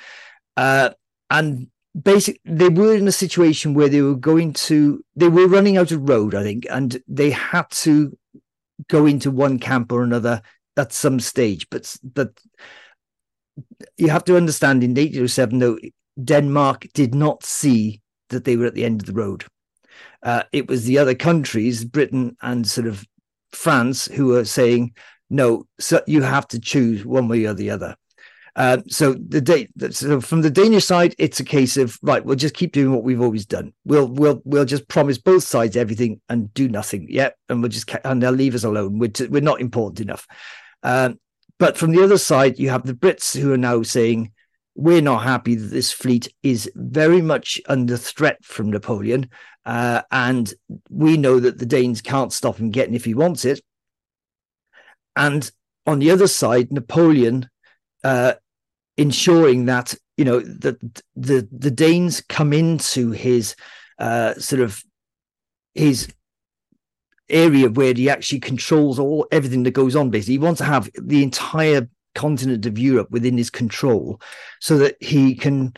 Uh, 0.57 0.89
and 1.29 1.67
basically 2.01 2.41
they 2.47 2.71
were 2.71 2.95
in 2.95 3.07
a 3.07 3.13
situation 3.13 3.75
where 3.75 3.91
they 3.91 4.01
were 4.01 4.15
going 4.15 4.55
to 4.55 5.05
they 5.17 5.29
were 5.29 5.47
running 5.47 5.77
out 5.77 5.91
of 5.91 6.09
road 6.09 6.35
i 6.35 6.43
think 6.43 6.65
and 6.71 7.03
they 7.09 7.31
had 7.31 7.69
to 7.71 8.17
go 8.89 9.05
into 9.05 9.31
one 9.31 9.59
camp 9.59 9.91
or 9.91 10.03
another 10.03 10.41
at 10.77 10.93
some 10.93 11.19
stage 11.19 11.69
but 11.71 11.97
you 13.97 14.09
have 14.09 14.23
to 14.23 14.37
understand 14.37 14.85
in 14.85 14.91
1807 14.91 15.59
though 15.59 15.79
denmark 16.23 16.87
did 16.93 17.15
not 17.15 17.45
see 17.45 18.01
that 18.29 18.45
they 18.45 18.57
were 18.57 18.67
at 18.67 18.75
the 18.75 18.85
end 18.85 19.01
of 19.01 19.07
the 19.07 19.13
road 19.13 19.45
uh, 20.23 20.43
it 20.53 20.69
was 20.69 20.85
the 20.85 20.99
other 20.99 21.15
countries 21.15 21.85
britain 21.85 22.37
and 22.43 22.67
sort 22.67 22.87
of 22.87 23.05
france 23.51 24.07
who 24.07 24.27
were 24.27 24.45
saying 24.45 24.95
no 25.31 25.65
so 25.79 26.03
you 26.07 26.23
have 26.23 26.47
to 26.49 26.61
choose 26.61 27.05
one 27.05 27.29
way 27.29 27.45
or 27.45 27.55
the 27.55 27.71
other 27.71 27.97
uh, 28.59 28.79
so 28.89 29.15
the 29.15 29.41
date 29.41 29.71
so 29.91 30.21
from 30.21 30.43
the 30.43 30.51
Danish 30.51 30.85
side, 30.85 31.15
it's 31.17 31.39
a 31.39 31.45
case 31.45 31.77
of 31.77 31.97
right. 32.03 32.25
We'll 32.25 32.35
just 32.35 32.57
keep 32.57 32.73
doing 32.73 32.93
what 32.93 33.05
we've 33.05 33.21
always 33.21 33.47
done. 33.47 33.73
We'll 33.85 34.09
we'll 34.09 34.43
we'll 34.45 34.65
just 34.65 34.89
promise 34.89 35.17
both 35.17 35.45
sides 35.45 35.77
everything 35.77 36.21
and 36.29 36.53
do 36.55 36.69
nothing. 36.69 37.07
Yeah, 37.09 37.31
and 37.49 37.63
we'll 37.63 37.71
just 37.71 37.89
and 38.03 38.21
they'll 38.21 38.33
leave 38.33 38.57
us 38.57 38.65
alone. 38.65 38.99
We're 38.99 39.11
t- 39.11 39.29
we're 39.29 39.43
not 39.43 39.61
important 39.61 40.01
enough. 40.01 40.27
Um, 40.83 41.21
but 41.61 41.77
from 41.77 41.93
the 41.93 42.03
other 42.03 42.19
side, 42.19 42.59
you 42.59 42.71
have 42.71 42.85
the 42.85 42.95
Brits 42.95 43.39
who 43.39 43.53
are 43.53 43.59
now 43.59 43.83
saying 43.83 44.33
we're 44.75 45.03
not 45.03 45.23
happy 45.23 45.55
that 45.55 45.69
this 45.69 45.93
fleet 45.93 46.27
is 46.43 46.69
very 46.75 47.23
much 47.23 47.61
under 47.69 47.97
threat 47.97 48.45
from 48.45 48.71
Napoleon, 48.71 49.31
uh, 49.67 50.03
and 50.11 50.53
we 50.91 51.17
know 51.17 51.39
that 51.39 51.59
the 51.59 51.67
Danes 51.67 52.01
can't 52.01 52.33
stop 52.33 52.57
him 52.57 52.73
getting 52.73 52.95
if 52.95 53.05
he 53.05 53.15
wants 53.15 53.45
it. 53.45 53.61
And 55.19 55.51
on 55.85 55.99
the 55.99 56.13
other 56.13 56.29
side, 56.29 56.73
Napoleon 56.73 57.51
uh, 58.05 58.35
ensuring 58.97 59.67
that 59.67 59.95
you 60.17 60.25
know 60.25 60.41
that 60.41 60.81
the 61.17 61.47
the 61.53 61.71
Danes 61.71 62.23
come 62.29 62.53
into 62.53 63.11
his 63.11 63.57
uh, 63.99 64.35
sort 64.35 64.63
of 64.63 64.83
his 65.75 66.09
area 67.29 67.69
where 67.69 67.93
he 67.93 68.09
actually 68.09 68.41
controls 68.41 68.99
all 68.99 69.27
everything 69.31 69.65
that 69.65 69.73
goes 69.73 69.97
on. 69.97 70.09
Basically, 70.09 70.35
he 70.35 70.39
wants 70.39 70.59
to 70.59 70.65
have 70.65 70.89
the 70.95 71.23
entire 71.23 71.89
continent 72.15 72.65
of 72.65 72.79
Europe 72.79 73.11
within 73.11 73.37
his 73.37 73.51
control, 73.51 74.21
so 74.61 74.79
that 74.79 74.97
he 75.01 75.35
can, 75.35 75.75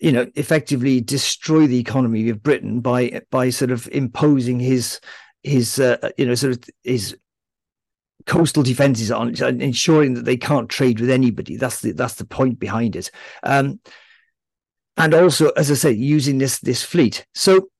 you 0.00 0.12
know, 0.12 0.26
effectively 0.34 1.02
destroy 1.02 1.66
the 1.66 1.78
economy 1.78 2.30
of 2.30 2.42
Britain 2.42 2.80
by 2.80 3.20
by 3.30 3.50
sort 3.50 3.70
of 3.70 3.86
imposing 3.92 4.58
his 4.58 4.98
his 5.42 5.78
uh, 5.78 6.10
you 6.16 6.24
know 6.24 6.34
sort 6.34 6.54
of 6.54 6.64
his 6.84 7.14
coastal 8.26 8.62
defenses 8.62 9.10
on 9.10 9.34
ensuring 9.60 10.14
that 10.14 10.24
they 10.24 10.36
can't 10.36 10.68
trade 10.68 11.00
with 11.00 11.10
anybody. 11.10 11.56
That's 11.56 11.80
the 11.80 11.92
that's 11.92 12.16
the 12.16 12.24
point 12.24 12.58
behind 12.58 12.96
it. 12.96 13.10
Um, 13.42 13.80
and 14.96 15.14
also, 15.14 15.50
as 15.50 15.70
I 15.70 15.74
say, 15.74 15.92
using 15.92 16.38
this 16.38 16.58
this 16.58 16.82
fleet. 16.82 17.26
So 17.34 17.70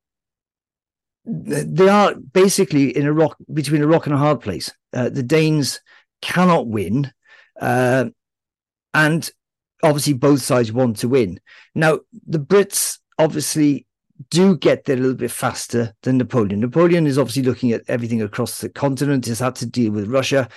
they 1.24 1.88
are 1.88 2.14
basically 2.14 2.96
in 2.96 3.06
a 3.06 3.12
rock 3.12 3.36
between 3.52 3.82
a 3.82 3.86
rock 3.86 4.06
and 4.06 4.14
a 4.14 4.18
hard 4.18 4.40
place. 4.40 4.72
Uh, 4.92 5.10
the 5.10 5.22
Danes 5.22 5.80
cannot 6.22 6.66
win, 6.66 7.12
uh, 7.60 8.06
and 8.94 9.30
obviously 9.82 10.14
both 10.14 10.40
sides 10.40 10.72
want 10.72 10.98
to 10.98 11.08
win. 11.08 11.40
Now 11.74 12.00
the 12.26 12.40
Brits 12.40 12.98
obviously 13.18 13.86
do 14.30 14.56
get 14.56 14.84
there 14.84 14.96
a 14.96 15.00
little 15.00 15.16
bit 15.16 15.30
faster 15.30 15.94
than 16.02 16.18
Napoleon. 16.18 16.60
Napoleon 16.60 17.06
is 17.06 17.18
obviously 17.18 17.42
looking 17.42 17.72
at 17.72 17.82
everything 17.88 18.22
across 18.22 18.60
the 18.60 18.68
continent, 18.68 19.26
has 19.26 19.38
had 19.38 19.54
to 19.56 19.66
deal 19.66 19.92
with 19.92 20.08
Russia, 20.08 20.48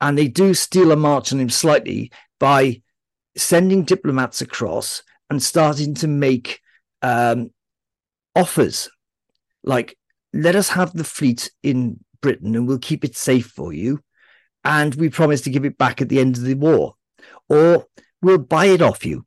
and 0.00 0.16
they 0.16 0.28
do 0.28 0.54
steal 0.54 0.92
a 0.92 0.96
march 0.96 1.32
on 1.32 1.40
him 1.40 1.50
slightly 1.50 2.10
by 2.40 2.80
sending 3.36 3.84
diplomats 3.84 4.40
across 4.40 5.02
and 5.30 5.42
starting 5.42 5.94
to 5.94 6.08
make 6.08 6.60
um, 7.02 7.50
offers 8.34 8.88
like, 9.64 9.96
let 10.32 10.56
us 10.56 10.70
have 10.70 10.92
the 10.92 11.04
fleet 11.04 11.50
in 11.62 11.98
Britain 12.20 12.54
and 12.54 12.66
we'll 12.66 12.78
keep 12.78 13.04
it 13.04 13.16
safe 13.16 13.46
for 13.46 13.72
you. 13.72 14.00
And 14.64 14.94
we 14.94 15.08
promise 15.08 15.42
to 15.42 15.50
give 15.50 15.64
it 15.64 15.78
back 15.78 16.00
at 16.00 16.08
the 16.08 16.20
end 16.20 16.36
of 16.36 16.42
the 16.42 16.54
war. 16.54 16.94
Or 17.48 17.86
we'll 18.22 18.38
buy 18.38 18.66
it 18.66 18.82
off 18.82 19.04
you. 19.04 19.26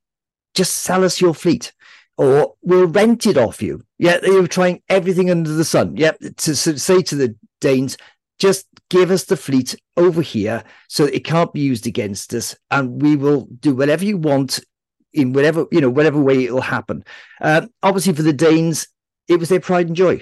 Just 0.54 0.78
sell 0.78 1.04
us 1.04 1.21
your 1.21 1.34
fleet 1.34 1.74
or 2.21 2.53
we'll 2.62 2.86
rent 2.86 3.25
it 3.25 3.36
off 3.36 3.63
you. 3.63 3.81
Yeah, 3.97 4.19
they 4.19 4.29
were 4.29 4.47
trying 4.47 4.84
everything 4.89 5.31
under 5.31 5.51
the 5.51 5.65
sun. 5.65 5.97
Yeah, 5.97 6.12
to, 6.12 6.31
to 6.31 6.77
say 6.77 7.01
to 7.01 7.15
the 7.15 7.36
Danes, 7.62 7.97
just 8.38 8.67
give 8.91 9.10
us 9.10 9.23
the 9.23 9.36
fleet 9.36 9.75
over 9.97 10.21
here 10.21 10.63
so 10.88 11.05
it 11.05 11.23
can't 11.25 11.51
be 11.51 11.62
used 11.62 11.88
against 11.88 12.31
us, 12.36 12.55
and 12.69 13.01
we 13.01 13.15
will 13.15 13.47
do 13.60 13.73
whatever 13.73 14.05
you 14.05 14.17
want 14.17 14.60
in 15.13 15.34
whatever 15.34 15.65
you 15.71 15.81
know 15.81 15.89
whatever 15.89 16.21
way 16.21 16.43
it'll 16.43 16.62
happen. 16.62 17.03
Uh, 17.41 17.65
obviously, 17.81 18.13
for 18.13 18.21
the 18.21 18.34
Danes, 18.34 18.88
it 19.27 19.39
was 19.39 19.49
their 19.49 19.60
pride 19.60 19.88
and 19.88 19.95
joy. 19.95 20.21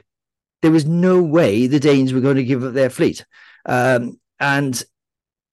There 0.61 0.71
was 0.71 0.85
no 0.85 1.21
way 1.21 1.67
the 1.67 1.81
Danes 1.81 2.13
were 2.13 2.21
going 2.21 2.37
to 2.37 2.45
give 2.45 2.63
up 2.63 2.73
their 2.73 2.89
fleet, 2.89 3.25
um, 3.65 4.17
and 4.39 4.81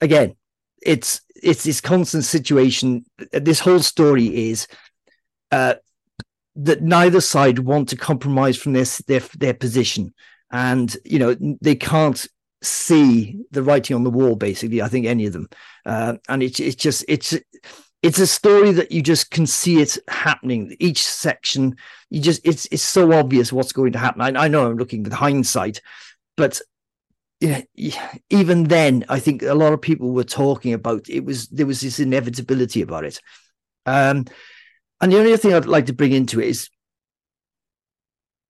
again, 0.01 0.37
it's 0.81 1.23
it's 1.43 1.65
this 1.65 1.81
constant 1.81 2.23
situation. 2.23 3.05
This 3.33 3.59
whole 3.59 3.81
story 3.81 4.51
is 4.51 4.69
uh, 5.51 5.75
that 6.57 6.83
neither 6.83 7.21
side 7.21 7.61
want 7.61 7.89
to 7.91 7.97
compromise 7.97 8.57
from 8.57 8.73
this 8.73 8.99
their 9.07 9.21
their 9.39 9.55
position, 9.55 10.15
and 10.51 10.97
you 11.05 11.19
know 11.19 11.37
they 11.61 11.75
can't 11.75 12.27
see 12.63 13.39
the 13.51 13.63
writing 13.63 13.95
on 13.95 14.05
the 14.05 14.11
wall. 14.11 14.37
Basically, 14.37 14.83
I 14.83 14.89
think 14.89 15.07
any 15.07 15.27
of 15.27 15.33
them, 15.33 15.49
uh, 15.85 16.15
and 16.29 16.43
it's 16.43 16.59
it's 16.61 16.77
just 16.77 17.05
it's 17.09 17.35
it's 18.03 18.19
a 18.19 18.27
story 18.27 18.73
that 18.73 18.93
you 18.93 19.03
just 19.03 19.31
can 19.31 19.47
see 19.47 19.81
it 19.81 19.99
happening. 20.09 20.77
Each 20.81 21.05
section, 21.05 21.77
you 22.11 22.21
just 22.21 22.41
it's 22.45 22.67
it's 22.71 22.83
so 22.83 23.13
obvious 23.13 23.53
what's 23.53 23.73
going 23.73 23.93
to 23.93 23.99
happen. 23.99 24.23
I, 24.23 24.45
I 24.45 24.49
know 24.49 24.67
I'm 24.67 24.77
looking 24.77 25.03
with 25.03 25.13
hindsight, 25.13 25.81
but 26.37 26.61
you 27.41 27.49
know, 27.51 27.91
even 28.31 28.65
then, 28.65 29.05
I 29.09 29.21
think 29.21 29.43
a 29.43 29.55
lot 29.55 29.73
of 29.73 29.81
people 29.83 30.13
were 30.13 30.25
talking 30.25 30.73
about 30.73 31.09
it 31.09 31.25
was 31.25 31.49
there 31.49 31.67
was 31.67 31.81
this 31.81 32.01
inevitability 32.01 32.81
about 32.81 33.05
it. 33.05 33.21
Um, 33.85 34.25
and 35.01 35.13
the 35.13 35.19
only 35.19 35.33
other 35.33 35.39
thing 35.39 35.55
I'd 35.55 35.67
like 35.67 35.87
to 35.87 35.93
bring 35.93 36.13
into 36.13 36.41
it 36.41 36.49
is 36.49 36.71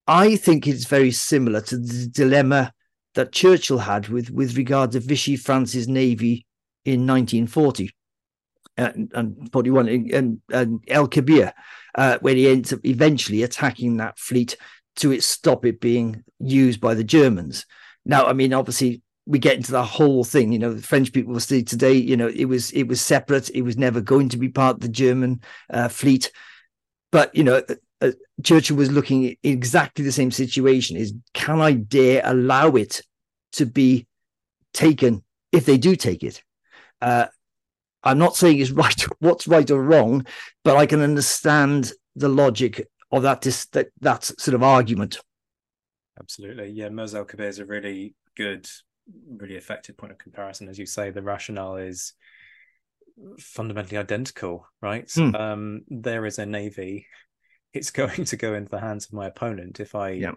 I 0.06 0.37
think 0.37 0.66
it's 0.66 0.87
very 0.87 1.11
similar 1.11 1.61
to 1.62 1.76
the 1.76 2.06
dilemma 2.06 2.72
that 3.14 3.32
Churchill 3.32 3.78
had 3.78 4.09
with, 4.09 4.30
with 4.30 4.56
regard 4.56 4.92
to 4.92 5.00
Vichy 5.00 5.37
France's 5.37 5.88
navy 5.88 6.46
in 6.85 7.06
1940 7.06 7.90
and, 8.76 9.11
and 9.14 9.50
41 9.52 9.88
and, 9.88 10.40
and 10.52 10.85
El 10.87 11.09
Kabir, 11.09 11.52
uh, 11.96 12.18
when 12.20 12.37
he 12.37 12.48
ends 12.48 12.72
up 12.72 12.80
eventually 12.85 13.42
attacking 13.42 13.96
that 13.96 14.18
fleet 14.18 14.56
to 14.96 15.18
stop 15.20 15.64
it 15.64 15.80
being 15.80 16.22
used 16.38 16.80
by 16.80 16.94
the 16.94 17.04
Germans. 17.04 17.66
Now, 18.04 18.26
I 18.26 18.32
mean, 18.35 18.52
obviously, 18.52 19.02
we 19.27 19.39
get 19.41 19.57
into 19.57 19.73
the 19.73 19.85
whole 19.85 20.25
thing. 20.25 20.53
You 20.53 20.59
know, 20.59 20.73
the 20.73 20.83
French 20.83 21.12
people 21.12 21.33
will 21.33 21.41
say 21.41 21.62
today, 21.62 21.95
you 21.95 22.17
know, 22.17 22.29
it 22.29 22.47
was 22.47 22.71
it 22.71 22.85
was 22.85 23.01
separate. 23.01 23.51
It 23.51 23.62
was 23.62 23.77
never 23.77 24.01
going 24.01 24.29
to 24.31 24.37
be 24.37 24.49
part 24.49 24.77
of 24.77 24.81
the 24.81 24.89
German 24.89 25.41
uh, 25.69 25.89
fleet. 25.89 26.31
But 27.11 27.35
you 27.35 27.45
know, 27.45 27.62
uh, 27.69 27.75
uh 28.01 28.12
Churchill 28.43 28.77
was 28.77 28.91
looking 28.91 29.27
at 29.27 29.37
exactly 29.43 30.05
the 30.05 30.12
same 30.12 30.31
situation: 30.31 30.97
is 30.97 31.12
can 31.35 31.61
I 31.61 31.73
dare 31.73 32.23
allow 32.25 32.71
it 32.71 33.03
to 33.53 33.67
be 33.67 34.07
taken 34.73 35.25
if 35.53 35.67
they 35.67 35.77
do 35.77 35.97
take 35.97 36.23
it? 36.23 36.43
Uh, 37.03 37.27
I'm 38.05 38.19
not 38.19 38.37
saying 38.37 38.61
it's 38.61 38.71
right, 38.85 39.07
what's 39.19 39.49
right 39.49 39.71
or 39.71 39.83
wrong, 39.83 40.25
but 40.62 40.77
I 40.77 40.87
can 40.87 41.01
understand 41.01 41.93
the 42.15 42.29
logic 42.29 42.87
of 43.11 43.23
that 43.23 43.43
that 43.73 43.89
that 44.01 44.25
sort 44.25 44.55
of 44.55 44.62
argument. 44.62 45.19
Absolutely, 46.19 46.71
yeah. 46.71 46.89
Mers 46.89 47.15
el-Kebir 47.15 47.49
is 47.49 47.59
a 47.59 47.67
really 47.67 48.15
good 48.37 48.69
really 49.37 49.57
effective 49.57 49.97
point 49.97 50.12
of 50.12 50.19
comparison. 50.19 50.69
As 50.69 50.79
you 50.79 50.87
say, 50.87 51.11
the 51.11 51.23
rationale 51.23 51.77
is 51.77 52.14
fundamentally 53.38 53.99
identical, 53.99 54.66
right? 54.83 55.11
Hmm. 55.12 55.35
Um, 55.35 55.81
there 55.88 56.27
is 56.27 56.38
a 56.38 56.47
navy. 56.47 57.07
It's 57.73 57.90
going 58.03 58.25
to 58.25 58.37
go 58.37 58.55
into 58.55 58.71
the 58.71 58.81
hands 58.81 59.07
of 59.07 59.12
my 59.12 59.27
opponent 59.27 59.81
if 59.81 59.95
I 59.95 60.11
yeah. 60.11 60.33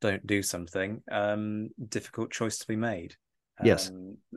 don't 0.00 0.26
do 0.26 0.42
something. 0.42 1.02
Um, 1.10 1.70
difficult 1.88 2.30
choice 2.30 2.58
to 2.58 2.66
be 2.66 2.76
made. 2.76 3.14
Um, 3.60 3.66
yes. 3.66 3.90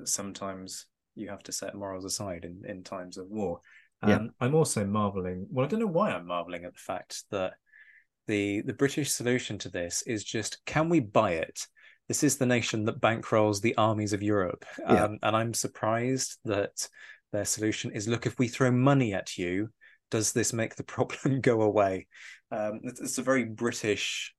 Sometimes 0.06 0.86
you 1.16 1.30
have 1.30 1.44
to 1.44 1.52
set 1.52 1.76
morals 1.76 2.06
aside 2.06 2.46
in, 2.46 2.62
in 2.68 2.84
times 2.84 3.18
of 3.18 3.28
war. 3.28 3.60
yeah. 4.08 4.16
Um, 4.16 4.32
I'm 4.40 4.56
also 4.56 4.86
marveling. 4.86 5.48
Well, 5.52 5.66
I 5.66 5.70
don't 5.70 5.80
know 5.80 5.88
why 5.88 6.12
I'm 6.12 6.28
marveling 6.28 6.66
at 6.66 6.74
the 6.74 6.80
fact 6.80 7.24
that 7.32 7.54
the 8.28 8.62
the 8.62 8.74
British 8.74 9.12
solution 9.12 9.58
to 9.60 9.70
this 9.70 10.04
is 10.04 10.24
just 10.24 10.64
can 10.66 10.90
we 10.90 11.00
buy 11.00 11.32
it? 11.34 11.68
This 12.08 12.24
is 12.24 12.38
the 12.38 12.46
nation 12.46 12.86
that 12.86 13.02
bankrolls 13.02 13.62
the 13.62 13.76
armies 13.78 14.14
of 14.14 14.24
Europe. 14.24 14.66
Yeah. 14.80 15.06
Um, 15.06 15.20
and 15.24 15.36
I'm 15.36 15.54
surprised 15.54 16.38
that 16.46 16.88
their 17.32 17.46
solution 17.46 17.92
is 17.92 18.08
look, 18.08 18.26
if 18.26 18.38
we 18.38 18.48
throw 18.48 18.72
money 18.72 19.14
at 19.14 19.38
you, 19.38 19.70
does 20.10 20.34
this 20.34 20.54
make 20.54 20.76
the 20.76 20.84
problem 20.96 21.42
go 21.42 21.62
away? 21.62 22.08
Um, 22.52 22.82
it's, 22.84 23.18
a 23.18 23.24
very 23.24 23.46
British 23.46 24.34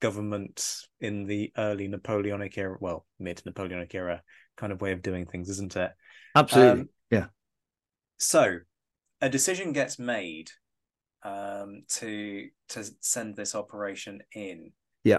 government 0.00 0.64
in 1.00 1.26
the 1.26 1.52
early 1.56 1.88
Napoleonic 1.88 2.56
era, 2.56 2.76
well, 2.80 3.06
mid 3.18 3.42
Napoleonic 3.44 3.94
era 3.94 4.22
kind 4.56 4.72
of 4.72 4.80
way 4.80 4.92
of 4.92 5.02
doing 5.02 5.26
things, 5.26 5.48
isn't 5.48 5.76
it? 5.76 5.90
Absolutely. 6.34 6.82
Um, 6.82 6.88
yeah. 7.10 7.26
So 8.18 8.58
a 9.20 9.28
decision 9.28 9.72
gets 9.72 9.98
made 9.98 10.50
um, 11.24 11.82
to 11.88 12.48
to 12.70 12.84
send 13.00 13.36
this 13.36 13.54
operation 13.54 14.20
in. 14.32 14.72
Yeah. 15.04 15.18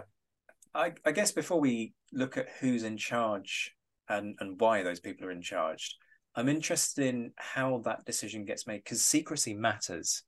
I, 0.75 0.93
I 1.05 1.11
guess 1.11 1.31
before 1.31 1.59
we 1.59 1.93
look 2.11 2.37
at 2.37 2.47
who's 2.59 2.83
in 2.83 2.97
charge 2.97 3.73
and 4.09 4.35
and 4.39 4.59
why 4.59 4.83
those 4.83 4.99
people 4.99 5.27
are 5.27 5.31
in 5.31 5.41
charge, 5.41 5.95
I'm 6.35 6.49
interested 6.49 7.05
in 7.05 7.31
how 7.35 7.81
that 7.85 8.05
decision 8.05 8.45
gets 8.45 8.67
made 8.67 8.83
because 8.83 9.03
secrecy 9.03 9.53
matters 9.53 10.23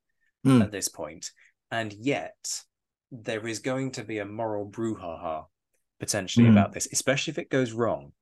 Mm. 0.46 0.62
at 0.62 0.72
this 0.72 0.88
point, 0.90 1.32
and 1.72 1.92
yet 1.92 2.62
there 3.12 3.48
is 3.48 3.58
going 3.60 3.90
to 3.94 4.04
be 4.04 4.20
a 4.20 4.26
moral 4.26 4.70
brouhaha 4.70 5.46
potentially 6.00 6.46
Mm. 6.46 6.52
about 6.52 6.72
this, 6.72 6.88
especially 6.92 7.32
if 7.32 7.40
it 7.40 7.50
goes 7.50 7.72
wrong. 7.72 8.14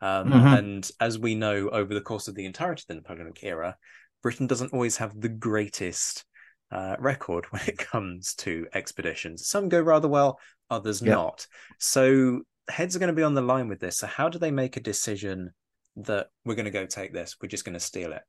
Um, 0.00 0.30
Mhm. 0.30 0.58
And 0.58 0.90
as 1.00 1.18
we 1.18 1.34
know 1.34 1.68
over 1.70 1.92
the 1.92 2.00
course 2.00 2.28
of 2.28 2.36
the 2.36 2.44
entirety 2.44 2.82
of 2.82 2.86
the 2.86 2.94
Napoleonic 2.94 3.42
era, 3.42 3.76
Britain 4.22 4.46
doesn't 4.46 4.72
always 4.72 4.98
have 4.98 5.20
the 5.20 5.28
greatest 5.28 6.24
uh, 6.70 6.96
record 7.00 7.46
when 7.52 7.62
it 7.66 7.78
comes 7.78 8.34
to 8.36 8.66
expeditions. 8.72 9.48
Some 9.48 9.68
go 9.68 9.80
rather 9.80 10.08
well, 10.08 10.38
others 10.72 11.02
Yeah. 11.02 11.14
not. 11.14 11.46
So 11.78 12.42
heads 12.68 12.96
are 12.96 12.98
going 12.98 13.14
to 13.14 13.20
be 13.20 13.22
on 13.22 13.34
the 13.34 13.42
line 13.42 13.68
with 13.68 13.80
this. 13.80 13.98
So 13.98 14.06
how 14.06 14.28
do 14.28 14.38
they 14.38 14.50
make 14.50 14.76
a 14.76 14.80
decision 14.80 15.52
that 15.96 16.30
we're 16.44 16.54
going 16.54 16.64
to 16.64 16.70
go 16.70 16.86
take 16.86 17.12
this? 17.12 17.36
We're 17.40 17.48
just 17.48 17.64
going 17.64 17.74
to 17.74 17.80
steal 17.80 18.12
it. 18.12 18.22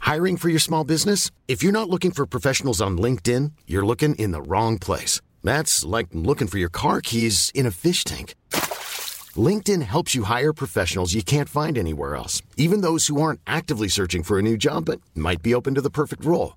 Hiring 0.00 0.36
for 0.36 0.48
your 0.48 0.58
small 0.58 0.84
business? 0.84 1.30
If 1.46 1.62
you're 1.62 1.72
not 1.80 1.88
looking 1.88 2.10
for 2.10 2.26
professionals 2.26 2.82
on 2.82 2.98
LinkedIn, 2.98 3.52
you're 3.66 3.86
looking 3.86 4.14
in 4.16 4.32
the 4.32 4.42
wrong 4.42 4.78
place. 4.78 5.20
That's 5.44 5.84
like 5.84 6.08
looking 6.12 6.48
for 6.48 6.58
your 6.58 6.68
car 6.68 7.00
keys 7.00 7.50
in 7.54 7.66
a 7.66 7.70
fish 7.70 8.04
tank. 8.04 8.34
LinkedIn 9.48 9.82
helps 9.82 10.14
you 10.14 10.24
hire 10.24 10.52
professionals 10.52 11.14
you 11.14 11.22
can't 11.22 11.48
find 11.48 11.78
anywhere 11.78 12.16
else, 12.16 12.42
even 12.56 12.82
those 12.82 13.06
who 13.06 13.22
aren't 13.22 13.40
actively 13.46 13.88
searching 13.88 14.22
for 14.22 14.38
a 14.38 14.42
new 14.42 14.56
job 14.56 14.84
but 14.84 15.00
might 15.14 15.42
be 15.42 15.54
open 15.54 15.74
to 15.74 15.80
the 15.80 15.90
perfect 15.90 16.24
role. 16.24 16.56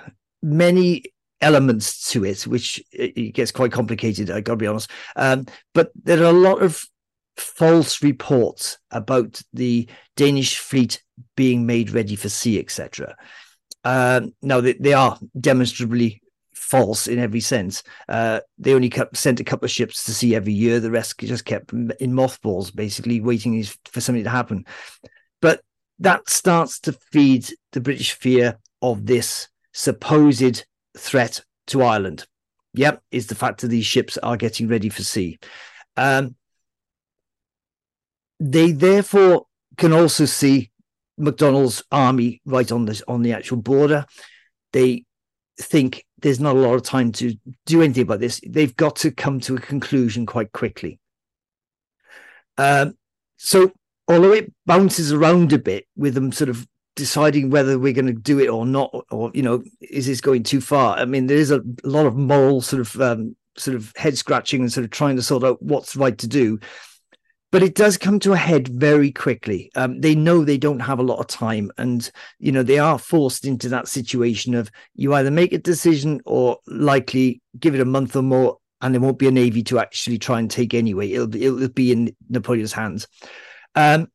many 0.41 1.03
elements 1.41 2.11
to 2.11 2.23
it, 2.23 2.45
which 2.47 2.83
it 2.91 3.17
it 3.17 3.33
gets 3.33 3.51
quite 3.51 3.71
complicated. 3.71 4.29
I 4.29 4.41
got 4.41 4.53
to 4.53 4.57
be 4.57 4.67
honest, 4.67 4.89
um, 5.15 5.45
but 5.73 5.91
there 5.95 6.21
are 6.21 6.29
a 6.29 6.31
lot 6.31 6.61
of 6.61 6.83
false 7.37 8.03
reports 8.03 8.77
about 8.91 9.41
the 9.53 9.87
Danish 10.15 10.57
fleet 10.57 11.01
being 11.35 11.65
made 11.65 11.91
ready 11.91 12.15
for 12.15 12.29
sea, 12.29 12.59
etc. 12.59 13.15
Um, 13.83 14.33
now 14.41 14.61
they, 14.61 14.73
they 14.73 14.93
are 14.93 15.17
demonstrably 15.39 16.21
false 16.53 17.07
in 17.07 17.19
every 17.19 17.39
sense. 17.39 17.83
Uh, 18.07 18.41
they 18.57 18.73
only 18.73 18.89
kept, 18.89 19.17
sent 19.17 19.39
a 19.39 19.43
couple 19.43 19.65
of 19.65 19.71
ships 19.71 20.05
to 20.05 20.13
sea 20.13 20.35
every 20.35 20.53
year. 20.53 20.79
The 20.79 20.91
rest 20.91 21.19
just 21.19 21.45
kept 21.45 21.73
in 21.73 22.13
mothballs, 22.13 22.71
basically 22.71 23.19
waiting 23.19 23.63
for 23.85 24.01
something 24.01 24.23
to 24.23 24.29
happen. 24.29 24.65
But 25.41 25.61
that 25.99 26.29
starts 26.29 26.79
to 26.81 26.93
feed 26.93 27.47
the 27.71 27.81
British 27.81 28.13
fear 28.13 28.57
of 28.81 29.05
this 29.05 29.47
supposed 29.73 30.65
threat 30.97 31.43
to 31.67 31.83
Ireland. 31.83 32.25
Yep, 32.73 33.01
is 33.11 33.27
the 33.27 33.35
fact 33.35 33.61
that 33.61 33.67
these 33.67 33.85
ships 33.85 34.17
are 34.17 34.37
getting 34.37 34.67
ready 34.67 34.89
for 34.89 35.03
sea. 35.03 35.39
Um, 35.97 36.35
they 38.39 38.71
therefore 38.71 39.45
can 39.77 39.93
also 39.93 40.25
see 40.25 40.71
MacDonald's 41.17 41.83
army 41.91 42.41
right 42.45 42.71
on 42.71 42.85
this 42.85 43.03
on 43.07 43.21
the 43.21 43.33
actual 43.33 43.57
border. 43.57 44.05
They 44.73 45.05
think 45.59 46.05
there's 46.19 46.39
not 46.39 46.55
a 46.55 46.59
lot 46.59 46.75
of 46.75 46.83
time 46.83 47.11
to 47.13 47.35
do 47.65 47.81
anything 47.81 48.03
about 48.03 48.19
this. 48.19 48.41
They've 48.47 48.75
got 48.75 48.95
to 48.97 49.11
come 49.11 49.39
to 49.41 49.55
a 49.55 49.59
conclusion 49.59 50.25
quite 50.25 50.51
quickly. 50.51 50.99
Um, 52.57 52.97
so 53.37 53.71
although 54.07 54.33
it 54.33 54.51
bounces 54.65 55.11
around 55.11 55.53
a 55.53 55.59
bit 55.59 55.87
with 55.95 56.13
them 56.13 56.31
sort 56.31 56.49
of 56.49 56.67
deciding 56.95 57.49
whether 57.49 57.79
we're 57.79 57.93
going 57.93 58.07
to 58.07 58.13
do 58.13 58.39
it 58.39 58.49
or 58.49 58.65
not, 58.65 58.93
or 59.11 59.31
you 59.33 59.41
know, 59.41 59.63
is 59.81 60.07
this 60.07 60.21
going 60.21 60.43
too 60.43 60.61
far? 60.61 60.97
I 60.97 61.05
mean, 61.05 61.27
there 61.27 61.37
is 61.37 61.51
a 61.51 61.61
lot 61.83 62.05
of 62.05 62.15
moral 62.15 62.61
sort 62.61 62.81
of 62.81 63.01
um, 63.01 63.35
sort 63.57 63.75
of 63.75 63.93
head 63.95 64.17
scratching 64.17 64.61
and 64.61 64.71
sort 64.71 64.83
of 64.83 64.91
trying 64.91 65.15
to 65.15 65.21
sort 65.21 65.43
out 65.43 65.61
what's 65.61 65.95
right 65.95 66.17
to 66.17 66.27
do. 66.27 66.59
But 67.51 67.63
it 67.63 67.75
does 67.75 67.97
come 67.97 68.17
to 68.19 68.31
a 68.31 68.37
head 68.37 68.69
very 68.69 69.11
quickly. 69.11 69.71
Um, 69.75 69.99
they 69.99 70.15
know 70.15 70.45
they 70.45 70.57
don't 70.57 70.79
have 70.79 70.99
a 70.99 71.03
lot 71.03 71.19
of 71.19 71.27
time, 71.27 71.69
and 71.77 72.09
you 72.39 72.51
know 72.51 72.63
they 72.63 72.79
are 72.79 72.97
forced 72.97 73.45
into 73.45 73.67
that 73.69 73.89
situation 73.89 74.55
of 74.55 74.71
you 74.95 75.13
either 75.13 75.31
make 75.31 75.51
a 75.51 75.57
decision 75.57 76.21
or 76.25 76.57
likely 76.67 77.41
give 77.59 77.75
it 77.75 77.81
a 77.81 77.85
month 77.85 78.15
or 78.15 78.21
more, 78.21 78.57
and 78.81 78.93
there 78.93 79.01
won't 79.01 79.19
be 79.19 79.27
a 79.27 79.31
navy 79.31 79.63
to 79.63 79.79
actually 79.79 80.17
try 80.17 80.39
and 80.39 80.49
take 80.49 80.73
anyway. 80.73 81.11
It'll 81.11 81.35
it'll 81.35 81.69
be 81.69 81.91
in 81.91 82.15
Napoleon's 82.29 82.73
hands. 82.73 83.07
Um, 83.75 84.07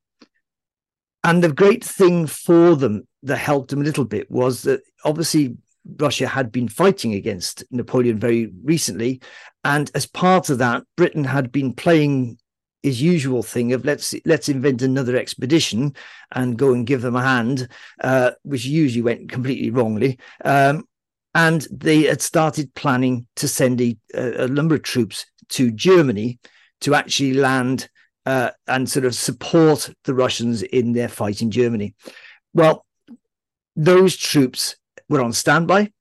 and 1.26 1.42
the 1.42 1.52
great 1.52 1.82
thing 1.82 2.26
for 2.28 2.76
them 2.76 3.06
that 3.24 3.36
helped 3.36 3.70
them 3.70 3.80
a 3.80 3.84
little 3.84 4.04
bit 4.04 4.30
was 4.30 4.62
that 4.62 4.80
obviously 5.04 5.56
Russia 5.98 6.28
had 6.28 6.52
been 6.52 6.68
fighting 6.68 7.14
against 7.14 7.64
Napoleon 7.72 8.18
very 8.18 8.52
recently, 8.62 9.20
and 9.64 9.90
as 9.96 10.06
part 10.06 10.50
of 10.50 10.58
that, 10.58 10.84
Britain 10.96 11.24
had 11.24 11.50
been 11.50 11.72
playing 11.72 12.38
his 12.84 13.02
usual 13.02 13.42
thing 13.42 13.72
of 13.72 13.84
let's 13.84 14.14
let's 14.24 14.48
invent 14.48 14.82
another 14.82 15.16
expedition 15.16 15.96
and 16.30 16.58
go 16.58 16.72
and 16.72 16.86
give 16.86 17.02
them 17.02 17.16
a 17.16 17.22
hand, 17.22 17.66
uh, 18.02 18.30
which 18.44 18.64
usually 18.64 19.02
went 19.02 19.28
completely 19.28 19.70
wrongly. 19.70 20.20
Um, 20.44 20.86
and 21.34 21.66
they 21.72 22.02
had 22.02 22.22
started 22.22 22.72
planning 22.74 23.26
to 23.36 23.48
send 23.48 23.80
a, 23.80 23.96
a 24.14 24.46
number 24.46 24.76
of 24.76 24.84
troops 24.84 25.26
to 25.50 25.72
Germany 25.72 26.38
to 26.82 26.94
actually 26.94 27.34
land 27.34 27.88
uh, 28.26 28.50
and 28.66 28.90
sort 28.90 29.06
of 29.06 29.14
support 29.14 29.90
the 30.04 30.14
Russians 30.14 30.62
in 30.62 30.92
their 30.92 31.08
fight 31.08 31.40
in 31.40 31.50
Germany. 31.50 31.94
Well, 32.52 32.84
those 33.76 34.16
troops 34.16 34.76
were 35.08 35.22
on 35.22 35.32
standby. 35.32 35.92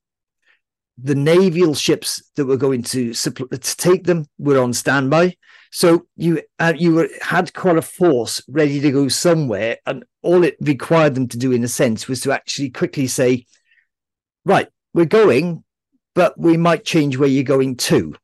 The 0.98 1.14
naval 1.14 1.74
ships 1.74 2.22
that 2.34 2.46
were 2.46 2.56
going 2.56 2.82
to, 2.84 3.10
suppl- 3.10 3.50
to 3.50 3.76
take 3.76 4.04
them 4.04 4.26
were 4.38 4.60
on 4.60 4.72
standby. 4.72 5.36
So 5.70 6.06
you 6.16 6.42
uh, 6.58 6.72
you 6.76 6.94
were, 6.94 7.08
had 7.20 7.52
quite 7.52 7.76
a 7.76 7.82
force 7.82 8.42
ready 8.48 8.80
to 8.80 8.90
go 8.90 9.08
somewhere, 9.08 9.76
and 9.84 10.04
all 10.22 10.42
it 10.42 10.56
required 10.60 11.14
them 11.14 11.28
to 11.28 11.36
do, 11.36 11.52
in 11.52 11.64
a 11.64 11.68
sense, 11.68 12.08
was 12.08 12.20
to 12.22 12.32
actually 12.32 12.70
quickly 12.70 13.06
say, 13.06 13.44
"Right, 14.44 14.68
we're 14.94 15.04
going, 15.04 15.64
but 16.14 16.38
we 16.38 16.56
might 16.56 16.86
change 16.86 17.18
where 17.18 17.28
you're 17.28 17.44
going 17.44 17.76
to." 17.76 18.14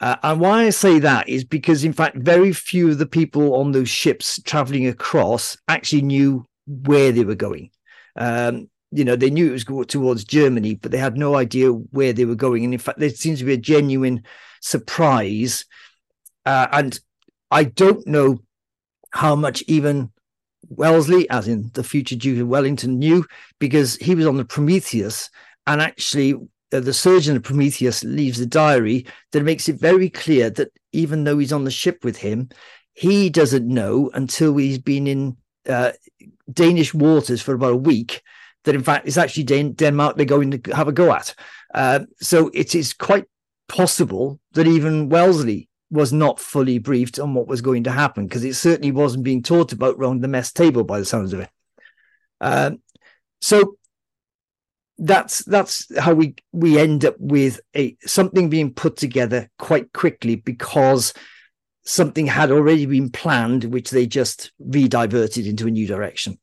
Uh, 0.00 0.16
and 0.22 0.40
why 0.40 0.64
I 0.64 0.70
say 0.70 0.98
that 1.00 1.28
is 1.28 1.44
because, 1.44 1.82
in 1.84 1.92
fact, 1.92 2.16
very 2.16 2.52
few 2.52 2.90
of 2.90 2.98
the 2.98 3.06
people 3.06 3.56
on 3.56 3.72
those 3.72 3.88
ships 3.88 4.40
traveling 4.44 4.86
across 4.86 5.56
actually 5.66 6.02
knew 6.02 6.46
where 6.66 7.10
they 7.10 7.24
were 7.24 7.34
going. 7.34 7.70
Um, 8.16 8.68
you 8.90 9.04
know, 9.04 9.16
they 9.16 9.30
knew 9.30 9.48
it 9.48 9.52
was 9.52 9.64
go 9.64 9.82
towards 9.82 10.24
Germany, 10.24 10.76
but 10.76 10.92
they 10.92 10.98
had 10.98 11.16
no 11.16 11.34
idea 11.34 11.70
where 11.70 12.12
they 12.12 12.24
were 12.24 12.34
going. 12.34 12.64
And 12.64 12.72
in 12.72 12.80
fact, 12.80 12.98
there 12.98 13.10
seems 13.10 13.40
to 13.40 13.44
be 13.44 13.54
a 13.54 13.58
genuine 13.58 14.22
surprise. 14.60 15.64
Uh, 16.46 16.68
and 16.72 16.98
I 17.50 17.64
don't 17.64 18.06
know 18.06 18.38
how 19.12 19.34
much 19.34 19.62
even 19.66 20.10
Wellesley, 20.68 21.28
as 21.30 21.48
in 21.48 21.70
the 21.74 21.84
future 21.84 22.16
Duke 22.16 22.40
of 22.40 22.48
Wellington, 22.48 22.98
knew 22.98 23.24
because 23.58 23.96
he 23.96 24.14
was 24.14 24.26
on 24.26 24.36
the 24.36 24.44
Prometheus 24.44 25.30
and 25.66 25.80
actually 25.80 26.34
uh, 26.72 26.80
the 26.80 26.92
surgeon 26.92 27.36
of 27.36 27.42
Prometheus 27.42 28.04
leaves 28.04 28.40
a 28.40 28.46
diary 28.46 29.06
that 29.32 29.42
makes 29.42 29.68
it 29.68 29.76
very 29.80 30.10
clear 30.10 30.50
that 30.50 30.72
even 30.92 31.24
though 31.24 31.38
he's 31.38 31.52
on 31.52 31.64
the 31.64 31.70
ship 31.70 32.04
with 32.04 32.16
him, 32.16 32.48
he 32.94 33.30
doesn't 33.30 33.66
know 33.66 34.10
until 34.14 34.56
he's 34.56 34.78
been 34.78 35.06
in 35.06 35.36
uh, 35.68 35.92
Danish 36.52 36.92
waters 36.94 37.40
for 37.40 37.54
about 37.54 37.72
a 37.72 37.76
week 37.76 38.22
that 38.64 38.74
in 38.74 38.82
fact 38.82 39.06
it's 39.06 39.16
actually 39.16 39.44
Dan- 39.44 39.72
Denmark 39.72 40.16
they're 40.16 40.26
going 40.26 40.50
to 40.50 40.74
have 40.74 40.88
a 40.88 40.92
go 40.92 41.12
at. 41.12 41.34
Uh, 41.74 42.00
so 42.20 42.50
it 42.52 42.74
is 42.74 42.92
quite 42.92 43.24
possible 43.68 44.40
that 44.52 44.66
even 44.66 45.08
Wellesley 45.08 45.68
was 45.90 46.12
not 46.12 46.40
fully 46.40 46.78
briefed 46.78 47.18
on 47.18 47.34
what 47.34 47.46
was 47.46 47.60
going 47.60 47.84
to 47.84 47.90
happen 47.90 48.26
because 48.26 48.44
it 48.44 48.54
certainly 48.54 48.90
wasn't 48.90 49.24
being 49.24 49.42
talked 49.42 49.72
about 49.72 49.96
around 49.96 50.20
the 50.20 50.28
mess 50.28 50.52
table 50.52 50.84
by 50.84 50.98
the 50.98 51.04
sounds 51.04 51.32
of 51.32 51.40
it. 51.40 51.50
Um, 52.40 52.82
so 53.40 53.77
that's 54.98 55.44
that's 55.44 55.86
how 55.98 56.12
we 56.12 56.34
we 56.52 56.78
end 56.78 57.04
up 57.04 57.14
with 57.18 57.60
a 57.76 57.96
something 58.04 58.48
being 58.48 58.74
put 58.74 58.96
together 58.96 59.48
quite 59.58 59.92
quickly 59.92 60.36
because 60.36 61.14
something 61.84 62.26
had 62.26 62.50
already 62.50 62.84
been 62.84 63.10
planned, 63.10 63.64
which 63.64 63.90
they 63.90 64.06
just 64.06 64.52
re-diverted 64.58 65.46
into 65.46 65.68
a 65.68 65.70
new 65.70 65.86
direction, 65.86 66.38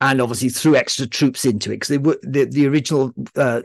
and 0.00 0.20
obviously 0.20 0.50
threw 0.50 0.76
extra 0.76 1.06
troops 1.06 1.44
into 1.44 1.70
it 1.70 1.76
because 1.76 1.88
they 1.88 1.98
were 1.98 2.18
the 2.22 2.44
the 2.44 2.66
original 2.66 3.14
uh, 3.36 3.62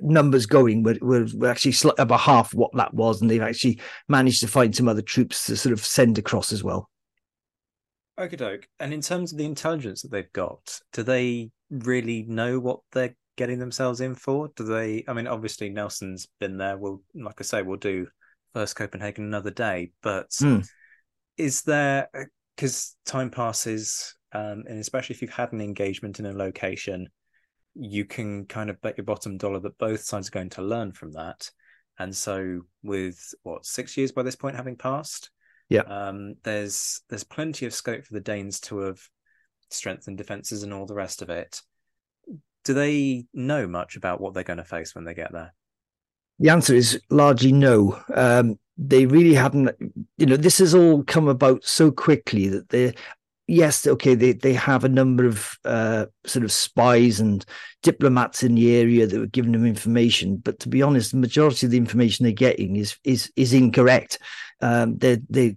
numbers 0.00 0.46
going 0.46 0.82
were, 0.82 0.96
were, 1.02 1.26
were 1.34 1.50
actually 1.50 1.74
about 1.98 2.20
half 2.20 2.54
what 2.54 2.70
that 2.74 2.94
was, 2.94 3.20
and 3.20 3.28
they've 3.28 3.42
actually 3.42 3.80
managed 4.08 4.40
to 4.40 4.48
find 4.48 4.76
some 4.76 4.88
other 4.88 5.02
troops 5.02 5.46
to 5.46 5.56
sort 5.56 5.72
of 5.72 5.84
send 5.84 6.18
across 6.18 6.52
as 6.52 6.62
well. 6.62 6.88
Okay, 8.16 8.36
doke. 8.36 8.68
And 8.78 8.94
in 8.94 9.00
terms 9.00 9.32
of 9.32 9.38
the 9.38 9.44
intelligence 9.44 10.02
that 10.02 10.12
they've 10.12 10.32
got, 10.32 10.78
do 10.92 11.02
they 11.02 11.50
really 11.68 12.22
know 12.22 12.60
what 12.60 12.78
they're 12.92 13.16
getting 13.36 13.58
themselves 13.58 14.00
in 14.00 14.14
for? 14.14 14.50
Do 14.56 14.64
they? 14.64 15.04
I 15.08 15.12
mean, 15.12 15.26
obviously 15.26 15.70
Nelson's 15.70 16.28
been 16.40 16.56
there. 16.56 16.76
We'll, 16.76 17.02
like 17.14 17.36
I 17.40 17.44
say, 17.44 17.62
we'll 17.62 17.76
do 17.76 18.06
first 18.52 18.76
Copenhagen 18.76 19.24
another 19.24 19.50
day. 19.50 19.92
But 20.02 20.30
mm. 20.30 20.66
is 21.36 21.62
there? 21.62 22.08
Because 22.56 22.96
time 23.04 23.30
passes, 23.30 24.14
um, 24.32 24.64
and 24.68 24.78
especially 24.78 25.14
if 25.14 25.22
you've 25.22 25.30
had 25.30 25.52
an 25.52 25.60
engagement 25.60 26.20
in 26.20 26.26
a 26.26 26.32
location, 26.32 27.08
you 27.74 28.04
can 28.04 28.46
kind 28.46 28.70
of 28.70 28.80
bet 28.80 28.96
your 28.96 29.04
bottom 29.04 29.36
dollar 29.36 29.60
that 29.60 29.78
both 29.78 30.00
sides 30.02 30.28
are 30.28 30.32
going 30.32 30.50
to 30.50 30.62
learn 30.62 30.92
from 30.92 31.12
that. 31.12 31.50
And 31.98 32.14
so, 32.14 32.60
with 32.82 33.34
what 33.42 33.66
six 33.66 33.96
years 33.96 34.12
by 34.12 34.22
this 34.22 34.36
point 34.36 34.56
having 34.56 34.76
passed, 34.76 35.30
yeah, 35.68 35.82
um, 35.82 36.34
there's 36.42 37.00
there's 37.08 37.24
plenty 37.24 37.66
of 37.66 37.74
scope 37.74 38.04
for 38.04 38.14
the 38.14 38.20
Danes 38.20 38.60
to 38.60 38.78
have 38.78 39.00
strengthened 39.70 40.18
defenses 40.18 40.62
and 40.62 40.72
all 40.72 40.86
the 40.86 40.94
rest 40.94 41.22
of 41.22 41.30
it. 41.30 41.60
Do 42.64 42.74
they 42.74 43.26
know 43.32 43.66
much 43.66 43.96
about 43.96 44.20
what 44.20 44.34
they're 44.34 44.42
going 44.42 44.58
to 44.58 44.64
face 44.64 44.94
when 44.94 45.04
they 45.04 45.14
get 45.14 45.32
there? 45.32 45.54
The 46.38 46.50
answer 46.50 46.74
is 46.74 47.00
largely 47.10 47.52
no. 47.52 48.00
Um, 48.12 48.58
they 48.76 49.06
really 49.06 49.34
haven't. 49.34 49.70
You 50.18 50.26
know, 50.26 50.36
this 50.36 50.58
has 50.58 50.74
all 50.74 51.04
come 51.04 51.28
about 51.28 51.64
so 51.64 51.92
quickly 51.92 52.48
that 52.48 52.70
they 52.70 52.94
yes, 53.46 53.86
okay, 53.86 54.14
they, 54.14 54.32
they 54.32 54.54
have 54.54 54.84
a 54.84 54.88
number 54.88 55.26
of 55.26 55.58
uh, 55.64 56.06
sort 56.24 56.44
of 56.44 56.52
spies 56.52 57.20
and 57.20 57.44
diplomats 57.82 58.42
in 58.42 58.54
the 58.54 58.74
area 58.76 59.06
that 59.06 59.18
were 59.18 59.26
giving 59.26 59.52
them 59.52 59.66
information, 59.66 60.36
but 60.36 60.58
to 60.60 60.68
be 60.68 60.82
honest, 60.82 61.10
the 61.10 61.18
majority 61.18 61.66
of 61.66 61.70
the 61.70 61.78
information 61.78 62.24
they're 62.24 62.32
getting 62.32 62.76
is 62.76 62.96
is 63.04 63.30
is 63.36 63.52
incorrect. 63.52 64.18
Um, 64.60 64.98
they're 64.98 65.18
they 65.28 65.56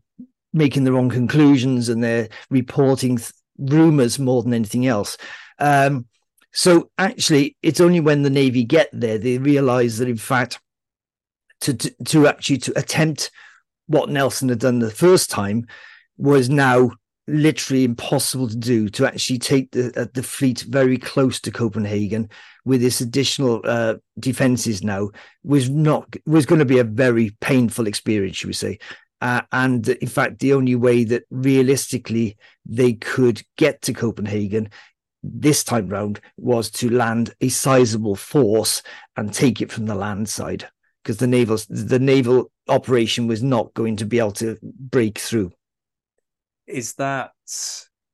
making 0.53 0.83
the 0.83 0.91
wrong 0.91 1.09
conclusions 1.09 1.87
and 1.89 2.03
they're 2.03 2.29
reporting 2.49 3.17
th- 3.17 3.31
rumors 3.57 4.17
more 4.17 4.43
than 4.43 4.53
anything 4.53 4.87
else. 4.87 5.17
Um, 5.59 6.07
so 6.57 6.89
actually, 6.97 7.55
it's 7.61 7.79
only 7.79 7.99
when 7.99 8.23
the 8.23 8.31
navy 8.31 8.63
get 8.63 8.89
there 8.91 9.19
they 9.19 9.37
realize 9.37 9.99
that 9.99 10.09
in 10.09 10.17
fact, 10.17 10.59
to 11.61 11.75
to, 11.75 11.95
to 12.05 12.27
actually 12.27 12.57
to 12.57 12.73
attempt 12.75 13.29
what 13.85 14.09
Nelson 14.09 14.49
had 14.49 14.57
done 14.57 14.79
the 14.79 14.89
first 14.89 15.29
time 15.29 15.67
was 16.17 16.49
now 16.49 16.89
literally 17.27 17.83
impossible 17.83 18.47
to 18.47 18.57
do 18.57 18.89
to 18.89 19.05
actually 19.05 19.37
take 19.37 19.69
the 19.69 19.93
uh, 20.01 20.07
the 20.15 20.23
fleet 20.23 20.61
very 20.61 20.97
close 20.97 21.39
to 21.41 21.51
Copenhagen 21.51 22.27
with 22.65 22.81
this 22.81 23.01
additional 23.01 23.61
uh, 23.63 23.93
defenses 24.19 24.83
now 24.83 25.11
was 25.43 25.69
not 25.69 26.11
was 26.25 26.47
going 26.47 26.57
to 26.57 26.65
be 26.65 26.79
a 26.79 26.83
very 26.83 27.37
painful 27.39 27.85
experience, 27.85 28.37
should 28.37 28.47
we 28.47 28.53
say? 28.53 28.79
Uh, 29.21 29.41
and 29.51 29.87
in 29.89 30.07
fact, 30.07 30.39
the 30.39 30.53
only 30.53 30.75
way 30.75 31.03
that 31.03 31.23
realistically 31.29 32.35
they 32.65 32.93
could 32.93 33.43
get 33.57 33.79
to 33.83 33.93
Copenhagen 33.93 34.71
this 35.33 35.63
time 35.63 35.87
round 35.87 36.19
was 36.37 36.69
to 36.71 36.89
land 36.89 37.33
a 37.41 37.49
sizable 37.49 38.15
force 38.15 38.81
and 39.15 39.33
take 39.33 39.61
it 39.61 39.71
from 39.71 39.85
the 39.85 39.95
land 39.95 40.29
side 40.29 40.67
because 41.03 41.17
the 41.17 41.27
naval 41.27 41.57
the 41.69 41.99
naval 41.99 42.51
operation 42.67 43.27
was 43.27 43.41
not 43.41 43.73
going 43.73 43.95
to 43.95 44.05
be 44.05 44.19
able 44.19 44.31
to 44.31 44.57
break 44.61 45.17
through. 45.17 45.51
Is 46.67 46.95
that 46.95 47.31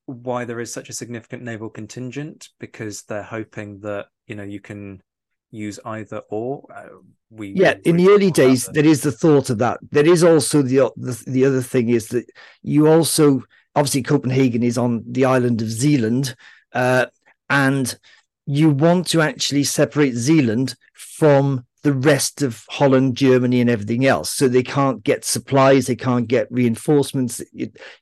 why 0.06 0.46
there 0.46 0.60
is 0.60 0.72
such 0.72 0.90
a 0.90 0.94
significant 0.94 1.44
naval 1.44 1.70
contingent? 1.70 2.50
Because 2.60 3.04
they're 3.04 3.24
hoping 3.24 3.80
that 3.80 4.08
you 4.28 4.36
know 4.36 4.44
you 4.44 4.60
can 4.60 5.02
use 5.50 5.80
either 5.86 6.22
or. 6.30 6.66
Uh, 6.74 7.00
we 7.32 7.54
yeah, 7.56 7.76
in 7.84 7.98
the 7.98 8.10
early 8.10 8.30
days, 8.30 8.68
there 8.74 8.86
is 8.86 9.02
the 9.02 9.12
thought 9.12 9.50
of 9.50 9.58
that. 9.58 9.80
There 9.92 10.08
is 10.08 10.24
also 10.24 10.62
the, 10.62 10.92
the 10.96 11.24
the 11.26 11.46
other 11.46 11.62
thing 11.62 11.90
is 11.90 12.10
that 12.10 12.26
you 12.62 12.88
also 12.88 13.42
obviously 13.76 14.04
Copenhagen 14.04 14.62
is 14.62 14.78
on 14.78 15.04
the 15.08 15.26
island 15.26 15.62
of 15.62 15.70
Zealand, 15.70 16.36
uh, 16.74 17.08
and 17.50 17.98
you 18.46 18.70
want 18.70 19.08
to 19.08 19.22
actually 19.22 19.64
separate 19.64 20.16
Zealand 20.16 20.76
from 20.94 21.66
the 21.84 21.94
rest 21.94 22.42
of 22.42 22.66
Holland, 22.70 23.16
Germany, 23.16 23.60
and 23.60 23.70
everything 23.70 24.06
else. 24.06 24.30
So 24.30 24.48
they 24.48 24.64
can't 24.64 25.04
get 25.04 25.26
supplies, 25.26 25.86
they 25.86 25.96
can't 25.96 26.28
get 26.28 26.52
reinforcements. 26.52 27.42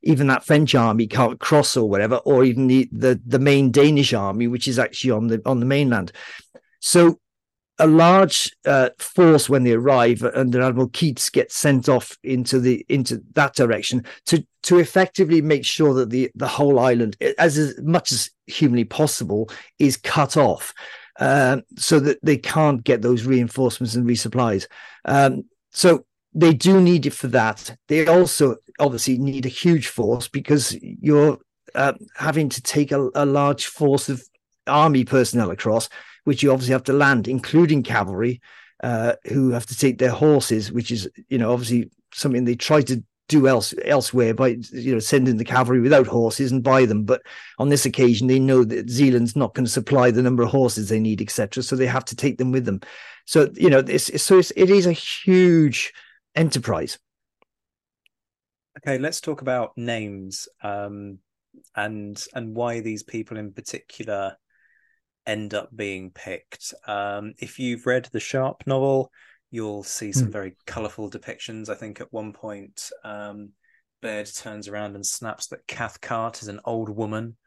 even 0.03 0.27
that 0.27 0.45
French 0.45 0.75
army 0.75 1.07
can't 1.07 1.39
cross 1.39 1.75
or 1.75 1.89
whatever, 1.89 2.17
or 2.17 2.43
even 2.43 2.67
the, 2.67 2.87
the 2.91 3.19
the 3.25 3.39
main 3.39 3.71
Danish 3.71 4.13
army, 4.13 4.47
which 4.47 4.67
is 4.67 4.79
actually 4.79 5.11
on 5.11 5.27
the 5.27 5.41
on 5.45 5.59
the 5.59 5.65
mainland. 5.65 6.11
So 6.79 7.19
a 7.81 7.87
large 7.87 8.55
uh, 8.65 8.89
force 8.99 9.49
when 9.49 9.63
they 9.63 9.73
arrive 9.73 10.23
under 10.35 10.61
Admiral 10.61 10.89
Keats 10.89 11.31
gets 11.31 11.55
sent 11.55 11.89
off 11.89 12.15
into 12.23 12.59
the 12.59 12.85
into 12.89 13.21
that 13.33 13.55
direction 13.55 14.05
to 14.27 14.45
to 14.63 14.77
effectively 14.77 15.41
make 15.41 15.65
sure 15.65 15.93
that 15.95 16.11
the 16.11 16.29
the 16.35 16.47
whole 16.47 16.79
island, 16.79 17.17
as, 17.39 17.57
as 17.57 17.81
much 17.81 18.11
as 18.11 18.29
humanly 18.45 18.85
possible, 18.85 19.49
is 19.79 19.97
cut 19.97 20.37
off. 20.37 20.73
Um, 21.19 21.63
so 21.77 21.99
that 21.99 22.17
they 22.23 22.37
can't 22.37 22.83
get 22.83 23.01
those 23.01 23.25
reinforcements 23.25 23.93
and 23.95 24.07
resupplies. 24.07 24.65
Um, 25.05 25.43
so 25.71 26.05
they 26.33 26.53
do 26.53 26.81
need 26.81 27.05
it 27.05 27.13
for 27.13 27.27
that. 27.27 27.75
They 27.89 28.07
also 28.07 28.55
obviously 28.79 29.17
need 29.17 29.45
a 29.45 29.49
huge 29.49 29.87
force 29.87 30.27
because 30.27 30.75
you're 30.81 31.37
uh, 31.75 31.93
having 32.15 32.49
to 32.49 32.61
take 32.61 32.91
a, 32.91 33.09
a, 33.13 33.25
large 33.25 33.67
force 33.67 34.09
of 34.09 34.23
army 34.65 35.03
personnel 35.03 35.51
across, 35.51 35.89
which 36.23 36.43
you 36.43 36.51
obviously 36.51 36.73
have 36.73 36.83
to 36.83 36.93
land, 36.93 37.27
including 37.27 37.83
cavalry, 37.83 38.41
uh, 38.83 39.13
who 39.25 39.51
have 39.51 39.65
to 39.67 39.77
take 39.77 39.97
their 39.97 40.11
horses, 40.11 40.71
which 40.71 40.91
is 40.91 41.09
you 41.29 41.37
know 41.37 41.51
obviously 41.51 41.89
something 42.13 42.45
they 42.45 42.55
try 42.55 42.81
to 42.81 43.03
do 43.27 43.47
else 43.47 43.73
elsewhere 43.85 44.33
by 44.33 44.57
you 44.73 44.93
know 44.93 44.99
sending 44.99 45.37
the 45.37 45.45
cavalry 45.45 45.79
without 45.79 46.07
horses 46.07 46.51
and 46.51 46.63
buy 46.63 46.85
them. 46.85 47.03
But 47.03 47.21
on 47.59 47.69
this 47.69 47.85
occasion, 47.85 48.27
they 48.27 48.39
know 48.39 48.63
that 48.63 48.89
Zealand's 48.89 49.35
not 49.35 49.53
going 49.53 49.65
to 49.65 49.71
supply 49.71 50.11
the 50.11 50.21
number 50.21 50.43
of 50.43 50.49
horses 50.49 50.89
they 50.89 50.99
need, 50.99 51.21
etc. 51.21 51.63
So 51.63 51.75
they 51.75 51.87
have 51.87 52.05
to 52.05 52.15
take 52.15 52.37
them 52.37 52.51
with 52.51 52.65
them. 52.65 52.81
So 53.25 53.49
you 53.55 53.69
know, 53.69 53.79
it's, 53.79 54.21
so 54.21 54.39
it's, 54.39 54.51
it 54.55 54.69
is 54.69 54.85
a 54.85 54.91
huge 54.91 55.93
enterprise. 56.35 56.99
Okay, 58.77 58.97
let's 58.97 59.21
talk 59.21 59.41
about 59.41 59.77
names 59.77 60.47
um, 60.63 61.19
and 61.75 62.21
and 62.33 62.55
why 62.55 62.81
these 62.81 63.03
people 63.03 63.37
in 63.37 63.53
particular 63.53 64.37
end 65.25 65.53
up 65.53 65.69
being 65.75 66.11
picked. 66.11 66.73
Um, 66.87 67.33
if 67.37 67.59
you've 67.59 67.85
read 67.85 68.09
the 68.11 68.19
Sharpe 68.19 68.63
novel, 68.65 69.11
you'll 69.49 69.83
see 69.83 70.11
some 70.11 70.29
mm. 70.29 70.33
very 70.33 70.55
colourful 70.65 71.11
depictions. 71.11 71.69
I 71.69 71.75
think 71.75 72.01
at 72.01 72.11
one 72.11 72.33
point, 72.33 72.89
um, 73.03 73.51
Baird 74.01 74.29
turns 74.35 74.67
around 74.67 74.95
and 74.95 75.05
snaps 75.05 75.47
that 75.47 75.67
Cathcart 75.67 76.41
is 76.41 76.47
an 76.47 76.59
old 76.65 76.89
woman. 76.89 77.37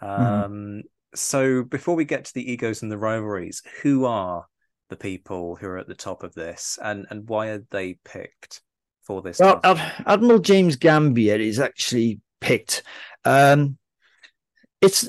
Hmm. 0.00 0.06
Um, 0.08 0.52
mm. 0.52 0.82
So 1.14 1.62
before 1.62 1.96
we 1.96 2.04
get 2.04 2.26
to 2.26 2.34
the 2.34 2.52
egos 2.52 2.82
and 2.82 2.92
the 2.92 2.98
rivalries, 2.98 3.62
who 3.82 4.04
are 4.04 4.46
the 4.88 4.96
people 4.96 5.56
who 5.56 5.66
are 5.66 5.78
at 5.78 5.88
the 5.88 5.94
top 5.94 6.22
of 6.22 6.34
this, 6.34 6.78
and 6.82 7.06
and 7.10 7.28
why 7.28 7.48
are 7.48 7.64
they 7.70 7.98
picked 8.04 8.60
for 9.02 9.22
this? 9.22 9.40
Well, 9.40 9.60
Admiral 9.64 10.38
James 10.40 10.76
Gambier 10.76 11.36
is 11.36 11.58
actually 11.58 12.20
picked. 12.40 12.82
Um, 13.24 13.78
it's 14.80 15.08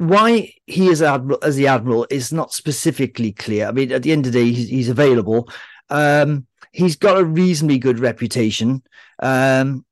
why 0.00 0.50
he 0.64 0.88
is 0.88 1.02
admiral 1.02 1.38
as 1.42 1.56
the 1.56 1.66
admiral 1.66 2.06
is 2.08 2.32
not 2.32 2.54
specifically 2.54 3.32
clear. 3.32 3.66
I 3.66 3.70
mean, 3.70 3.92
at 3.92 4.02
the 4.02 4.12
end 4.12 4.24
of 4.24 4.32
the 4.32 4.40
day, 4.40 4.50
he's, 4.50 4.70
he's 4.70 4.88
available. 4.88 5.46
Um, 5.90 6.46
he's 6.72 6.96
got 6.96 7.18
a 7.18 7.24
reasonably 7.24 7.78
good 7.78 7.98
reputation, 7.98 8.82
um, 9.18 9.84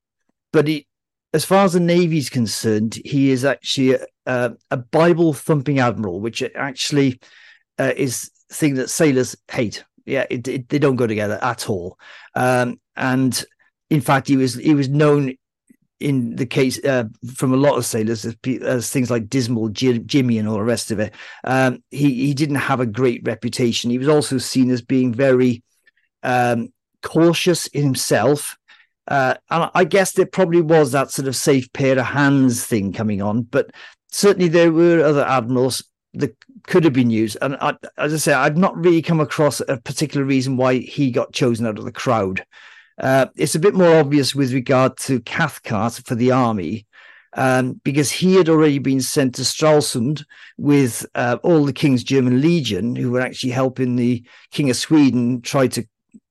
but 0.51 0.67
he, 0.67 0.87
as 1.35 1.45
far 1.45 1.67
as 1.67 1.75
the 1.75 1.81
navy's 1.81 2.31
concerned, 2.31 2.99
he 3.05 3.31
is 3.31 3.45
actually 3.45 3.99
a, 4.25 4.53
a 4.71 4.79
Bible 4.79 5.35
thumping 5.35 5.79
admiral, 5.79 6.21
which 6.21 6.43
actually 6.55 7.21
uh, 7.79 7.93
is 7.95 8.31
thing 8.51 8.77
that 8.77 8.89
sailors 8.89 9.37
hate. 9.51 9.85
Yeah, 10.07 10.25
it, 10.31 10.49
it, 10.49 10.71
they 10.71 10.79
don't 10.79 10.97
go 10.97 11.07
together 11.07 11.39
at 11.43 11.69
all. 11.69 11.99
Um, 12.35 12.81
and 12.97 13.45
in 13.91 14.01
fact, 14.01 14.29
he 14.29 14.39
was 14.39 14.55
he 14.55 14.73
was 14.73 14.89
known 14.89 15.35
in 16.01 16.37
the 16.37 16.47
case 16.47 16.83
uh, 16.85 17.05
from 17.35 17.53
a 17.53 17.57
lot 17.57 17.77
of 17.77 17.85
sailors 17.85 18.25
as, 18.25 18.91
things 18.91 19.11
like 19.11 19.29
Dismal 19.29 19.69
Jimmy 19.71 20.39
and 20.39 20.49
all 20.49 20.57
the 20.57 20.63
rest 20.63 20.91
of 20.91 21.01
it. 21.01 21.15
Um, 21.45 21.83
he 21.91 22.27
he 22.27 22.35
didn't 22.35 22.57
have 22.57 22.81
a 22.81 22.87
great 22.87 23.23
reputation. 23.25 23.91
He 23.91 23.99
was 23.99 24.09
also 24.09 24.39
seen 24.39 24.71
as 24.71 24.83
being 24.83 25.13
very 25.13 25.63
um, 26.23 26.73
cautious 27.03 27.67
in 27.69 27.85
himself. 27.85 28.57
Uh, 29.07 29.35
and 29.51 29.71
I 29.75 29.85
guess 29.85 30.13
there 30.13 30.27
probably 30.27 30.61
was 30.61 30.93
that 30.93 31.11
sort 31.11 31.29
of 31.29 31.35
safe 31.35 31.73
pair 31.73 31.99
of 31.99 32.05
hands 32.05 32.65
thing 32.65 32.93
coming 32.93 33.23
on, 33.23 33.43
but 33.43 33.71
certainly 34.13 34.49
there 34.49 34.71
were 34.71 35.03
other 35.03 35.25
admirals 35.25 35.83
that 36.15 36.37
could 36.67 36.85
have 36.85 36.93
been 36.93 37.11
used. 37.11 37.39
And 37.41 37.57
I, 37.61 37.75
as 37.97 38.13
I 38.13 38.19
say, 38.19 38.33
I've 38.35 38.59
not 38.59 38.77
really 38.77 39.01
come 39.01 39.21
across 39.21 39.61
a 39.61 39.79
particular 39.79 40.27
reason 40.27 40.59
why 40.59 40.79
he 40.79 41.11
got 41.11 41.33
chosen 41.33 41.67
out 41.67 41.79
of 41.79 41.85
the 41.85 41.93
crowd. 41.93 42.45
Uh, 42.99 43.27
it's 43.37 43.55
a 43.55 43.61
bit 43.61 43.75
more 43.75 43.99
obvious 43.99 44.35
with 44.35 44.53
regard 44.53 44.97
to 44.97 45.21
Cathcart 45.21 46.03
for 46.05 46.15
the 46.15 46.33
army, 46.33 46.87
um, 47.37 47.81
because 47.85 48.11
he 48.11 48.35
had 48.35 48.49
already 48.49 48.79
been 48.79 49.01
sent 49.01 49.35
to 49.37 49.43
Stralsund 49.43 50.25
with 50.57 51.07
uh, 51.15 51.37
all 51.43 51.65
the 51.65 51.73
King's 51.73 52.03
German 52.03 52.41
Legion, 52.41 52.97
who 52.97 53.13
were 53.13 53.21
actually 53.21 53.53
helping 53.53 53.97
the 53.97 54.25
King 54.51 54.71
of 54.71 54.77
Sweden 54.77 55.41
try 55.43 55.69
to 55.69 55.85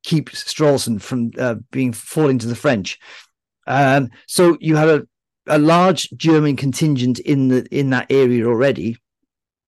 keep 0.04 0.30
Stralsund 0.32 1.02
from 1.02 1.32
uh, 1.38 1.56
being 1.72 1.94
falling 1.94 2.40
to 2.40 2.48
the 2.48 2.56
French. 2.56 3.00
Um, 3.66 4.10
so 4.28 4.58
you 4.60 4.76
had 4.76 4.90
a, 4.90 5.08
a 5.48 5.60
large 5.60 6.10
German 6.12 6.56
contingent 6.56 7.20
in 7.20 7.48
the 7.48 7.66
in 7.72 7.90
that 7.92 8.08
area 8.10 8.46
already, 8.46 8.98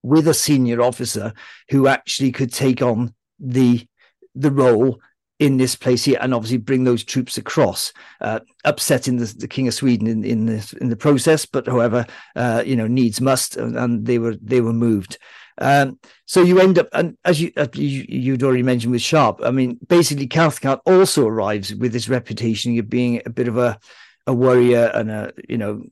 with 0.02 0.28
a 0.28 0.34
senior 0.34 0.82
officer 0.82 1.32
who 1.70 1.86
actually 1.86 2.32
could 2.32 2.52
take 2.52 2.82
on 2.82 3.14
the 3.38 3.86
the 4.34 4.50
role 4.50 5.00
in 5.40 5.56
this 5.56 5.74
place 5.74 6.04
here 6.04 6.18
and 6.20 6.34
obviously 6.34 6.58
bring 6.58 6.84
those 6.84 7.02
troops 7.02 7.38
across, 7.38 7.92
uh, 8.20 8.40
upsetting 8.64 9.16
the, 9.16 9.24
the, 9.38 9.48
King 9.48 9.66
of 9.66 9.74
Sweden 9.74 10.06
in 10.06 10.22
in 10.22 10.46
the 10.46 10.78
in 10.80 10.90
the 10.90 10.96
process. 10.96 11.46
But 11.46 11.66
however, 11.66 12.06
uh, 12.36 12.62
you 12.64 12.76
know, 12.76 12.86
needs 12.86 13.20
must, 13.20 13.56
and, 13.56 14.06
they 14.06 14.18
were 14.18 14.36
they 14.40 14.60
were 14.60 14.74
moved. 14.74 15.18
Um, 15.58 15.98
so 16.26 16.42
you 16.42 16.60
end 16.60 16.78
up, 16.78 16.88
and 16.92 17.16
as 17.24 17.40
you, 17.40 17.52
uh, 17.56 17.66
you 17.74 18.32
would 18.32 18.42
already 18.42 18.62
mentioned 18.62 18.92
with 18.92 19.02
Sharpe, 19.02 19.40
I 19.42 19.50
mean, 19.50 19.78
basically 19.88 20.26
Cathcart 20.26 20.80
also 20.86 21.26
arrives 21.26 21.74
with 21.74 21.92
this 21.92 22.08
reputation 22.08 22.78
of 22.78 22.88
being 22.88 23.20
a 23.26 23.30
bit 23.30 23.48
of 23.48 23.58
a 23.58 23.78
a 24.26 24.34
warrior 24.34 24.90
and 24.94 25.10
a 25.10 25.32
you 25.48 25.56
know 25.56 25.82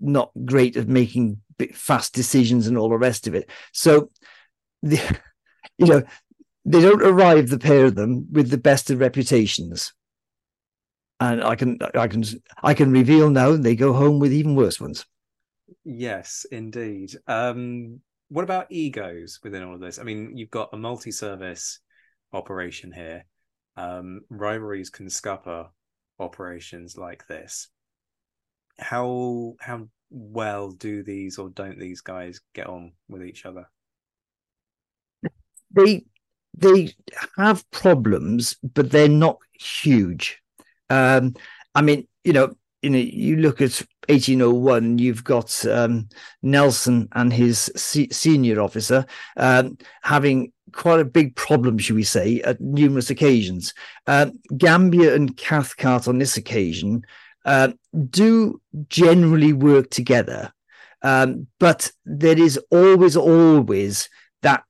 not 0.00 0.30
great 0.44 0.76
at 0.76 0.88
making 0.88 1.40
fast 1.72 2.14
decisions 2.14 2.66
and 2.66 2.78
all 2.78 2.88
the 2.88 2.98
rest 2.98 3.26
of 3.26 3.34
it. 3.34 3.50
So 3.72 4.10
the 4.82 5.00
you 5.78 5.86
know 5.86 6.02
they 6.66 6.80
don't 6.80 7.02
arrive 7.02 7.48
the 7.48 7.58
pair 7.58 7.86
of 7.86 7.94
them 7.94 8.26
with 8.32 8.50
the 8.50 8.58
best 8.58 8.90
of 8.90 8.98
reputations. 8.98 9.94
And 11.18 11.42
i 11.42 11.54
can 11.54 11.78
i 11.94 12.08
can 12.08 12.24
i 12.62 12.74
can 12.74 12.92
reveal 12.92 13.30
now 13.30 13.56
they 13.56 13.74
go 13.74 13.94
home 13.94 14.18
with 14.18 14.32
even 14.32 14.54
worse 14.54 14.80
ones. 14.80 15.06
Yes 15.84 16.44
indeed. 16.50 17.12
Um 17.26 18.00
what 18.28 18.42
about 18.42 18.66
egos 18.70 19.38
within 19.42 19.62
all 19.62 19.74
of 19.74 19.80
this? 19.80 19.98
I 19.98 20.02
mean 20.02 20.36
you've 20.36 20.50
got 20.50 20.74
a 20.74 20.76
multi-service 20.76 21.78
operation 22.32 22.92
here. 22.92 23.24
Um 23.76 24.22
rivalries 24.28 24.90
can 24.90 25.06
scupper 25.06 25.68
operations 26.18 26.98
like 26.98 27.26
this. 27.28 27.68
How 28.78 29.54
how 29.60 29.88
well 30.10 30.72
do 30.72 31.02
these 31.02 31.38
or 31.38 31.48
don't 31.48 31.78
these 31.78 32.00
guys 32.00 32.40
get 32.54 32.66
on 32.66 32.92
with 33.08 33.22
each 33.22 33.46
other? 33.46 33.70
They 35.70 36.04
they 36.56 36.94
have 37.36 37.68
problems, 37.70 38.56
but 38.62 38.90
they're 38.90 39.08
not 39.08 39.38
huge. 39.52 40.40
Um, 40.90 41.34
I 41.74 41.82
mean, 41.82 42.06
you 42.24 42.32
know, 42.32 42.56
you 42.82 42.90
know, 42.90 42.98
you 42.98 43.36
look 43.36 43.60
at 43.60 43.82
1801, 44.08 44.98
you've 44.98 45.24
got 45.24 45.64
um, 45.66 46.08
Nelson 46.42 47.08
and 47.12 47.32
his 47.32 47.70
se- 47.74 48.10
senior 48.12 48.60
officer 48.60 49.04
um, 49.36 49.76
having 50.02 50.52
quite 50.72 51.00
a 51.00 51.04
big 51.04 51.34
problem, 51.36 51.78
should 51.78 51.96
we 51.96 52.04
say, 52.04 52.40
at 52.42 52.60
numerous 52.60 53.10
occasions. 53.10 53.74
Uh, 54.06 54.30
and 54.60 55.36
Cathcart 55.36 56.06
on 56.06 56.18
this 56.18 56.36
occasion 56.36 57.02
uh, 57.44 57.72
do 58.10 58.60
generally 58.88 59.52
work 59.52 59.90
together, 59.90 60.52
um, 61.02 61.46
but 61.58 61.90
there 62.04 62.38
is 62.38 62.58
always, 62.70 63.16
always 63.16 64.08
that 64.42 64.64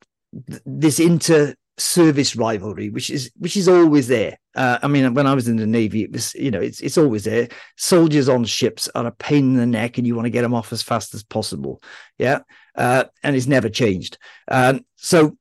this 0.64 1.00
inter 1.00 1.54
service 1.78 2.34
rivalry, 2.36 2.88
which 2.88 3.10
is 3.10 3.30
which 3.36 3.56
is 3.56 3.68
always 3.68 4.08
there. 4.08 4.38
Uh, 4.54 4.78
I 4.82 4.88
mean, 4.88 5.12
when 5.14 5.26
I 5.26 5.34
was 5.34 5.48
in 5.48 5.56
the 5.56 5.66
navy, 5.66 6.02
it 6.02 6.12
was 6.12 6.34
you 6.34 6.50
know 6.50 6.60
it's 6.60 6.80
it's 6.80 6.98
always 6.98 7.24
there. 7.24 7.48
Soldiers 7.76 8.28
on 8.28 8.44
ships 8.44 8.88
are 8.94 9.06
a 9.06 9.12
pain 9.12 9.50
in 9.50 9.56
the 9.56 9.66
neck, 9.66 9.98
and 9.98 10.06
you 10.06 10.14
want 10.14 10.26
to 10.26 10.30
get 10.30 10.42
them 10.42 10.54
off 10.54 10.72
as 10.72 10.82
fast 10.82 11.14
as 11.14 11.22
possible. 11.22 11.82
Yeah, 12.18 12.40
uh, 12.74 13.04
and 13.22 13.36
it's 13.36 13.46
never 13.46 13.68
changed. 13.68 14.18
Um, 14.48 14.84
so 14.96 15.36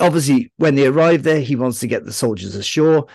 obviously, 0.00 0.52
when 0.56 0.74
they 0.74 0.86
arrive 0.86 1.22
there, 1.22 1.40
he 1.40 1.56
wants 1.56 1.80
to 1.80 1.86
get 1.86 2.04
the 2.04 2.12
soldiers 2.12 2.54
ashore. 2.54 3.06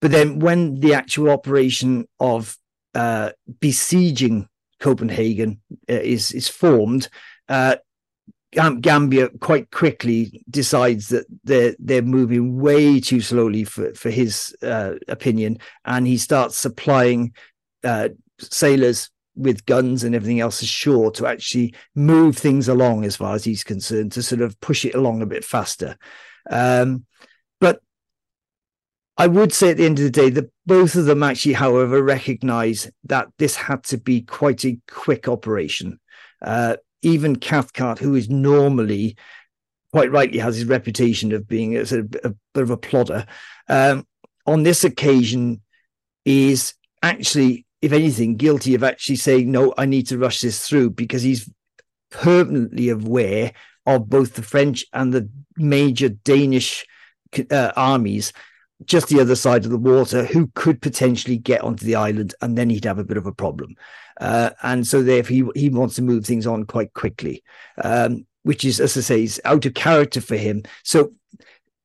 But 0.00 0.10
then, 0.10 0.38
when 0.38 0.80
the 0.80 0.94
actual 0.94 1.30
operation 1.30 2.06
of 2.20 2.56
uh, 2.94 3.30
besieging 3.60 4.48
Copenhagen 4.80 5.62
uh, 5.88 5.94
is 5.94 6.32
is 6.32 6.48
formed, 6.48 7.08
Gambier 8.52 9.30
quite 9.40 9.70
quickly 9.70 10.44
decides 10.50 11.08
that 11.08 11.26
they're 11.42 11.74
they're 11.78 12.02
moving 12.02 12.60
way 12.60 13.00
too 13.00 13.22
slowly 13.22 13.64
for 13.64 13.94
for 13.94 14.10
his 14.10 14.54
uh, 14.62 14.94
opinion, 15.08 15.58
and 15.86 16.06
he 16.06 16.18
starts 16.18 16.58
supplying 16.58 17.32
uh, 17.82 18.10
sailors 18.38 19.10
with 19.34 19.64
guns 19.64 20.04
and 20.04 20.14
everything 20.14 20.40
else 20.40 20.60
ashore 20.60 21.10
to 21.12 21.26
actually 21.26 21.74
move 21.94 22.36
things 22.36 22.68
along 22.68 23.04
as 23.04 23.16
far 23.16 23.34
as 23.34 23.44
he's 23.44 23.64
concerned 23.64 24.12
to 24.12 24.22
sort 24.22 24.42
of 24.42 24.60
push 24.60 24.84
it 24.84 24.94
along 24.94 25.22
a 25.22 25.26
bit 25.26 25.44
faster. 25.44 25.96
Um, 26.50 27.06
but 27.58 27.80
I 29.16 29.26
would 29.26 29.54
say 29.54 29.70
at 29.70 29.78
the 29.78 29.86
end 29.86 29.98
of 29.98 30.04
the 30.04 30.10
day 30.10 30.28
that 30.28 30.50
both 30.66 30.94
of 30.94 31.06
them 31.06 31.22
actually, 31.22 31.54
however, 31.54 32.02
recognize 32.02 32.90
that 33.04 33.28
this 33.38 33.56
had 33.56 33.84
to 33.84 33.96
be 33.96 34.20
quite 34.20 34.64
a 34.66 34.78
quick 34.86 35.28
operation. 35.28 35.98
Uh, 36.42 36.76
even 37.02 37.36
Cathcart, 37.36 37.98
who 37.98 38.14
is 38.14 38.30
normally 38.30 39.16
quite 39.92 40.10
rightly 40.10 40.38
has 40.38 40.56
his 40.56 40.64
reputation 40.64 41.32
of 41.32 41.46
being 41.46 41.76
a, 41.76 41.82
a 41.82 42.02
bit 42.54 42.62
of 42.62 42.70
a 42.70 42.76
plodder, 42.76 43.26
um, 43.68 44.06
on 44.46 44.62
this 44.62 44.84
occasion 44.84 45.60
is 46.24 46.74
actually, 47.02 47.66
if 47.82 47.92
anything, 47.92 48.36
guilty 48.36 48.74
of 48.74 48.82
actually 48.82 49.16
saying, 49.16 49.50
no, 49.50 49.74
I 49.76 49.86
need 49.86 50.06
to 50.08 50.18
rush 50.18 50.40
this 50.40 50.66
through 50.66 50.90
because 50.90 51.22
he's 51.22 51.48
permanently 52.10 52.88
aware 52.88 53.52
of 53.86 54.08
both 54.08 54.34
the 54.34 54.42
French 54.42 54.84
and 54.92 55.12
the 55.12 55.28
major 55.56 56.08
Danish 56.08 56.86
uh, 57.50 57.72
armies 57.76 58.32
just 58.86 59.08
the 59.08 59.20
other 59.20 59.36
side 59.36 59.64
of 59.64 59.70
the 59.70 59.78
water 59.78 60.24
who 60.24 60.48
could 60.54 60.80
potentially 60.80 61.38
get 61.38 61.62
onto 61.62 61.84
the 61.84 61.94
island 61.94 62.34
and 62.40 62.56
then 62.56 62.70
he'd 62.70 62.84
have 62.84 62.98
a 62.98 63.04
bit 63.04 63.16
of 63.16 63.26
a 63.26 63.32
problem. 63.32 63.74
Uh, 64.20 64.50
and 64.62 64.86
so 64.86 65.02
therefore 65.02 65.34
he, 65.34 65.44
he 65.54 65.68
wants 65.68 65.96
to 65.96 66.02
move 66.02 66.24
things 66.24 66.46
on 66.46 66.64
quite 66.64 66.92
quickly, 66.94 67.42
um, 67.82 68.26
which 68.42 68.64
is, 68.64 68.80
as 68.80 68.96
I 68.96 69.00
say, 69.00 69.22
is 69.24 69.40
out 69.44 69.66
of 69.66 69.74
character 69.74 70.20
for 70.20 70.36
him. 70.36 70.62
So 70.84 71.12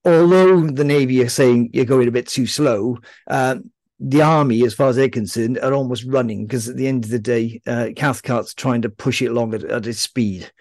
although 0.05 0.67
the 0.67 0.83
Navy 0.83 1.21
are 1.23 1.29
saying 1.29 1.71
you're 1.73 1.85
going 1.85 2.07
a 2.07 2.11
bit 2.11 2.27
too 2.27 2.47
slow, 2.47 2.97
um, 3.27 3.71
the 3.99 4.21
army, 4.21 4.63
as 4.63 4.73
far 4.73 4.89
as 4.89 4.95
they're 4.95 5.09
concerned, 5.09 5.57
are 5.59 5.73
almost 5.73 6.03
running 6.03 6.45
because 6.45 6.69
at 6.69 6.75
the 6.77 6.87
end 6.87 7.03
of 7.03 7.11
the 7.11 7.19
day, 7.19 7.61
uh, 7.65 7.87
Cathcart's 7.95 8.53
trying 8.53 8.83
to 8.83 8.89
push 8.89 9.21
it 9.21 9.31
along 9.31 9.53
at, 9.55 9.63
at 9.63 9.87
its 9.87 9.99
speed. 9.99 10.51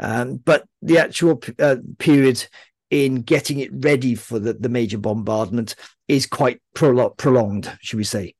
Um, 0.00 0.36
but 0.36 0.66
the 0.82 0.98
actual 0.98 1.42
uh, 1.58 1.76
period 1.98 2.46
in 2.90 3.22
getting 3.22 3.60
it 3.60 3.70
ready 3.72 4.14
for 4.14 4.38
the, 4.38 4.54
the 4.54 4.68
major 4.68 4.98
bombardment 4.98 5.74
is 6.08 6.26
quite 6.26 6.60
pro- 6.74 7.10
prolonged, 7.10 7.76
should 7.80 7.96
we 7.96 8.04
say. 8.04 8.34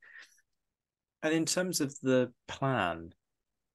And 1.22 1.34
in 1.34 1.44
terms 1.44 1.80
of 1.80 1.94
the 2.02 2.32
plan, 2.46 3.12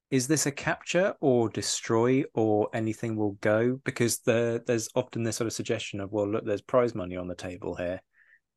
is 0.09 0.27
this 0.27 0.45
a 0.45 0.51
capture 0.51 1.13
or 1.21 1.49
destroy 1.49 2.23
or 2.33 2.69
anything 2.73 3.15
will 3.15 3.37
go? 3.41 3.79
Because 3.83 4.19
the, 4.19 4.63
there's 4.65 4.89
often 4.95 5.23
this 5.23 5.37
sort 5.37 5.47
of 5.47 5.53
suggestion 5.53 5.99
of, 5.99 6.11
well, 6.11 6.29
look, 6.29 6.45
there's 6.45 6.61
prize 6.61 6.95
money 6.95 7.17
on 7.17 7.27
the 7.27 7.35
table 7.35 7.75
here. 7.75 8.01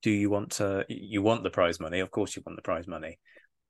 Do 0.03 0.11
you 0.11 0.31
want 0.31 0.53
to, 0.53 0.85
you 0.89 1.23
want 1.23 1.43
the 1.43 1.51
prize 1.51 1.81
money? 1.81 2.01
Of 2.01 2.11
course 2.11 2.37
you 2.37 2.43
want 2.45 2.57
the 2.57 2.63
prize 2.63 2.87
money. 2.87 3.19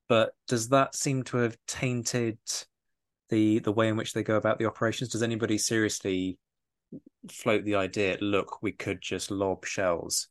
But 0.08 0.32
does 0.48 0.68
that 0.68 0.94
seem 0.94 1.22
to 1.24 1.38
have 1.38 1.56
tainted 1.66 2.38
the 3.30 3.60
the 3.60 3.72
way 3.72 3.88
in 3.88 3.96
which 3.96 4.12
they 4.12 4.22
go 4.22 4.36
about 4.36 4.58
the 4.58 4.66
operations? 4.66 5.10
Does 5.10 5.22
anybody 5.22 5.56
seriously 5.56 6.38
float 7.30 7.64
the 7.64 7.76
idea, 7.76 8.18
look, 8.20 8.62
we 8.62 8.72
could 8.72 9.00
just 9.00 9.30
lob 9.30 9.64
shells 9.64 10.28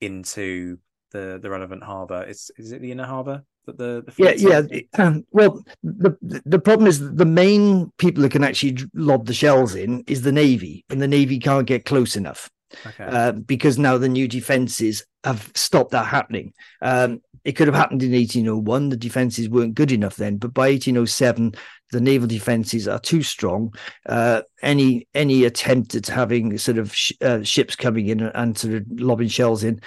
into 0.00 0.78
the 1.12 1.38
the 1.40 1.50
relevant 1.50 1.82
harbour. 1.82 2.24
Is 2.24 2.50
is 2.58 2.72
it 2.72 2.80
the 2.80 2.92
inner 2.92 3.06
harbour 3.06 3.44
that 3.66 3.78
the, 3.78 4.04
the 4.06 4.12
yeah 4.16 4.62
yeah. 4.70 4.80
Um, 4.98 5.24
well, 5.30 5.62
the 5.82 6.16
the 6.44 6.58
problem 6.58 6.86
is 6.86 7.00
the 7.00 7.24
main 7.24 7.92
people 7.98 8.22
that 8.22 8.32
can 8.32 8.44
actually 8.44 8.78
lob 8.94 9.26
the 9.26 9.34
shells 9.34 9.74
in 9.74 10.04
is 10.06 10.22
the 10.22 10.32
navy, 10.32 10.84
and 10.90 11.00
the 11.00 11.08
navy 11.08 11.38
can't 11.38 11.66
get 11.66 11.84
close 11.84 12.16
enough. 12.16 12.50
Okay. 12.86 13.04
Uh, 13.04 13.32
because 13.32 13.78
now 13.78 13.98
the 13.98 14.08
new 14.08 14.26
defences 14.26 15.06
have 15.22 15.50
stopped 15.54 15.92
that 15.92 16.06
happening. 16.06 16.52
Um, 16.82 17.20
it 17.44 17.52
could 17.52 17.68
have 17.68 17.76
happened 17.76 18.02
in 18.02 18.12
1801. 18.12 18.88
The 18.88 18.96
defences 18.96 19.48
weren't 19.48 19.74
good 19.74 19.92
enough 19.92 20.16
then, 20.16 20.38
but 20.38 20.54
by 20.54 20.70
1807, 20.70 21.54
the 21.92 22.00
naval 22.00 22.26
defences 22.26 22.88
are 22.88 22.98
too 22.98 23.22
strong. 23.22 23.74
Uh, 24.06 24.42
any 24.62 25.06
any 25.14 25.44
attempt 25.44 25.94
at 25.94 26.06
having 26.06 26.56
sort 26.58 26.78
of 26.78 26.94
sh- 26.94 27.12
uh, 27.20 27.42
ships 27.42 27.76
coming 27.76 28.08
in 28.08 28.22
and 28.22 28.56
sort 28.56 28.74
of 28.74 28.84
lobbing 28.88 29.28
shells 29.28 29.62
in 29.62 29.80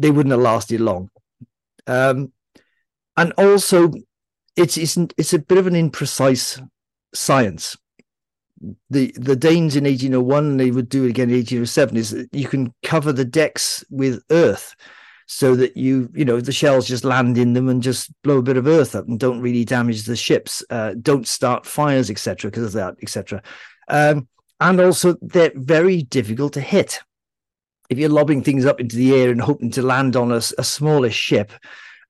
they 0.00 0.10
wouldn't 0.10 0.32
have 0.32 0.40
lasted 0.40 0.80
long. 0.80 1.10
Um, 1.86 2.32
and 3.16 3.32
also, 3.36 3.92
it's, 4.56 4.76
it's 4.76 4.96
it's 5.16 5.34
a 5.34 5.38
bit 5.38 5.58
of 5.58 5.66
an 5.66 5.74
imprecise 5.74 6.66
science. 7.14 7.76
The 8.90 9.12
the 9.16 9.36
Danes 9.36 9.76
in 9.76 9.84
1801, 9.84 10.44
and 10.44 10.60
they 10.60 10.70
would 10.70 10.88
do 10.88 11.04
it 11.04 11.10
again 11.10 11.30
in 11.30 11.36
1807, 11.36 11.96
is 11.96 12.28
you 12.32 12.48
can 12.48 12.74
cover 12.82 13.12
the 13.12 13.24
decks 13.24 13.84
with 13.90 14.22
earth 14.30 14.74
so 15.32 15.54
that 15.54 15.76
you 15.76 16.10
you 16.12 16.24
know 16.24 16.40
the 16.40 16.50
shells 16.50 16.88
just 16.88 17.04
land 17.04 17.38
in 17.38 17.52
them 17.52 17.68
and 17.68 17.84
just 17.84 18.10
blow 18.22 18.38
a 18.38 18.42
bit 18.42 18.56
of 18.56 18.66
earth 18.66 18.96
up 18.96 19.06
and 19.06 19.20
don't 19.20 19.40
really 19.40 19.64
damage 19.64 20.02
the 20.02 20.16
ships 20.16 20.64
uh, 20.70 20.92
don't 21.00 21.28
start 21.28 21.64
fires 21.64 22.10
etc 22.10 22.50
because 22.50 22.64
of 22.64 22.72
that 22.72 22.96
etc 23.00 23.40
um, 23.86 24.26
and 24.60 24.80
also 24.80 25.14
they're 25.22 25.52
very 25.54 26.02
difficult 26.02 26.52
to 26.54 26.60
hit. 26.60 27.00
If 27.88 27.98
you're 27.98 28.08
lobbing 28.08 28.42
things 28.42 28.66
up 28.66 28.80
into 28.80 28.96
the 28.96 29.14
air 29.14 29.30
and 29.30 29.40
hoping 29.40 29.70
to 29.72 29.82
land 29.82 30.16
on 30.16 30.32
a, 30.32 30.42
a 30.58 30.64
smaller 30.64 31.10
ship 31.10 31.52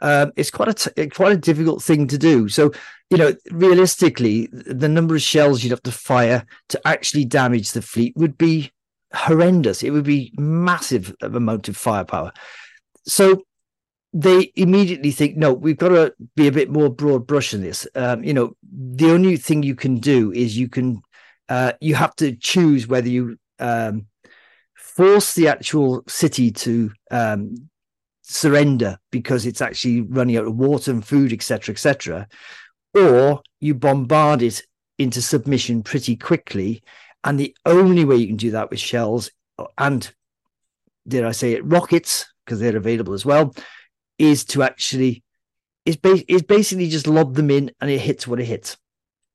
um, 0.01 0.33
it's 0.35 0.51
quite 0.51 0.69
a 0.71 0.91
t- 0.91 1.09
quite 1.09 1.33
a 1.33 1.37
difficult 1.37 1.83
thing 1.83 2.07
to 2.07 2.17
do. 2.17 2.49
So 2.49 2.73
you 3.11 3.19
know 3.19 3.35
realistically 3.51 4.49
the 4.51 4.89
number 4.89 5.15
of 5.15 5.21
shells 5.21 5.63
you'd 5.63 5.73
have 5.73 5.83
to 5.83 5.93
fire 5.93 6.47
to 6.71 6.81
actually 6.89 7.27
damage 7.27 7.73
the 7.73 7.83
fleet 7.83 8.17
would 8.17 8.39
be 8.39 8.73
horrendous. 9.13 9.83
It 9.83 9.91
would 9.91 10.05
be 10.05 10.33
massive 10.39 11.15
amount 11.21 11.69
of 11.69 11.77
firepower 11.77 12.33
so 13.11 13.43
they 14.13 14.53
immediately 14.55 15.11
think, 15.11 15.37
no, 15.37 15.53
we've 15.53 15.77
got 15.77 15.89
to 15.89 16.15
be 16.37 16.47
a 16.47 16.53
bit 16.53 16.71
more 16.71 16.89
broad 16.89 17.27
brush 17.27 17.53
in 17.53 17.61
this. 17.61 17.87
Um, 17.95 18.23
you 18.23 18.33
know, 18.33 18.57
the 18.73 19.11
only 19.11 19.37
thing 19.37 19.63
you 19.63 19.75
can 19.75 19.99
do 19.99 20.33
is 20.33 20.57
you 20.57 20.69
can 20.69 21.03
uh, 21.49 21.73
you 21.81 21.97
have 21.97 22.15
to 22.17 22.37
choose 22.37 22.87
whether 22.87 23.09
you 23.09 23.37
um, 23.59 24.07
force 24.77 25.35
the 25.35 25.49
actual 25.49 26.05
city 26.07 26.53
to 26.53 26.93
um, 27.11 27.69
surrender 28.23 28.99
because 29.11 29.45
it's 29.45 29.61
actually 29.61 30.03
running 30.03 30.37
out 30.37 30.47
of 30.47 30.55
water 30.55 30.93
and 30.93 31.05
food, 31.05 31.33
etc., 31.33 31.73
etc., 31.73 32.29
or 32.95 33.43
you 33.59 33.75
bombard 33.75 34.43
it 34.43 34.63
into 34.99 35.21
submission 35.21 35.83
pretty 35.83 36.15
quickly. 36.15 36.83
And 37.25 37.39
the 37.39 37.57
only 37.67 38.05
way 38.05 38.17
you 38.17 38.29
can 38.29 38.37
do 38.37 38.53
that 38.53 38.71
with 38.71 38.79
shells 38.79 39.31
and, 39.77 40.09
dare 41.07 41.27
I 41.27 41.33
say 41.33 41.55
it, 41.55 41.65
rockets 41.65 42.27
because 42.51 42.59
they're 42.59 42.77
available 42.77 43.15
as 43.15 43.25
well, 43.25 43.55
is 44.19 44.45
to 44.45 44.65
actually 44.65 45.23
is, 45.87 45.97
ba- 45.97 46.25
is 46.27 46.43
basically 46.43 46.89
just 46.89 47.07
lob 47.07 47.37
them 47.37 47.49
in 47.49 47.71
and 47.81 47.89
it 47.89 48.01
hits 48.01 48.27
what 48.27 48.41
it 48.41 48.47
hits. 48.47 48.77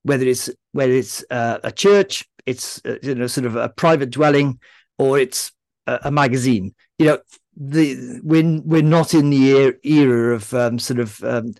Whether 0.03 0.25
it's 0.25 0.49
whether 0.73 0.91
it's 0.91 1.23
uh, 1.31 1.59
a 1.63 1.71
church, 1.71 2.25
it's 2.45 2.81
uh, 2.85 2.97
you 3.01 3.15
know 3.15 3.27
sort 3.27 3.45
of 3.47 3.55
a 3.55 3.69
private 3.69 4.11
dwelling, 4.11 4.59
or 4.99 5.17
it's 5.17 5.53
a, 5.87 5.99
a 6.03 6.11
magazine. 6.11 6.75
You 6.99 7.05
know, 7.05 7.19
the 7.55 8.19
we're 8.21 8.61
we're 8.63 8.83
not 8.83 9.13
in 9.13 9.29
the 9.29 9.73
era, 9.83 10.35
of 10.35 10.53
um, 10.53 10.77
sort 10.77 10.99
of 10.99 11.23
um, 11.23 11.55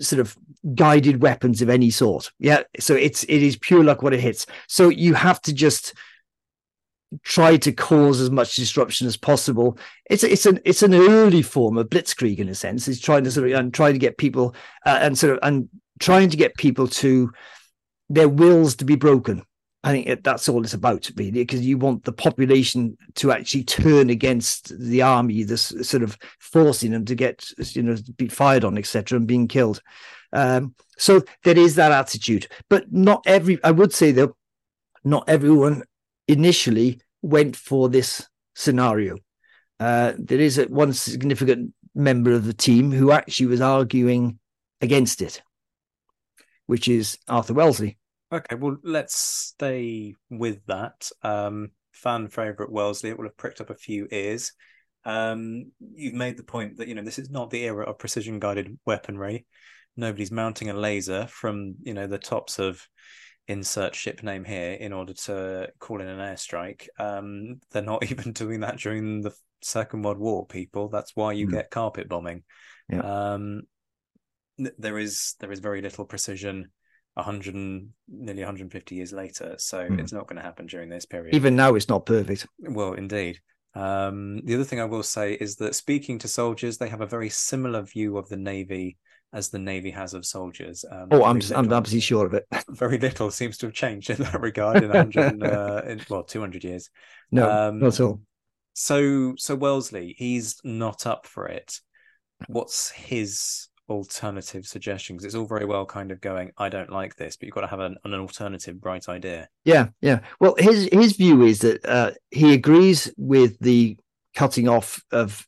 sort 0.00 0.20
of 0.20 0.36
guided 0.74 1.22
weapons 1.22 1.62
of 1.62 1.70
any 1.70 1.88
sort. 1.90 2.32
Yeah, 2.38 2.64
so 2.80 2.94
it's 2.96 3.22
it 3.24 3.42
is 3.42 3.56
pure 3.56 3.84
luck 3.84 4.02
what 4.02 4.12
it 4.12 4.20
hits. 4.20 4.44
So 4.66 4.88
you 4.90 5.14
have 5.14 5.40
to 5.42 5.54
just 5.54 5.94
try 7.24 7.56
to 7.56 7.72
cause 7.72 8.20
as 8.20 8.30
much 8.30 8.54
disruption 8.54 9.06
as 9.06 9.16
possible. 9.16 9.78
It's 10.08 10.24
it's 10.24 10.46
an 10.46 10.60
it's 10.64 10.82
an 10.82 10.94
early 10.94 11.42
form 11.42 11.78
of 11.78 11.88
blitzkrieg 11.88 12.38
in 12.38 12.48
a 12.48 12.54
sense. 12.54 12.88
It's 12.88 13.00
trying 13.00 13.24
to 13.24 13.30
sort 13.30 13.50
of 13.50 13.58
and 13.58 13.72
trying 13.74 13.94
to 13.94 13.98
get 13.98 14.18
people 14.18 14.54
uh, 14.86 14.98
and 15.00 15.18
sort 15.18 15.34
of 15.34 15.38
and 15.42 15.68
trying 15.98 16.30
to 16.30 16.36
get 16.36 16.56
people 16.56 16.88
to 16.88 17.30
their 18.08 18.28
wills 18.28 18.76
to 18.76 18.84
be 18.84 18.96
broken. 18.96 19.42
I 19.82 19.92
think 19.92 20.22
that's 20.22 20.46
all 20.46 20.62
it's 20.62 20.74
about, 20.74 21.10
really, 21.16 21.30
because 21.30 21.64
you 21.64 21.78
want 21.78 22.04
the 22.04 22.12
population 22.12 22.98
to 23.14 23.32
actually 23.32 23.64
turn 23.64 24.10
against 24.10 24.78
the 24.78 25.00
army, 25.00 25.42
this 25.42 25.72
sort 25.80 26.02
of 26.02 26.18
forcing 26.38 26.90
them 26.90 27.06
to 27.06 27.14
get, 27.14 27.50
you 27.74 27.82
know, 27.82 27.96
be 28.18 28.28
fired 28.28 28.62
on, 28.64 28.76
etc., 28.76 29.16
and 29.16 29.26
being 29.26 29.48
killed. 29.48 29.80
Um, 30.34 30.74
so 30.98 31.22
there 31.44 31.56
is 31.56 31.76
that 31.76 31.92
attitude, 31.92 32.46
but 32.68 32.92
not 32.92 33.22
every. 33.26 33.58
I 33.64 33.70
would 33.70 33.94
say 33.94 34.12
though, 34.12 34.36
not 35.02 35.24
everyone 35.28 35.84
initially 36.30 37.00
went 37.22 37.56
for 37.56 37.88
this 37.88 38.26
scenario. 38.54 39.16
Uh, 39.78 40.12
there 40.18 40.40
is 40.40 40.58
one 40.68 40.92
significant 40.92 41.72
member 41.94 42.32
of 42.32 42.44
the 42.44 42.52
team 42.52 42.92
who 42.92 43.10
actually 43.10 43.46
was 43.46 43.60
arguing 43.60 44.38
against 44.80 45.22
it, 45.22 45.42
which 46.66 46.88
is 46.88 47.18
Arthur 47.28 47.54
Wellesley. 47.54 47.98
Okay, 48.32 48.54
well, 48.54 48.76
let's 48.84 49.16
stay 49.16 50.14
with 50.28 50.64
that. 50.66 51.10
Um, 51.22 51.70
fan 51.92 52.28
favorite 52.28 52.70
Wellesley, 52.70 53.10
it 53.10 53.18
will 53.18 53.26
have 53.26 53.36
pricked 53.36 53.60
up 53.60 53.70
a 53.70 53.74
few 53.74 54.06
ears. 54.12 54.52
Um, 55.04 55.72
you've 55.94 56.14
made 56.14 56.36
the 56.36 56.44
point 56.44 56.76
that 56.76 56.86
you 56.86 56.94
know 56.94 57.02
this 57.02 57.18
is 57.18 57.30
not 57.30 57.50
the 57.50 57.64
era 57.64 57.84
of 57.84 57.98
precision 57.98 58.38
guided 58.38 58.78
weaponry. 58.86 59.46
Nobody's 59.96 60.30
mounting 60.30 60.70
a 60.70 60.74
laser 60.74 61.26
from 61.26 61.74
you 61.82 61.94
know 61.94 62.06
the 62.06 62.18
tops 62.18 62.58
of 62.58 62.86
insert 63.50 63.96
ship 63.96 64.22
name 64.22 64.44
here 64.44 64.72
in 64.72 64.92
order 64.92 65.12
to 65.12 65.68
call 65.80 66.00
in 66.00 66.06
an 66.06 66.20
airstrike. 66.20 66.86
Um, 66.98 67.60
they're 67.72 67.82
not 67.82 68.04
even 68.10 68.32
doing 68.32 68.60
that 68.60 68.78
during 68.78 69.20
the 69.20 69.32
Second 69.60 70.02
World 70.02 70.18
War, 70.18 70.46
people. 70.46 70.88
That's 70.88 71.14
why 71.14 71.32
you 71.32 71.48
mm. 71.48 71.52
get 71.52 71.70
carpet 71.70 72.08
bombing. 72.08 72.44
Yeah. 72.88 73.32
Um, 73.32 73.62
there 74.56 74.98
is 74.98 75.34
there 75.40 75.52
is 75.52 75.60
very 75.60 75.80
little 75.80 76.04
precision 76.04 76.70
100 77.14 77.54
and 77.54 77.88
nearly 78.08 78.42
150 78.42 78.94
years 78.94 79.12
later 79.12 79.54
so 79.58 79.78
mm. 79.88 79.98
it's 79.98 80.12
not 80.12 80.26
going 80.26 80.36
to 80.36 80.42
happen 80.42 80.66
during 80.66 80.90
this 80.90 81.06
period 81.06 81.34
even 81.34 81.56
now 81.56 81.74
it's 81.74 81.88
not 81.88 82.04
perfect 82.04 82.46
well 82.60 82.92
indeed 82.92 83.40
um, 83.74 84.40
the 84.44 84.54
other 84.54 84.64
thing 84.64 84.80
i 84.80 84.84
will 84.84 85.02
say 85.02 85.32
is 85.32 85.56
that 85.56 85.74
speaking 85.74 86.18
to 86.18 86.28
soldiers 86.28 86.76
they 86.76 86.90
have 86.90 87.00
a 87.00 87.06
very 87.06 87.30
similar 87.30 87.82
view 87.82 88.18
of 88.18 88.28
the 88.28 88.36
navy 88.36 88.98
as 89.32 89.50
the 89.50 89.58
navy 89.58 89.90
has 89.90 90.14
of 90.14 90.26
soldiers. 90.26 90.84
Um, 90.90 91.08
oh, 91.10 91.24
I'm 91.24 91.38
little, 91.38 91.56
I'm 91.56 91.72
absolutely 91.72 92.00
sure 92.00 92.26
of 92.26 92.34
it. 92.34 92.46
very 92.68 92.98
little 92.98 93.30
seems 93.30 93.58
to 93.58 93.66
have 93.66 93.74
changed 93.74 94.10
in 94.10 94.16
that 94.16 94.40
regard 94.40 94.82
in 94.82 94.90
100, 94.90 95.42
uh, 95.42 95.82
in, 95.86 96.00
well, 96.08 96.24
200 96.24 96.64
years. 96.64 96.90
No, 97.30 97.50
um, 97.50 97.78
not 97.78 97.94
at 97.94 98.00
all. 98.00 98.20
So, 98.72 99.34
so 99.36 99.54
Wellesley, 99.54 100.14
he's 100.18 100.60
not 100.64 101.06
up 101.06 101.26
for 101.26 101.46
it. 101.46 101.80
What's 102.48 102.90
his 102.90 103.68
alternative 103.88 104.66
suggestion? 104.66 105.16
Because 105.16 105.26
it's 105.26 105.34
all 105.34 105.46
very 105.46 105.66
well 105.66 105.84
kind 105.84 106.10
of 106.10 106.20
going, 106.20 106.52
I 106.56 106.68
don't 106.68 106.90
like 106.90 107.16
this, 107.16 107.36
but 107.36 107.46
you've 107.46 107.54
got 107.54 107.62
to 107.62 107.66
have 107.66 107.80
an, 107.80 107.96
an 108.04 108.14
alternative 108.14 108.80
bright 108.80 109.08
idea. 109.08 109.48
Yeah, 109.64 109.88
yeah. 110.00 110.20
Well, 110.40 110.54
his 110.58 110.88
his 110.92 111.16
view 111.16 111.42
is 111.42 111.58
that 111.60 111.84
uh, 111.84 112.12
he 112.30 112.54
agrees 112.54 113.12
with 113.16 113.58
the 113.58 113.96
cutting 114.34 114.68
off 114.68 115.02
of 115.12 115.46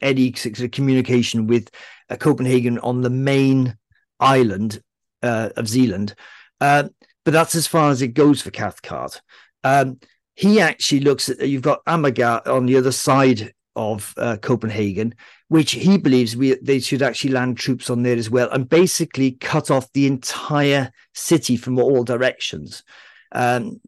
any 0.00 0.32
sort 0.34 0.60
of 0.60 0.70
communication 0.70 1.46
with 1.46 1.70
uh, 2.10 2.16
Copenhagen 2.16 2.78
on 2.78 3.00
the 3.00 3.10
main 3.10 3.76
island 4.20 4.80
uh, 5.22 5.50
of 5.56 5.68
Zealand. 5.68 6.14
Uh, 6.60 6.84
but 7.24 7.32
that's 7.32 7.54
as 7.54 7.66
far 7.66 7.90
as 7.90 8.02
it 8.02 8.08
goes 8.08 8.42
for 8.42 8.50
Cathcart. 8.50 9.20
Um, 9.62 9.98
he 10.36 10.60
actually 10.60 11.00
looks 11.00 11.28
at 11.28 11.46
you've 11.48 11.62
got 11.62 11.84
Amager 11.86 12.46
on 12.46 12.66
the 12.66 12.76
other 12.76 12.92
side 12.92 13.54
of 13.76 14.14
uh, 14.16 14.36
Copenhagen, 14.36 15.14
which 15.48 15.72
he 15.72 15.98
believes 15.98 16.36
we 16.36 16.54
they 16.62 16.80
should 16.80 17.02
actually 17.02 17.30
land 17.30 17.56
troops 17.56 17.90
on 17.90 18.02
there 18.02 18.16
as 18.16 18.30
well, 18.30 18.50
and 18.50 18.68
basically 18.68 19.32
cut 19.32 19.70
off 19.70 19.92
the 19.92 20.06
entire 20.06 20.90
city 21.14 21.56
from 21.56 21.78
all 21.78 22.04
directions. 22.04 22.82
Um, 23.32 23.80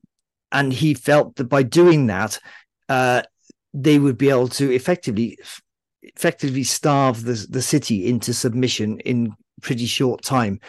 and 0.53 0.73
he 0.73 0.95
felt 0.95 1.37
that 1.37 1.45
by 1.45 1.63
doing 1.63 2.07
that, 2.07 2.39
uh, 2.89 3.23
they 3.75 3.99
would 3.99 4.17
be 4.17 4.31
able 4.31 4.49
to 4.49 4.73
effectively 4.73 5.39
effectively 6.15 6.65
starve 6.65 7.25
the, 7.25 7.47
the 7.51 7.63
city 7.63 8.07
into 8.07 8.33
submission 8.33 9.01
in 9.01 9.35
pretty 9.63 9.87
short 9.87 10.23
time. 10.23 10.61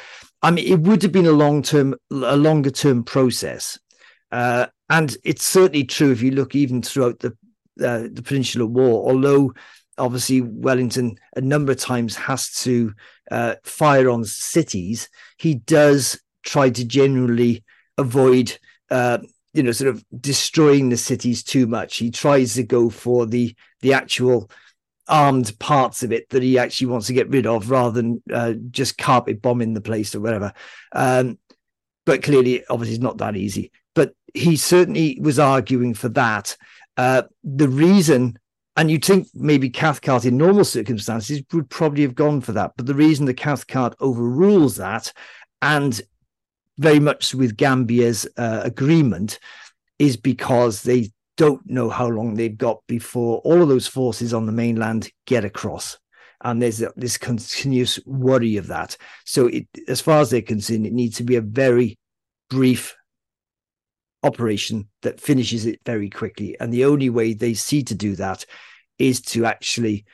I 0.41 0.51
mean, 0.51 0.67
it 0.67 0.79
would 0.81 1.01
have 1.01 1.11
been 1.11 1.25
a 1.25 1.31
long 1.31 1.61
term, 1.61 1.95
a 2.11 2.38
longer 2.38 2.69
term 2.69 3.03
process. 3.03 3.77
Uh, 4.31 4.67
and 4.89 5.17
it's 5.23 5.45
certainly 5.45 5.83
true 5.83 6.11
if 6.11 6.21
you 6.21 6.31
look 6.31 6.55
even 6.55 6.81
throughout 6.81 7.19
the 7.19 7.35
uh, 7.83 8.07
the 8.11 8.23
Peninsular 8.23 8.65
War, 8.65 9.07
although 9.09 9.53
obviously 9.97 10.41
Wellington 10.41 11.17
a 11.35 11.41
number 11.41 11.71
of 11.71 11.79
times 11.79 12.15
has 12.15 12.51
to 12.61 12.93
uh, 13.31 13.55
fire 13.63 14.09
on 14.09 14.23
cities, 14.23 15.09
he 15.38 15.55
does 15.55 16.19
try 16.43 16.69
to 16.69 16.85
generally 16.85 17.63
avoid, 17.97 18.57
uh, 18.89 19.19
you 19.53 19.61
know, 19.61 19.71
sort 19.71 19.89
of 19.89 20.03
destroying 20.19 20.89
the 20.89 20.97
cities 20.97 21.43
too 21.43 21.67
much. 21.67 21.97
He 21.97 22.09
tries 22.09 22.55
to 22.55 22.63
go 22.63 22.89
for 22.89 23.25
the 23.25 23.55
the 23.81 23.93
actual 23.93 24.49
armed 25.08 25.58
parts 25.60 26.03
of 26.03 26.12
it 26.12 26.30
that 26.30 26.43
he 26.43 26.58
actually 26.58 26.88
wants 26.88 27.08
to 27.08 27.14
get 27.14 27.30
rid 27.30 27.45
of 27.45 27.70
rather 27.70 27.91
than 27.91 28.22
uh, 28.34 28.53
just 28.72 28.97
carpet 28.97 29.41
bombing 29.41 29.74
the 29.74 29.82
place 29.82 30.14
or 30.14 30.20
whatever. 30.20 30.53
Um, 30.93 31.38
but 32.05 32.24
clearly, 32.24 32.64
obviously, 32.70 32.95
it's 32.95 33.03
not 33.03 33.18
that 33.18 33.36
easy. 33.36 33.72
But 33.93 34.14
he 34.34 34.55
certainly 34.55 35.18
was 35.22 35.39
arguing 35.39 35.93
for 35.93 36.10
that. 36.10 36.55
Uh, 36.95 37.24
the 37.43 37.68
reason, 37.68 38.39
and 38.76 38.89
you'd 38.89 39.05
think 39.05 39.28
maybe 39.34 39.70
Cathcart 39.70 40.26
in 40.26 40.38
normal 40.38 40.64
circumstances 40.64 41.41
would 41.53 41.70
probably 41.70 42.03
have 42.03 42.16
gone 42.16 42.41
for 42.41 42.53
that. 42.53 42.74
But 42.78 42.86
the 42.86 42.95
reason 42.95 43.26
the 43.26 43.34
Cathcart 43.34 43.95
overrules 43.99 44.78
that, 44.78 45.12
and 45.62 45.99
very 46.78 46.99
much 46.99 47.34
with 47.34 47.58
Gambier's 47.58 48.28
uh, 48.38 48.62
agreement, 48.64 49.39
is 49.99 50.16
because 50.16 50.84
they 50.84 51.12
don't 51.38 51.65
know 51.69 51.89
how 51.89 52.07
long 52.07 52.33
they've 52.33 52.57
got 52.57 52.81
before 52.88 53.38
all 53.39 53.61
of 53.61 53.69
those 53.69 53.88
forces 53.88 54.33
on 54.33 54.45
the 54.45 54.51
mainland 54.51 55.09
get 55.25 55.45
across. 55.45 55.97
And 56.43 56.61
there's 56.61 56.83
this 56.95 57.17
continuous 57.17 57.99
worry 58.05 58.57
of 58.57 58.67
that. 58.67 58.97
So, 59.25 59.47
it, 59.47 59.67
as 59.88 60.01
far 60.01 60.19
as 60.19 60.29
they're 60.29 60.41
concerned, 60.41 60.85
it 60.85 60.93
needs 60.93 61.17
to 61.17 61.23
be 61.23 61.35
a 61.35 61.41
very 61.41 61.97
brief 62.49 62.95
operation 64.23 64.88
that 65.01 65.21
finishes 65.21 65.65
it 65.65 65.79
very 65.85 66.09
quickly. 66.09 66.55
And 66.59 66.73
the 66.73 66.85
only 66.85 67.09
way 67.09 67.33
they 67.33 67.53
see 67.53 67.83
to 67.83 67.95
do 67.95 68.15
that 68.15 68.45
is 68.99 69.21
to 69.21 69.45
actually 69.45 70.05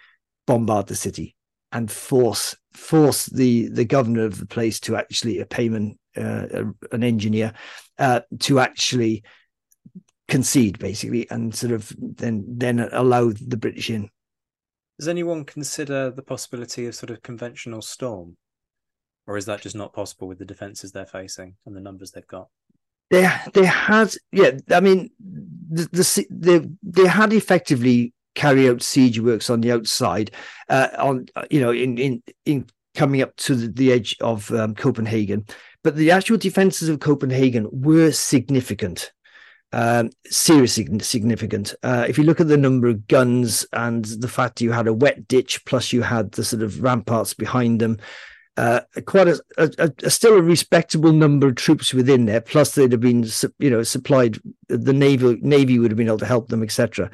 bombard 0.46 0.88
the 0.88 0.96
city 0.96 1.36
and 1.72 1.92
force 1.92 2.56
force 2.74 3.26
the 3.28 3.68
the 3.70 3.86
governor 3.86 4.26
of 4.26 4.40
the 4.40 4.46
place 4.46 4.80
to 4.82 4.96
actually 4.96 5.40
a 5.40 5.46
Peymann 5.46 5.98
uh, 6.16 6.66
an 6.92 7.04
engineer 7.04 7.54
uh, 7.98 8.22
to 8.40 8.60
actually 8.60 9.24
concede 10.28 10.80
basically 10.80 11.30
and 11.30 11.54
sort 11.54 11.74
of 11.74 11.94
then 12.00 12.46
then 12.48 12.80
allow 12.92 13.30
the 13.30 13.58
british 13.58 13.90
in. 13.90 14.10
Does 15.00 15.08
anyone 15.08 15.44
consider 15.44 16.12
the 16.12 16.22
possibility 16.22 16.86
of 16.86 16.96
sort 16.96 17.10
of 17.10 17.22
conventional 17.22 17.82
storm? 17.82 18.38
Or 19.26 19.38
is 19.38 19.46
that 19.46 19.62
just 19.62 19.76
not 19.76 19.94
possible 19.94 20.28
with 20.28 20.40
the 20.40 20.46
defenses 20.46 20.92
they're 20.92 21.06
facing 21.06 21.56
and 21.66 21.76
the 21.76 21.82
numbers 21.82 22.12
they've 22.12 22.28
got? 22.28 22.48
They 23.10 23.30
they 23.54 23.66
had 23.66 24.14
yeah 24.32 24.52
i 24.72 24.80
mean 24.80 25.12
the, 25.20 25.84
the, 25.92 26.26
the 26.30 26.78
they 26.82 27.08
had 27.08 27.34
effectively 27.34 28.14
carry 28.36 28.70
out 28.70 28.82
siege 28.82 29.20
works 29.20 29.50
on 29.50 29.62
the 29.62 29.72
outside, 29.72 30.32
uh, 30.70 30.90
on 30.98 31.28
you 31.50 31.60
know 31.60 31.72
in 31.72 31.98
in 31.98 32.24
in 32.46 32.66
coming 32.96 33.22
up 33.22 33.36
to 33.36 33.56
the, 33.56 33.68
the 33.68 33.92
edge 33.92 34.16
of 34.22 34.52
um, 34.52 34.76
Copenhagen. 34.76 35.46
But 35.84 35.96
the 35.96 36.12
actual 36.12 36.38
defenses 36.38 36.90
of 36.90 37.00
Copenhagen 37.00 37.68
were 37.72 38.12
significant, 38.12 39.12
um, 39.74 40.12
seriously 40.26 40.88
significant. 41.00 41.74
Uh, 41.82 42.06
if 42.08 42.18
you 42.18 42.24
look 42.24 42.40
at 42.40 42.48
the 42.48 42.58
number 42.58 42.88
of 42.88 43.08
guns 43.08 43.66
and 43.74 44.06
the 44.06 44.28
fact 44.28 44.62
you 44.62 44.72
had 44.72 44.88
a 44.88 44.94
wet 44.94 45.28
ditch, 45.28 45.66
plus 45.66 45.92
you 45.92 46.04
had 46.04 46.32
the 46.34 46.44
sort 46.44 46.62
of 46.62 46.82
ramparts 46.82 47.34
behind 47.34 47.82
them. 47.82 47.98
Uh, 48.56 48.82
quite 49.08 49.28
a, 49.28 49.42
a, 49.58 49.92
a, 50.04 50.12
still 50.12 50.36
a 50.36 50.42
respectable 50.42 51.12
number 51.12 51.48
of 51.48 51.56
troops 51.56 51.92
within 51.92 52.26
there. 52.28 52.40
Plus, 52.40 52.76
they'd 52.76 52.92
have 52.92 53.02
been, 53.02 53.26
you 53.58 53.70
know, 53.72 53.82
supplied. 53.82 54.38
The 54.70 54.94
navy 54.94 55.40
navy 55.42 55.80
would 55.80 55.90
have 55.90 55.98
been 55.98 56.08
able 56.08 56.20
to 56.20 56.26
help 56.28 56.50
them, 56.50 56.62
etc. 56.62 57.10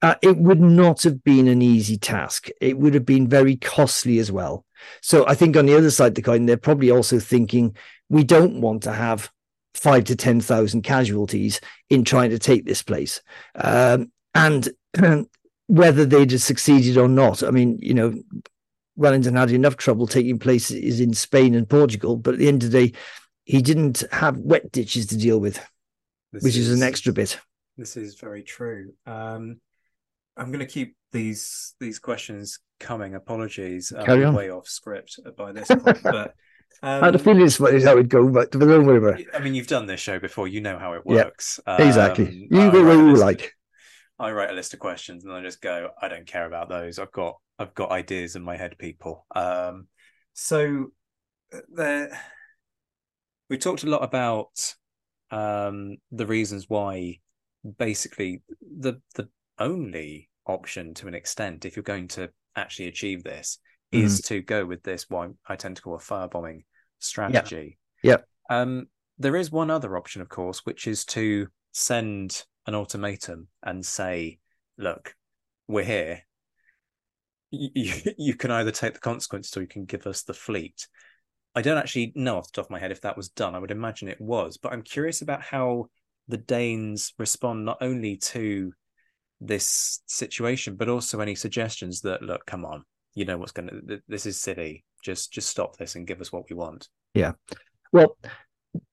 Uh, 0.00 0.14
it 0.22 0.38
would 0.38 0.60
not 0.60 1.02
have 1.02 1.22
been 1.22 1.48
an 1.48 1.60
easy 1.60 1.98
task. 1.98 2.48
It 2.62 2.78
would 2.78 2.94
have 2.94 3.04
been 3.04 3.28
very 3.28 3.56
costly 3.56 4.18
as 4.18 4.32
well. 4.32 4.64
So 5.02 5.26
I 5.26 5.34
think 5.34 5.54
on 5.54 5.66
the 5.66 5.76
other 5.76 5.90
side 5.90 6.08
of 6.08 6.14
the 6.14 6.22
coin, 6.22 6.46
they're 6.46 6.56
probably 6.56 6.90
also 6.90 7.18
thinking 7.18 7.76
we 8.08 8.24
don't 8.24 8.62
want 8.62 8.84
to 8.84 8.92
have 8.92 9.30
five 9.74 10.04
to 10.04 10.16
10,000 10.16 10.82
casualties 10.82 11.60
in 11.88 12.04
trying 12.04 12.30
to 12.30 12.38
take 12.38 12.64
this 12.64 12.82
place. 12.82 13.22
Um, 13.54 14.10
and 14.34 14.68
whether 15.66 16.04
they'd 16.04 16.32
have 16.32 16.42
succeeded 16.42 16.96
or 16.96 17.08
not, 17.08 17.42
I 17.42 17.50
mean, 17.50 17.78
you 17.80 17.94
know, 17.94 18.14
Wellington 18.96 19.36
had 19.36 19.50
enough 19.50 19.76
trouble 19.76 20.06
taking 20.06 20.38
places 20.38 21.00
in 21.00 21.14
Spain 21.14 21.54
and 21.54 21.68
Portugal, 21.68 22.16
but 22.16 22.34
at 22.34 22.40
the 22.40 22.48
end 22.48 22.62
of 22.62 22.70
the 22.70 22.86
day, 22.86 22.98
he 23.44 23.62
didn't 23.62 24.04
have 24.12 24.38
wet 24.38 24.70
ditches 24.70 25.06
to 25.06 25.16
deal 25.16 25.40
with, 25.40 25.54
this 26.32 26.42
which 26.42 26.56
is, 26.56 26.68
is, 26.68 26.80
an 26.80 26.86
extra 26.86 27.12
bit. 27.12 27.38
This 27.76 27.96
is 27.96 28.16
very 28.16 28.42
true. 28.42 28.92
Um, 29.06 29.60
I'm 30.36 30.48
going 30.48 30.60
to 30.60 30.66
keep 30.66 30.96
these 31.12 31.74
these 31.80 31.98
questions 31.98 32.60
coming. 32.78 33.14
Apologies, 33.14 33.92
Carry 34.04 34.24
on. 34.24 34.34
way 34.34 34.50
off 34.50 34.68
script 34.68 35.18
by 35.36 35.52
this 35.52 35.68
point, 35.68 36.02
but. 36.02 36.34
Um, 36.82 37.02
I 37.02 37.06
had 37.06 37.14
a 37.14 37.18
feeling 37.18 37.40
this 37.40 37.60
is 37.60 37.84
how 37.84 37.98
it 37.98 38.08
go, 38.08 38.28
but 38.28 38.54
worry 38.54 38.98
about 38.98 39.20
it. 39.20 39.26
I 39.34 39.40
mean, 39.40 39.54
you've 39.54 39.66
done 39.66 39.86
this 39.86 40.00
show 40.00 40.18
before. 40.18 40.48
You 40.48 40.60
know 40.60 40.78
how 40.78 40.94
it 40.94 41.04
works. 41.04 41.60
Yeah, 41.66 41.82
exactly. 41.82 42.26
Um, 42.26 42.32
you 42.50 42.72
go 42.72 42.84
where 42.84 42.94
you 42.94 43.16
like. 43.16 43.54
I 44.18 44.32
write 44.32 44.50
a 44.50 44.54
list 44.54 44.74
of 44.74 44.80
questions 44.80 45.24
and 45.24 45.32
I 45.32 45.42
just 45.42 45.60
go. 45.60 45.90
I 46.00 46.08
don't 46.08 46.26
care 46.26 46.46
about 46.46 46.68
those. 46.68 46.98
I've 46.98 47.12
got 47.12 47.36
I've 47.58 47.74
got 47.74 47.90
ideas 47.90 48.36
in 48.36 48.42
my 48.42 48.56
head, 48.56 48.78
people. 48.78 49.26
Um, 49.34 49.88
so 50.32 50.92
uh, 51.52 51.60
there, 51.72 52.20
we 53.48 53.58
talked 53.58 53.82
a 53.82 53.88
lot 53.88 54.02
about 54.02 54.74
um, 55.30 55.96
the 56.10 56.26
reasons 56.26 56.66
why, 56.68 57.20
basically, 57.78 58.42
the 58.60 59.00
the 59.14 59.28
only 59.58 60.30
option 60.46 60.94
to 60.94 61.08
an 61.08 61.14
extent 61.14 61.64
if 61.64 61.76
you're 61.76 61.82
going 61.82 62.08
to 62.08 62.30
actually 62.56 62.88
achieve 62.88 63.22
this 63.22 63.58
mm-hmm. 63.92 64.06
is 64.06 64.20
to 64.22 64.40
go 64.40 64.64
with 64.64 64.82
this 64.82 65.08
what 65.08 65.30
I 65.46 65.56
tend 65.56 65.76
to 65.76 65.82
call 65.82 65.94
a 65.94 65.98
firebombing 65.98 66.64
strategy. 66.98 67.78
Yeah. 68.02 68.18
Um, 68.48 68.88
there 69.18 69.36
is 69.36 69.50
one 69.50 69.70
other 69.70 69.96
option, 69.96 70.22
of 70.22 70.28
course, 70.28 70.64
which 70.64 70.86
is 70.86 71.04
to 71.06 71.48
send 71.72 72.44
an 72.66 72.74
ultimatum 72.74 73.48
and 73.62 73.84
say, 73.84 74.38
"Look, 74.78 75.14
we're 75.68 75.84
here. 75.84 76.22
You, 77.50 77.92
you 78.18 78.34
can 78.34 78.50
either 78.50 78.70
take 78.70 78.94
the 78.94 79.00
consequences 79.00 79.56
or 79.56 79.62
you 79.62 79.68
can 79.68 79.84
give 79.84 80.06
us 80.06 80.22
the 80.22 80.34
fleet." 80.34 80.88
I 81.54 81.62
don't 81.62 81.78
actually 81.78 82.12
know 82.14 82.36
off 82.36 82.52
the 82.52 82.56
top 82.56 82.66
of 82.66 82.70
my 82.70 82.78
head 82.78 82.92
if 82.92 83.00
that 83.00 83.16
was 83.16 83.28
done. 83.28 83.54
I 83.54 83.58
would 83.58 83.72
imagine 83.72 84.08
it 84.08 84.20
was, 84.20 84.56
but 84.56 84.72
I'm 84.72 84.82
curious 84.82 85.20
about 85.20 85.42
how 85.42 85.86
the 86.28 86.36
Danes 86.36 87.12
respond 87.18 87.64
not 87.64 87.78
only 87.80 88.16
to 88.18 88.72
this 89.40 90.00
situation, 90.06 90.76
but 90.76 90.88
also 90.88 91.20
any 91.20 91.34
suggestions 91.34 92.02
that 92.02 92.22
look, 92.22 92.46
come 92.46 92.64
on, 92.64 92.84
you 93.14 93.24
know 93.24 93.38
what's 93.38 93.52
going 93.52 93.68
to. 93.68 94.02
This 94.08 94.26
is 94.26 94.40
silly. 94.40 94.84
Just 95.02 95.32
just 95.32 95.48
stop 95.48 95.76
this 95.76 95.94
and 95.94 96.06
give 96.06 96.20
us 96.20 96.32
what 96.32 96.48
we 96.50 96.56
want. 96.56 96.88
Yeah. 97.14 97.32
Well, 97.92 98.16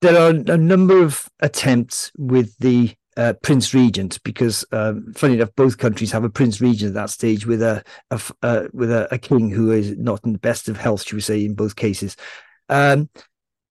there 0.01 0.17
are 0.17 0.29
a 0.29 0.57
number 0.57 1.03
of 1.03 1.27
attempts 1.39 2.11
with 2.17 2.57
the 2.57 2.95
uh, 3.15 3.33
Prince 3.41 3.73
Regent 3.73 4.21
because, 4.23 4.63
um, 4.71 5.13
funny 5.15 5.35
enough, 5.35 5.49
both 5.55 5.77
countries 5.77 6.11
have 6.11 6.23
a 6.23 6.29
Prince 6.29 6.61
Regent 6.61 6.89
at 6.89 6.93
that 6.93 7.09
stage 7.09 7.45
with 7.45 7.61
a, 7.61 7.83
a 8.11 8.21
uh, 8.43 8.67
with 8.73 8.91
a, 8.91 9.07
a, 9.13 9.17
king 9.17 9.49
who 9.49 9.71
is 9.71 9.97
not 9.97 10.23
in 10.23 10.33
the 10.33 10.39
best 10.39 10.69
of 10.69 10.77
health, 10.77 11.03
should 11.03 11.15
we 11.15 11.21
say, 11.21 11.43
in 11.43 11.55
both 11.55 11.75
cases. 11.75 12.15
Um, 12.69 13.09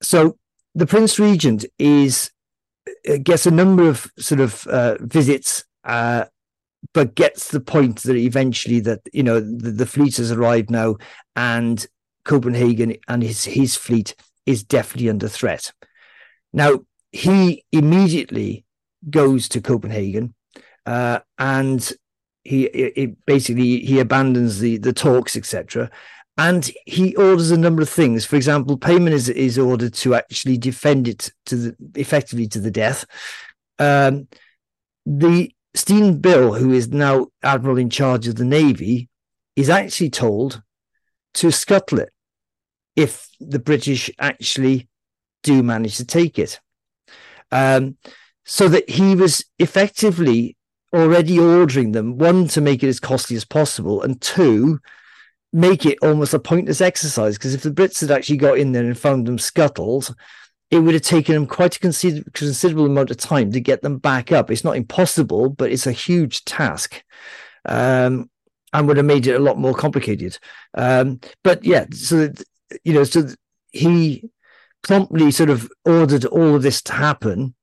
so 0.02 0.36
the 0.74 0.86
Prince 0.86 1.18
Regent 1.18 1.64
is 1.78 2.30
uh, 3.08 3.18
gets 3.22 3.46
a 3.46 3.50
number 3.50 3.88
of 3.88 4.10
sort 4.18 4.40
of 4.40 4.66
uh, 4.66 4.96
visits 5.00 5.64
uh, 5.84 6.24
but 6.92 7.14
gets 7.14 7.48
the 7.48 7.60
point 7.60 8.02
that 8.02 8.16
eventually 8.16 8.80
that 8.80 9.00
you 9.12 9.22
know 9.22 9.40
the, 9.40 9.70
the 9.70 9.86
fleet 9.86 10.16
has 10.16 10.30
arrived 10.30 10.70
now 10.70 10.96
and 11.34 11.86
Copenhagen 12.24 12.96
and 13.08 13.22
his 13.22 13.44
his 13.44 13.76
fleet 13.76 14.14
is 14.44 14.62
definitely 14.62 15.10
under 15.10 15.28
threat. 15.28 15.72
Now 16.52 16.80
he 17.12 17.64
immediately 17.72 18.64
goes 19.08 19.48
to 19.48 19.60
Copenhagen 19.60 20.34
uh, 20.84 21.20
and 21.38 21.92
he 22.44 22.64
it, 22.64 23.24
basically 23.26 23.80
he 23.80 23.98
abandons 24.00 24.58
the 24.60 24.78
the 24.78 24.92
talks 24.92 25.36
etc 25.36 25.90
and 26.38 26.70
he 26.84 27.16
orders 27.16 27.50
a 27.50 27.58
number 27.58 27.82
of 27.82 27.88
things 27.88 28.24
for 28.24 28.36
example 28.36 28.78
Peymann 28.78 29.12
is 29.12 29.28
is 29.28 29.58
ordered 29.58 29.94
to 29.94 30.14
actually 30.14 30.56
defend 30.58 31.08
it 31.08 31.32
to 31.46 31.56
the 31.56 31.76
effectively 31.96 32.46
to 32.48 32.60
the 32.60 32.70
death 32.70 33.04
um, 33.78 34.28
the 35.04 35.52
Steen 35.76 36.20
Bille, 36.20 36.58
who 36.58 36.72
is 36.72 36.88
now 36.88 37.28
admiral 37.42 37.76
in 37.76 37.90
charge 37.90 38.26
of 38.26 38.36
the 38.36 38.44
navy, 38.44 39.10
is 39.56 39.68
actually 39.68 40.10
told 40.10 40.62
to 41.34 41.52
scuttle 41.52 41.98
it 41.98 42.08
if 42.96 43.28
the 43.40 43.58
British 43.58 44.10
actually 44.18 44.88
do 45.42 45.62
manage 45.62 45.98
to 45.98 46.04
take 46.04 46.38
it. 46.38 46.60
Um, 47.52 47.98
so 48.44 48.68
that 48.68 48.88
he 48.88 49.14
was 49.14 49.44
effectively 49.58 50.56
already 50.94 51.38
ordering 51.38 51.92
them 51.92 52.16
one 52.16 52.48
to 52.48 52.60
make 52.60 52.82
it 52.82 52.88
as 52.88 52.98
costly 52.98 53.36
as 53.36 53.44
possible, 53.44 54.00
and 54.02 54.20
two, 54.20 54.80
make 55.52 55.84
it 55.84 55.98
almost 56.00 56.32
a 56.32 56.38
pointless 56.38 56.80
exercise. 56.80 57.36
Because 57.36 57.54
if 57.54 57.62
the 57.62 57.70
Brits 57.70 58.00
had 58.00 58.10
actually 58.10 58.38
got 58.38 58.58
in 58.58 58.72
there 58.72 58.84
and 58.84 58.98
found 58.98 59.26
them 59.26 59.38
scuttled, 59.38 60.14
it 60.70 60.80
would 60.80 60.94
have 60.94 61.02
taken 61.02 61.34
them 61.34 61.46
quite 61.46 61.76
a 61.76 61.80
consider- 61.80 62.28
considerable 62.32 62.86
amount 62.86 63.10
of 63.10 63.16
time 63.16 63.52
to 63.52 63.60
get 63.60 63.82
them 63.82 63.98
back 63.98 64.32
up. 64.32 64.50
It's 64.50 64.64
not 64.64 64.76
impossible, 64.76 65.48
but 65.48 65.70
it's 65.70 65.86
a 65.86 65.92
huge 65.92 66.44
task. 66.44 67.02
Um, 67.64 68.30
and 68.72 68.86
would 68.86 68.96
have 68.96 69.06
made 69.06 69.26
it 69.26 69.36
a 69.36 69.42
lot 69.42 69.58
more 69.58 69.74
complicated. 69.74 70.38
Um, 70.74 71.20
but 71.42 71.64
yeah, 71.64 71.86
so 71.92 72.30
you 72.84 72.92
know, 72.92 73.04
so 73.04 73.28
he 73.70 74.28
promptly 74.82 75.30
sort 75.30 75.50
of 75.50 75.70
ordered 75.84 76.24
all 76.26 76.56
of 76.56 76.62
this 76.62 76.82
to 76.82 76.92
happen, 76.92 77.54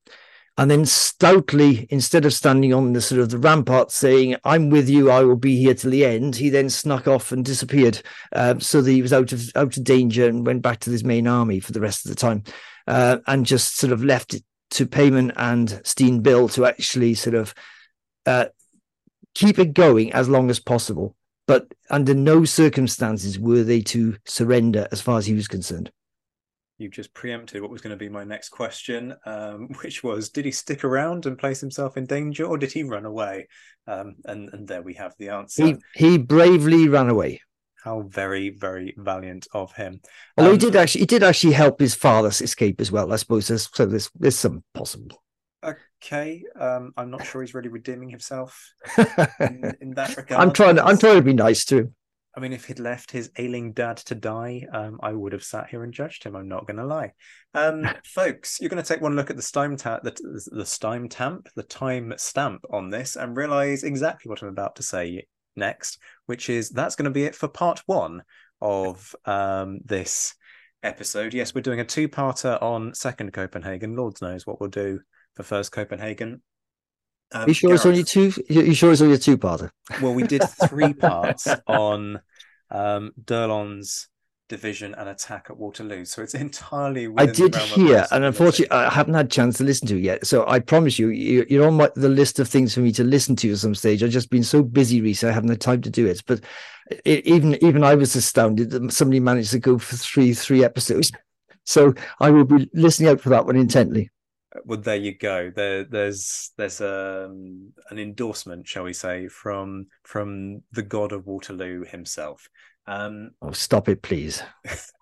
and 0.57 0.71
then 0.71 0.85
stoutly, 0.85 1.87
instead 1.89 2.25
of 2.25 2.33
standing 2.33 2.73
on 2.73 2.93
the 2.93 3.01
sort 3.01 3.21
of 3.21 3.29
the 3.29 3.37
rampart 3.37 3.91
saying, 3.91 4.37
"I'm 4.43 4.69
with 4.69 4.89
you, 4.89 5.11
I 5.11 5.23
will 5.23 5.35
be 5.35 5.57
here 5.57 5.73
till 5.73 5.91
the 5.91 6.05
end," 6.05 6.37
he 6.37 6.49
then 6.49 6.69
snuck 6.69 7.07
off 7.07 7.31
and 7.31 7.45
disappeared, 7.45 8.01
um, 8.31 8.59
so 8.59 8.81
that 8.81 8.91
he 8.91 9.01
was 9.01 9.13
out 9.13 9.33
of 9.33 9.49
out 9.55 9.77
of 9.77 9.83
danger 9.83 10.27
and 10.27 10.47
went 10.47 10.61
back 10.61 10.79
to 10.81 10.89
his 10.89 11.03
main 11.03 11.27
army 11.27 11.59
for 11.59 11.73
the 11.73 11.81
rest 11.81 12.05
of 12.05 12.09
the 12.09 12.15
time 12.15 12.43
uh, 12.87 13.17
and 13.27 13.45
just 13.45 13.77
sort 13.77 13.93
of 13.93 14.03
left 14.03 14.33
it 14.33 14.43
to 14.71 14.85
Peymann 14.85 15.31
and 15.35 15.81
Steen 15.83 16.21
Bille 16.21 16.49
to 16.49 16.65
actually 16.65 17.13
sort 17.13 17.35
of 17.35 17.53
uh, 18.25 18.45
keep 19.33 19.59
it 19.59 19.73
going 19.73 20.13
as 20.13 20.29
long 20.29 20.49
as 20.49 20.59
possible. 20.59 21.15
But 21.45 21.67
under 21.89 22.13
no 22.13 22.45
circumstances 22.45 23.37
were 23.37 23.63
they 23.63 23.81
to 23.81 24.15
surrender 24.25 24.87
as 24.91 25.01
far 25.01 25.17
as 25.17 25.25
he 25.25 25.33
was 25.33 25.47
concerned. 25.47 25.91
you 26.77 26.89
just 26.89 27.13
preempted 27.13 27.61
what 27.61 27.69
was 27.69 27.81
going 27.81 27.91
to 27.91 27.97
be 27.97 28.09
my 28.09 28.23
next 28.23 28.49
question, 28.49 29.13
um, 29.25 29.69
which 29.81 30.03
was: 30.03 30.29
Did 30.29 30.45
he 30.45 30.51
stick 30.51 30.83
around 30.83 31.25
and 31.25 31.37
place 31.37 31.59
himself 31.59 31.97
in 31.97 32.05
danger, 32.05 32.45
or 32.45 32.57
did 32.57 32.71
he 32.71 32.83
run 32.83 33.05
away? 33.05 33.47
Um, 33.87 34.15
and 34.25 34.49
and 34.53 34.67
there 34.67 34.81
we 34.81 34.93
have 34.93 35.13
the 35.19 35.29
answer. 35.29 35.65
He 35.65 35.75
he 35.93 36.17
bravely 36.17 36.87
ran 36.87 37.09
away. 37.09 37.41
How 37.83 38.01
very 38.01 38.49
very 38.49 38.95
valiant 38.97 39.47
of 39.53 39.73
him. 39.73 40.01
Although 40.37 40.51
he 40.51 40.53
Um, 40.53 40.59
did 40.59 40.75
actually 40.75 41.01
he 41.01 41.05
did 41.07 41.23
actually 41.23 41.53
help 41.53 41.79
his 41.79 41.95
father 41.95 42.29
escape 42.29 42.79
as 42.79 42.91
well. 42.91 43.11
I 43.11 43.17
suppose 43.17 43.47
there's 43.47 43.69
so 43.73 43.85
there's 43.85 44.09
there's 44.15 44.37
some 44.37 44.63
possible. 44.73 45.21
Okay, 45.63 46.43
um, 46.59 46.91
I'm 46.97 47.09
not 47.09 47.25
sure 47.25 47.41
he's 47.41 47.53
really 47.53 47.69
redeeming 47.69 48.09
himself 48.09 48.73
in, 49.39 49.75
in 49.81 49.91
that 49.91 50.17
regard. 50.17 50.41
I'm 50.41 50.51
trying 50.51 50.75
to 50.75 50.83
I'm 50.85 50.97
trying 50.97 51.15
to 51.15 51.21
be 51.21 51.33
nice 51.33 51.63
to 51.65 51.77
him. 51.77 51.95
I 52.35 52.39
mean, 52.39 52.51
if 52.51 52.65
he'd 52.65 52.79
left 52.79 53.11
his 53.11 53.31
ailing 53.37 53.73
dad 53.73 53.97
to 53.97 54.15
die, 54.15 54.65
um, 54.73 54.99
I 55.03 55.13
would 55.13 55.33
have 55.33 55.43
sat 55.43 55.69
here 55.69 55.83
and 55.83 55.93
judged 55.93 56.23
him. 56.23 56.35
I'm 56.35 56.47
not 56.47 56.65
going 56.65 56.77
to 56.77 56.85
lie, 56.85 57.11
um, 57.53 57.85
folks. 58.05 58.59
You're 58.59 58.69
going 58.71 58.81
to 58.81 58.87
take 58.87 59.01
one 59.01 59.15
look 59.15 59.29
at 59.29 59.37
the 59.37 59.49
time 59.53 59.77
ta- 59.77 59.99
the 60.03 60.11
the 60.51 60.65
time 60.65 61.07
tamp, 61.09 61.47
the 61.55 61.63
time 61.63 62.13
stamp 62.17 62.65
on 62.71 62.89
this, 62.89 63.15
and 63.15 63.37
realize 63.37 63.83
exactly 63.83 64.29
what 64.29 64.41
I'm 64.41 64.49
about 64.49 64.75
to 64.77 64.83
say 64.83 65.27
next, 65.55 65.99
which 66.25 66.49
is 66.49 66.69
that's 66.69 66.95
going 66.95 67.05
to 67.05 67.11
be 67.11 67.25
it 67.25 67.35
for 67.35 67.47
part 67.47 67.81
one 67.85 68.23
of 68.61 69.15
um, 69.25 69.79
this 69.83 70.35
episode. 70.83 71.33
Yes, 71.33 71.53
we're 71.53 71.61
doing 71.61 71.79
a 71.79 71.85
two-parter 71.85 72.61
on 72.61 72.93
Second 72.93 73.33
Copenhagen. 73.33 73.95
Lord 73.95 74.21
knows 74.21 74.45
what 74.45 74.59
we'll 74.59 74.69
do 74.69 75.01
for 75.35 75.43
First 75.43 75.71
Copenhagen. 75.71 76.41
Um, 77.31 77.47
you 77.47 77.53
sure 77.53 77.73
it's 77.73 77.85
only 77.85 78.03
two? 78.03 78.31
You 78.47 78.73
sure 78.73 78.91
it's 78.91 79.01
only 79.01 79.15
a 79.15 79.19
two 79.19 79.37
parter? 79.37 79.71
well, 80.01 80.13
we 80.13 80.23
did 80.23 80.43
three 80.67 80.93
parts 80.93 81.47
on 81.67 82.21
um, 82.69 83.11
d'Erlon's 83.23 84.07
division 84.49 84.93
and 84.95 85.09
attack 85.09 85.47
at 85.49 85.57
Waterloo, 85.57 86.05
so 86.05 86.21
it's 86.21 86.33
entirely. 86.33 87.07
I 87.17 87.25
did 87.25 87.53
the 87.53 87.57
realm 87.59 87.71
of 87.73 87.79
hear, 87.79 88.05
and 88.11 88.23
unfortunately, 88.23 88.71
I 88.75 88.89
haven't 88.89 89.13
had 89.13 89.25
a 89.27 89.29
chance 89.29 89.57
to 89.57 89.63
listen 89.63 89.87
to 89.87 89.97
it 89.97 90.03
yet. 90.03 90.27
So 90.27 90.45
I 90.47 90.59
promise 90.59 90.99
you, 90.99 91.09
you- 91.09 91.45
you're 91.49 91.67
on 91.67 91.75
my, 91.75 91.89
the 91.95 92.09
list 92.09 92.39
of 92.39 92.47
things 92.47 92.73
for 92.73 92.81
me 92.81 92.91
to 92.93 93.03
listen 93.03 93.35
to 93.37 93.51
at 93.51 93.57
some 93.57 93.75
stage. 93.75 94.03
I've 94.03 94.09
just 94.11 94.29
been 94.29 94.43
so 94.43 94.61
busy 94.63 95.01
recently, 95.01 95.31
I 95.31 95.35
haven't 95.35 95.49
had 95.49 95.61
time 95.61 95.81
to 95.81 95.89
do 95.89 96.07
it. 96.07 96.21
But 96.25 96.41
it, 97.05 97.25
even 97.25 97.63
even 97.63 97.83
I 97.83 97.95
was 97.95 98.15
astounded 98.15 98.71
that 98.71 98.91
somebody 98.91 99.19
managed 99.19 99.51
to 99.51 99.59
go 99.59 99.77
for 99.77 99.95
three 99.95 100.33
three 100.33 100.63
episodes. 100.63 101.11
So 101.65 101.93
I 102.19 102.29
will 102.29 102.43
be 102.45 102.69
listening 102.73 103.09
out 103.09 103.21
for 103.21 103.29
that 103.29 103.45
one 103.45 103.55
intently. 103.55 104.09
Well, 104.65 104.79
there 104.79 104.97
you 104.97 105.17
go. 105.17 105.51
There, 105.55 105.83
there's 105.83 106.51
there's 106.57 106.79
um, 106.81 107.73
an 107.89 107.97
endorsement, 107.97 108.67
shall 108.67 108.83
we 108.83 108.93
say, 108.93 109.27
from 109.27 109.87
from 110.03 110.61
the 110.71 110.83
god 110.83 111.11
of 111.11 111.25
Waterloo 111.25 111.85
himself. 111.85 112.47
Um, 112.85 113.31
Oh, 113.41 113.51
stop 113.51 113.89
it, 113.89 114.01
please. 114.01 114.43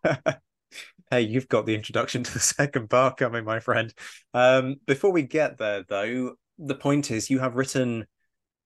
hey, 1.11 1.21
you've 1.21 1.47
got 1.49 1.65
the 1.65 1.75
introduction 1.75 2.23
to 2.23 2.33
the 2.33 2.39
second 2.39 2.89
part 2.89 3.17
coming, 3.17 3.45
my 3.45 3.59
friend. 3.59 3.93
Um, 4.33 4.77
before 4.87 5.11
we 5.11 5.23
get 5.23 5.57
there, 5.57 5.83
though, 5.87 6.35
the 6.57 6.75
point 6.75 7.11
is 7.11 7.29
you 7.29 7.39
have 7.39 7.55
written. 7.55 8.05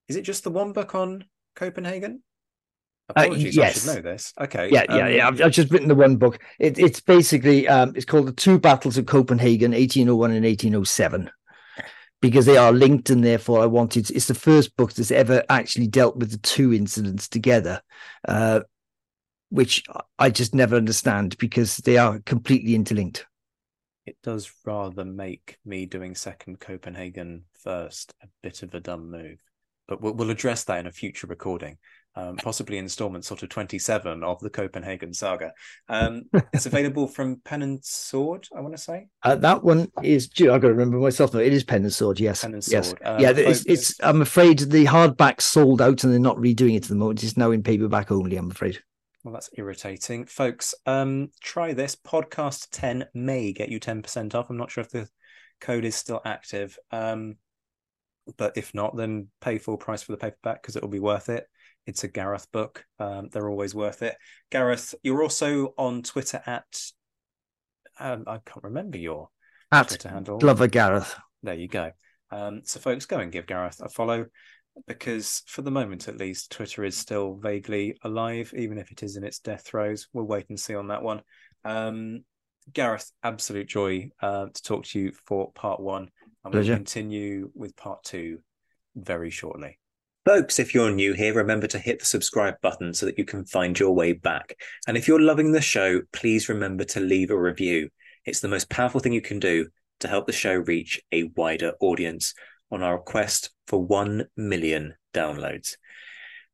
Is 0.08 0.16
it 0.16 0.22
just 0.22 0.44
the 0.44 0.52
one 0.52 0.72
book 0.72 0.94
on 0.94 1.26
Copenhagen? 1.56 2.22
Apologies, 3.10 3.58
I 3.58 3.62
yes. 3.62 3.84
should 3.84 3.96
know 3.96 4.02
this. 4.02 4.34
Okay. 4.40 4.70
Yeah, 4.72 4.86
yeah, 4.90 5.06
um, 5.06 5.14
yeah. 5.14 5.28
I've, 5.28 5.42
I've 5.42 5.52
just 5.52 5.72
written 5.72 5.88
the 5.88 5.96
one 5.96 6.16
book. 6.16 6.40
It, 6.60 6.80
it's 6.80 7.00
basically 7.00 7.68
um, 7.68 7.94
it's 7.96 8.06
called 8.06 8.28
the 8.28 8.32
Two 8.32 8.60
Battles 8.60 8.98
of 8.98 9.06
Copenhagen, 9.06 9.72
1801 9.72 10.32
and 10.32 10.44
1807, 10.44 11.30
because 12.20 12.48
they 12.48 12.58
are 12.58 12.72
linked, 12.72 13.12
and 13.12 13.24
therefore 13.24 13.62
I 13.62 13.68
wanted. 13.68 14.10
It's 14.10 14.28
the 14.28 14.34
first 14.34 14.76
book 14.76 14.94
that's 14.94 15.12
ever 15.12 15.44
actually 15.50 15.88
dealt 15.88 16.18
with 16.18 16.32
the 16.32 16.40
two 16.40 16.74
incidents 16.74 17.28
together, 17.28 17.82
uh, 18.28 18.62
which 19.50 19.84
I 20.20 20.30
just 20.30 20.54
never 20.54 20.76
understand 20.76 21.38
because 21.38 21.78
they 21.78 21.98
are 21.98 22.20
completely 22.20 22.76
interlinked. 22.76 23.26
It 24.06 24.18
does 24.22 24.52
rather 24.66 25.04
make 25.04 25.58
me 25.66 25.86
doing 25.86 26.14
second 26.14 26.60
Copenhagen 26.60 27.46
first 27.64 28.14
a 28.22 28.28
bit 28.44 28.62
of 28.62 28.74
a 28.76 28.80
dumb 28.80 29.10
move, 29.10 29.40
but 29.88 30.02
we'll, 30.02 30.14
we'll 30.14 30.30
address 30.30 30.64
that 30.66 30.80
in 30.80 30.86
a 30.86 30.92
future 30.92 31.26
recording, 31.26 31.78
um, 32.16 32.36
possibly 32.36 32.78
installment 32.78 33.26
sort 33.26 33.42
of 33.42 33.50
27 33.50 34.24
of 34.24 34.40
the 34.42 34.50
Copenhagen 34.52 35.12
saga. 35.12 35.54
Um, 35.90 36.24
it's 36.54 36.66
available 36.68 37.08
from 37.08 37.42
Pen 37.44 37.64
and 37.64 37.84
Sword, 37.84 38.48
I 38.56 38.62
want 38.62 38.76
to 38.76 38.82
say. 38.82 39.08
Uh, 39.24 39.36
that 39.38 39.64
one 39.64 39.92
is. 40.04 40.28
gee, 40.28 40.50
I've 40.50 40.62
got 40.62 40.68
to 40.68 40.74
remember 40.74 41.00
myself. 41.00 41.34
No, 41.34 41.40
it 41.40 41.54
is 41.54 41.64
Pen 41.64 41.82
and 41.82 41.94
Sword. 41.94 42.20
Yes, 42.20 42.44
Pen 42.44 42.54
and 42.54 42.68
yes, 42.68 42.90
Sword. 42.90 43.02
Um, 43.04 43.20
yeah. 43.20 43.32
It's, 43.32 43.66
it's. 43.66 43.96
I'm 44.02 44.22
afraid 44.22 44.60
the 44.60 44.86
hardback 44.86 45.42
sold 45.42 45.82
out, 45.82 46.04
and 46.04 46.14
they're 46.14 46.20
not 46.20 46.38
redoing 46.38 46.76
it 46.76 46.84
at 46.84 46.90
the 46.90 46.96
moment. 46.96 47.24
It's 47.24 47.38
now 47.38 47.50
in 47.50 47.64
paperback 47.64 48.12
only. 48.12 48.38
I'm 48.38 48.52
afraid. 48.52 48.80
Well, 49.26 49.34
that's 49.34 49.50
irritating. 49.58 50.26
Folks, 50.26 50.76
um, 50.86 51.32
try 51.42 51.74
this. 51.74 51.96
Podcast 51.96 52.68
10 52.72 53.06
may 53.16 53.54
get 53.54 53.70
you 53.70 53.80
10% 53.80 54.36
off. 54.36 54.52
I'm 54.52 54.58
not 54.58 54.70
sure 54.70 54.84
if 54.84 54.92
the 54.92 55.10
code 55.60 55.84
is 55.84 55.96
still 55.96 56.22
active. 56.24 56.78
Um, 56.92 57.38
but 58.38 58.56
if 58.56 58.76
not, 58.76 58.96
then 58.96 59.30
pay 59.42 59.58
full 59.58 59.78
price 59.78 60.04
for 60.04 60.12
the 60.12 60.20
paperback 60.20 60.62
because 60.62 60.76
it'll 60.76 60.90
be 60.90 61.00
worth 61.00 61.30
it. 61.30 61.48
It's 61.88 62.04
a 62.04 62.08
Gareth 62.08 62.52
book. 62.52 62.86
Um, 63.00 63.30
they're 63.32 63.50
always 63.50 63.74
worth 63.74 64.04
it. 64.04 64.16
Gareth, 64.52 64.94
you're 65.02 65.24
also 65.24 65.74
on 65.76 66.04
Twitter 66.04 66.44
at 66.46 66.66
um, 68.00 68.26
I 68.28 68.38
can't 68.46 68.64
remember 68.64 69.00
your 69.00 69.30
At 69.72 69.88
Twitter 69.88 70.10
handle. 70.10 70.38
Glover 70.38 70.68
Gareth. 70.68 71.16
There 71.42 71.56
you 71.56 71.68
go. 71.68 71.94
Um, 72.30 72.62
so, 72.64 72.80
folks, 72.80 73.08
go 73.08 73.18
and 73.18 73.32
give 73.32 73.48
Gareth 73.48 73.82
a 73.82 73.90
follow 73.90 74.28
because, 74.88 75.44
for 75.48 75.62
the 75.62 75.72
moment 75.72 76.08
at 76.08 76.18
least, 76.18 76.52
Twitter 76.52 76.84
is 76.84 76.98
still 76.98 77.36
vaguely 77.36 77.98
alive, 78.04 78.54
even 78.56 78.78
if 78.78 78.92
it 78.92 79.04
is 79.04 79.16
in 79.16 79.24
its 79.24 79.40
death 79.40 79.66
throes. 79.66 80.08
We'll 80.14 80.26
wait 80.26 80.50
and 80.50 80.60
see 80.60 80.76
on 80.76 80.88
that 80.90 81.04
one. 81.04 81.22
Um, 81.64 82.24
Gareth, 82.74 83.12
absolute 83.24 83.68
joy 83.68 84.10
uh, 84.22 84.48
to 84.54 84.62
talk 84.62 84.86
to 84.86 85.00
you 85.00 85.12
for 85.26 85.52
part 85.52 85.80
one. 85.80 86.10
And 86.44 86.54
we'll 86.54 86.64
Pleasure. 86.64 86.76
continue 86.76 87.52
with 87.56 87.76
part 87.76 88.04
two 88.04 88.40
very 88.96 89.30
shortly. 89.30 89.80
Folks, 90.26 90.58
if 90.58 90.74
you're 90.74 90.92
new 90.92 91.14
here, 91.14 91.36
remember 91.36 91.68
to 91.68 91.78
hit 91.78 92.00
the 92.00 92.06
subscribe 92.06 92.56
button 92.62 92.94
so 92.94 93.06
that 93.06 93.20
you 93.20 93.26
can 93.26 93.46
find 93.46 93.80
your 93.80 93.94
way 93.94 94.14
back. 94.14 94.56
And 94.88 94.98
if 94.98 95.08
you're 95.08 95.22
loving 95.22 95.52
the 95.52 95.62
show, 95.62 96.02
please 96.14 96.50
remember 96.50 96.84
to 96.86 97.00
leave 97.00 97.30
a 97.30 97.38
review. 97.38 97.90
It's 98.26 98.40
the 98.40 98.48
most 98.48 98.70
powerful 98.70 99.00
thing 99.00 99.14
you 99.14 99.22
can 99.22 99.40
do 99.40 99.68
to 100.00 100.08
help 100.08 100.26
the 100.26 100.34
show 100.34 100.56
reach 100.56 101.00
a 101.12 101.26
wider 101.36 101.74
audience 101.80 102.34
on 102.72 102.84
our 102.84 102.98
quest 102.98 103.52
for 103.68 103.84
1 103.84 104.26
million 104.36 104.96
downloads. 105.14 105.78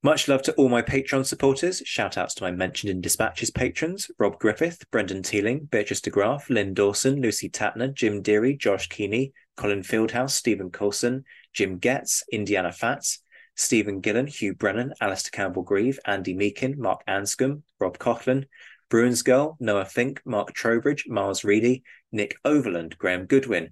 Much 0.03 0.27
love 0.27 0.41
to 0.41 0.53
all 0.53 0.67
my 0.67 0.81
Patreon 0.81 1.23
supporters. 1.23 1.83
Shout 1.85 2.17
outs 2.17 2.33
to 2.35 2.43
my 2.43 2.49
mentioned 2.49 2.89
in 2.89 3.01
dispatches 3.01 3.51
patrons 3.51 4.09
Rob 4.17 4.39
Griffith, 4.39 4.83
Brendan 4.89 5.21
Teeling, 5.21 5.65
Beatrice 5.65 6.01
DeGraff, 6.01 6.49
Lynn 6.49 6.73
Dawson, 6.73 7.21
Lucy 7.21 7.49
Tatner, 7.49 7.93
Jim 7.93 8.23
Deary, 8.23 8.55
Josh 8.55 8.89
Keeney, 8.89 9.31
Colin 9.57 9.83
Fieldhouse, 9.83 10.31
Stephen 10.31 10.71
Coulson, 10.71 11.23
Jim 11.53 11.77
Getz, 11.77 12.23
Indiana 12.31 12.71
Fats, 12.71 13.21
Stephen 13.55 13.99
Gillen, 13.99 14.25
Hugh 14.25 14.55
Brennan, 14.55 14.93
Alistair 14.99 15.29
Campbell 15.31 15.61
Grieve, 15.61 15.99
Andy 16.05 16.33
Meakin, 16.33 16.77
Mark 16.77 17.03
Anscombe, 17.07 17.61
Rob 17.79 17.99
Coughlin, 17.99 18.45
Bruins 18.89 19.21
Girl, 19.21 19.55
Noah 19.59 19.85
Fink, 19.85 20.21
Mark 20.25 20.53
Trowbridge, 20.53 21.05
Miles 21.07 21.43
Reedy, 21.43 21.83
Nick 22.11 22.37
Overland, 22.43 22.97
Graham 22.97 23.25
Goodwin, 23.25 23.69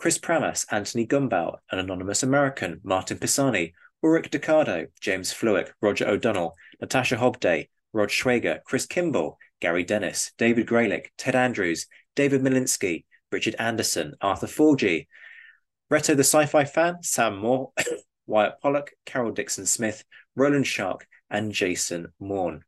Chris 0.00 0.16
Pramas, 0.16 0.64
Anthony 0.70 1.06
Gumbau, 1.06 1.58
an 1.70 1.78
anonymous 1.78 2.22
American, 2.22 2.80
Martin 2.82 3.18
Pisani, 3.18 3.74
Ulrich 4.02 4.30
Decado, 4.30 4.86
James 4.98 5.30
Fluick, 5.30 5.74
Roger 5.82 6.08
O'Donnell, 6.08 6.56
Natasha 6.80 7.16
Hobday, 7.18 7.68
Rod 7.92 8.08
Schwager, 8.08 8.64
Chris 8.64 8.86
Kimball, 8.86 9.36
Gary 9.60 9.84
Dennis, 9.84 10.32
David 10.38 10.66
Graylick, 10.66 11.08
Ted 11.18 11.36
Andrews, 11.36 11.86
David 12.16 12.40
Milinsky, 12.40 13.04
Richard 13.30 13.56
Anderson, 13.58 14.14
Arthur 14.22 14.46
Forgy, 14.46 15.06
Reto 15.92 16.16
the 16.16 16.24
Sci-Fi 16.24 16.64
Fan, 16.64 17.02
Sam 17.02 17.36
Moore, 17.36 17.72
Wyatt 18.26 18.54
Pollock, 18.62 18.92
Carol 19.04 19.32
Dixon 19.32 19.66
Smith, 19.66 20.02
Roland 20.34 20.66
Shark, 20.66 21.06
and 21.28 21.52
Jason 21.52 22.06
Morn. 22.18 22.64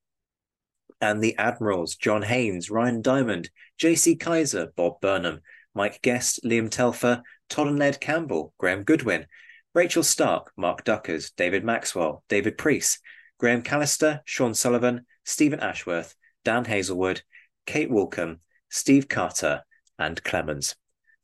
And 1.00 1.24
the 1.24 1.38
Admirals, 1.38 1.96
John 1.96 2.20
Haynes, 2.20 2.68
Ryan 2.68 3.00
Diamond, 3.00 3.48
JC 3.80 4.20
Kaiser, 4.20 4.70
Bob 4.76 5.00
Burnham, 5.00 5.40
Mike 5.74 6.00
Guest, 6.02 6.40
Liam 6.44 6.70
Telfer, 6.70 7.22
Todd 7.48 7.68
and 7.68 7.78
Ned 7.78 8.00
Campbell, 8.00 8.52
Graham 8.58 8.82
Goodwin, 8.82 9.26
Rachel 9.74 10.02
Stark, 10.02 10.52
Mark 10.56 10.84
Duckers, 10.84 11.30
David 11.32 11.64
Maxwell, 11.64 12.24
David 12.28 12.58
Priest, 12.58 13.00
Graham 13.38 13.62
Callister, 13.62 14.20
Sean 14.24 14.54
Sullivan, 14.54 15.06
Stephen 15.24 15.60
Ashworth, 15.60 16.14
Dan 16.44 16.64
Hazelwood, 16.64 17.22
Kate 17.66 17.90
Walcombe, 17.90 18.38
Steve 18.68 19.08
Carter, 19.08 19.62
and 19.98 20.22
Clemens. 20.22 20.76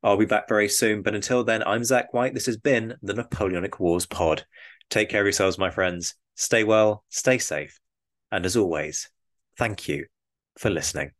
I'll 0.02 0.16
be 0.16 0.26
back 0.26 0.48
very 0.48 0.68
soon, 0.68 1.02
but 1.02 1.14
until 1.14 1.44
then, 1.44 1.62
I'm 1.64 1.84
Zach 1.84 2.14
White. 2.14 2.34
This 2.34 2.46
has 2.46 2.56
been 2.56 2.94
the 3.02 3.14
Napoleonic 3.14 3.80
Wars 3.80 4.06
Pod. 4.06 4.44
Take 4.90 5.08
care 5.08 5.22
of 5.22 5.26
yourselves, 5.26 5.58
my 5.58 5.70
friends. 5.70 6.14
Stay 6.36 6.62
well, 6.62 7.04
stay 7.08 7.38
safe, 7.38 7.80
and 8.30 8.46
as 8.46 8.56
always, 8.56 9.10
thank 9.56 9.88
you 9.88 10.06
for 10.56 10.70
listening. 10.70 11.10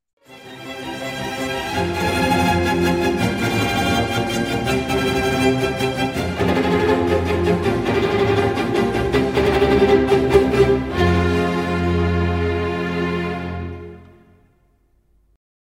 Thank 4.48 4.82
you. 10.12 10.17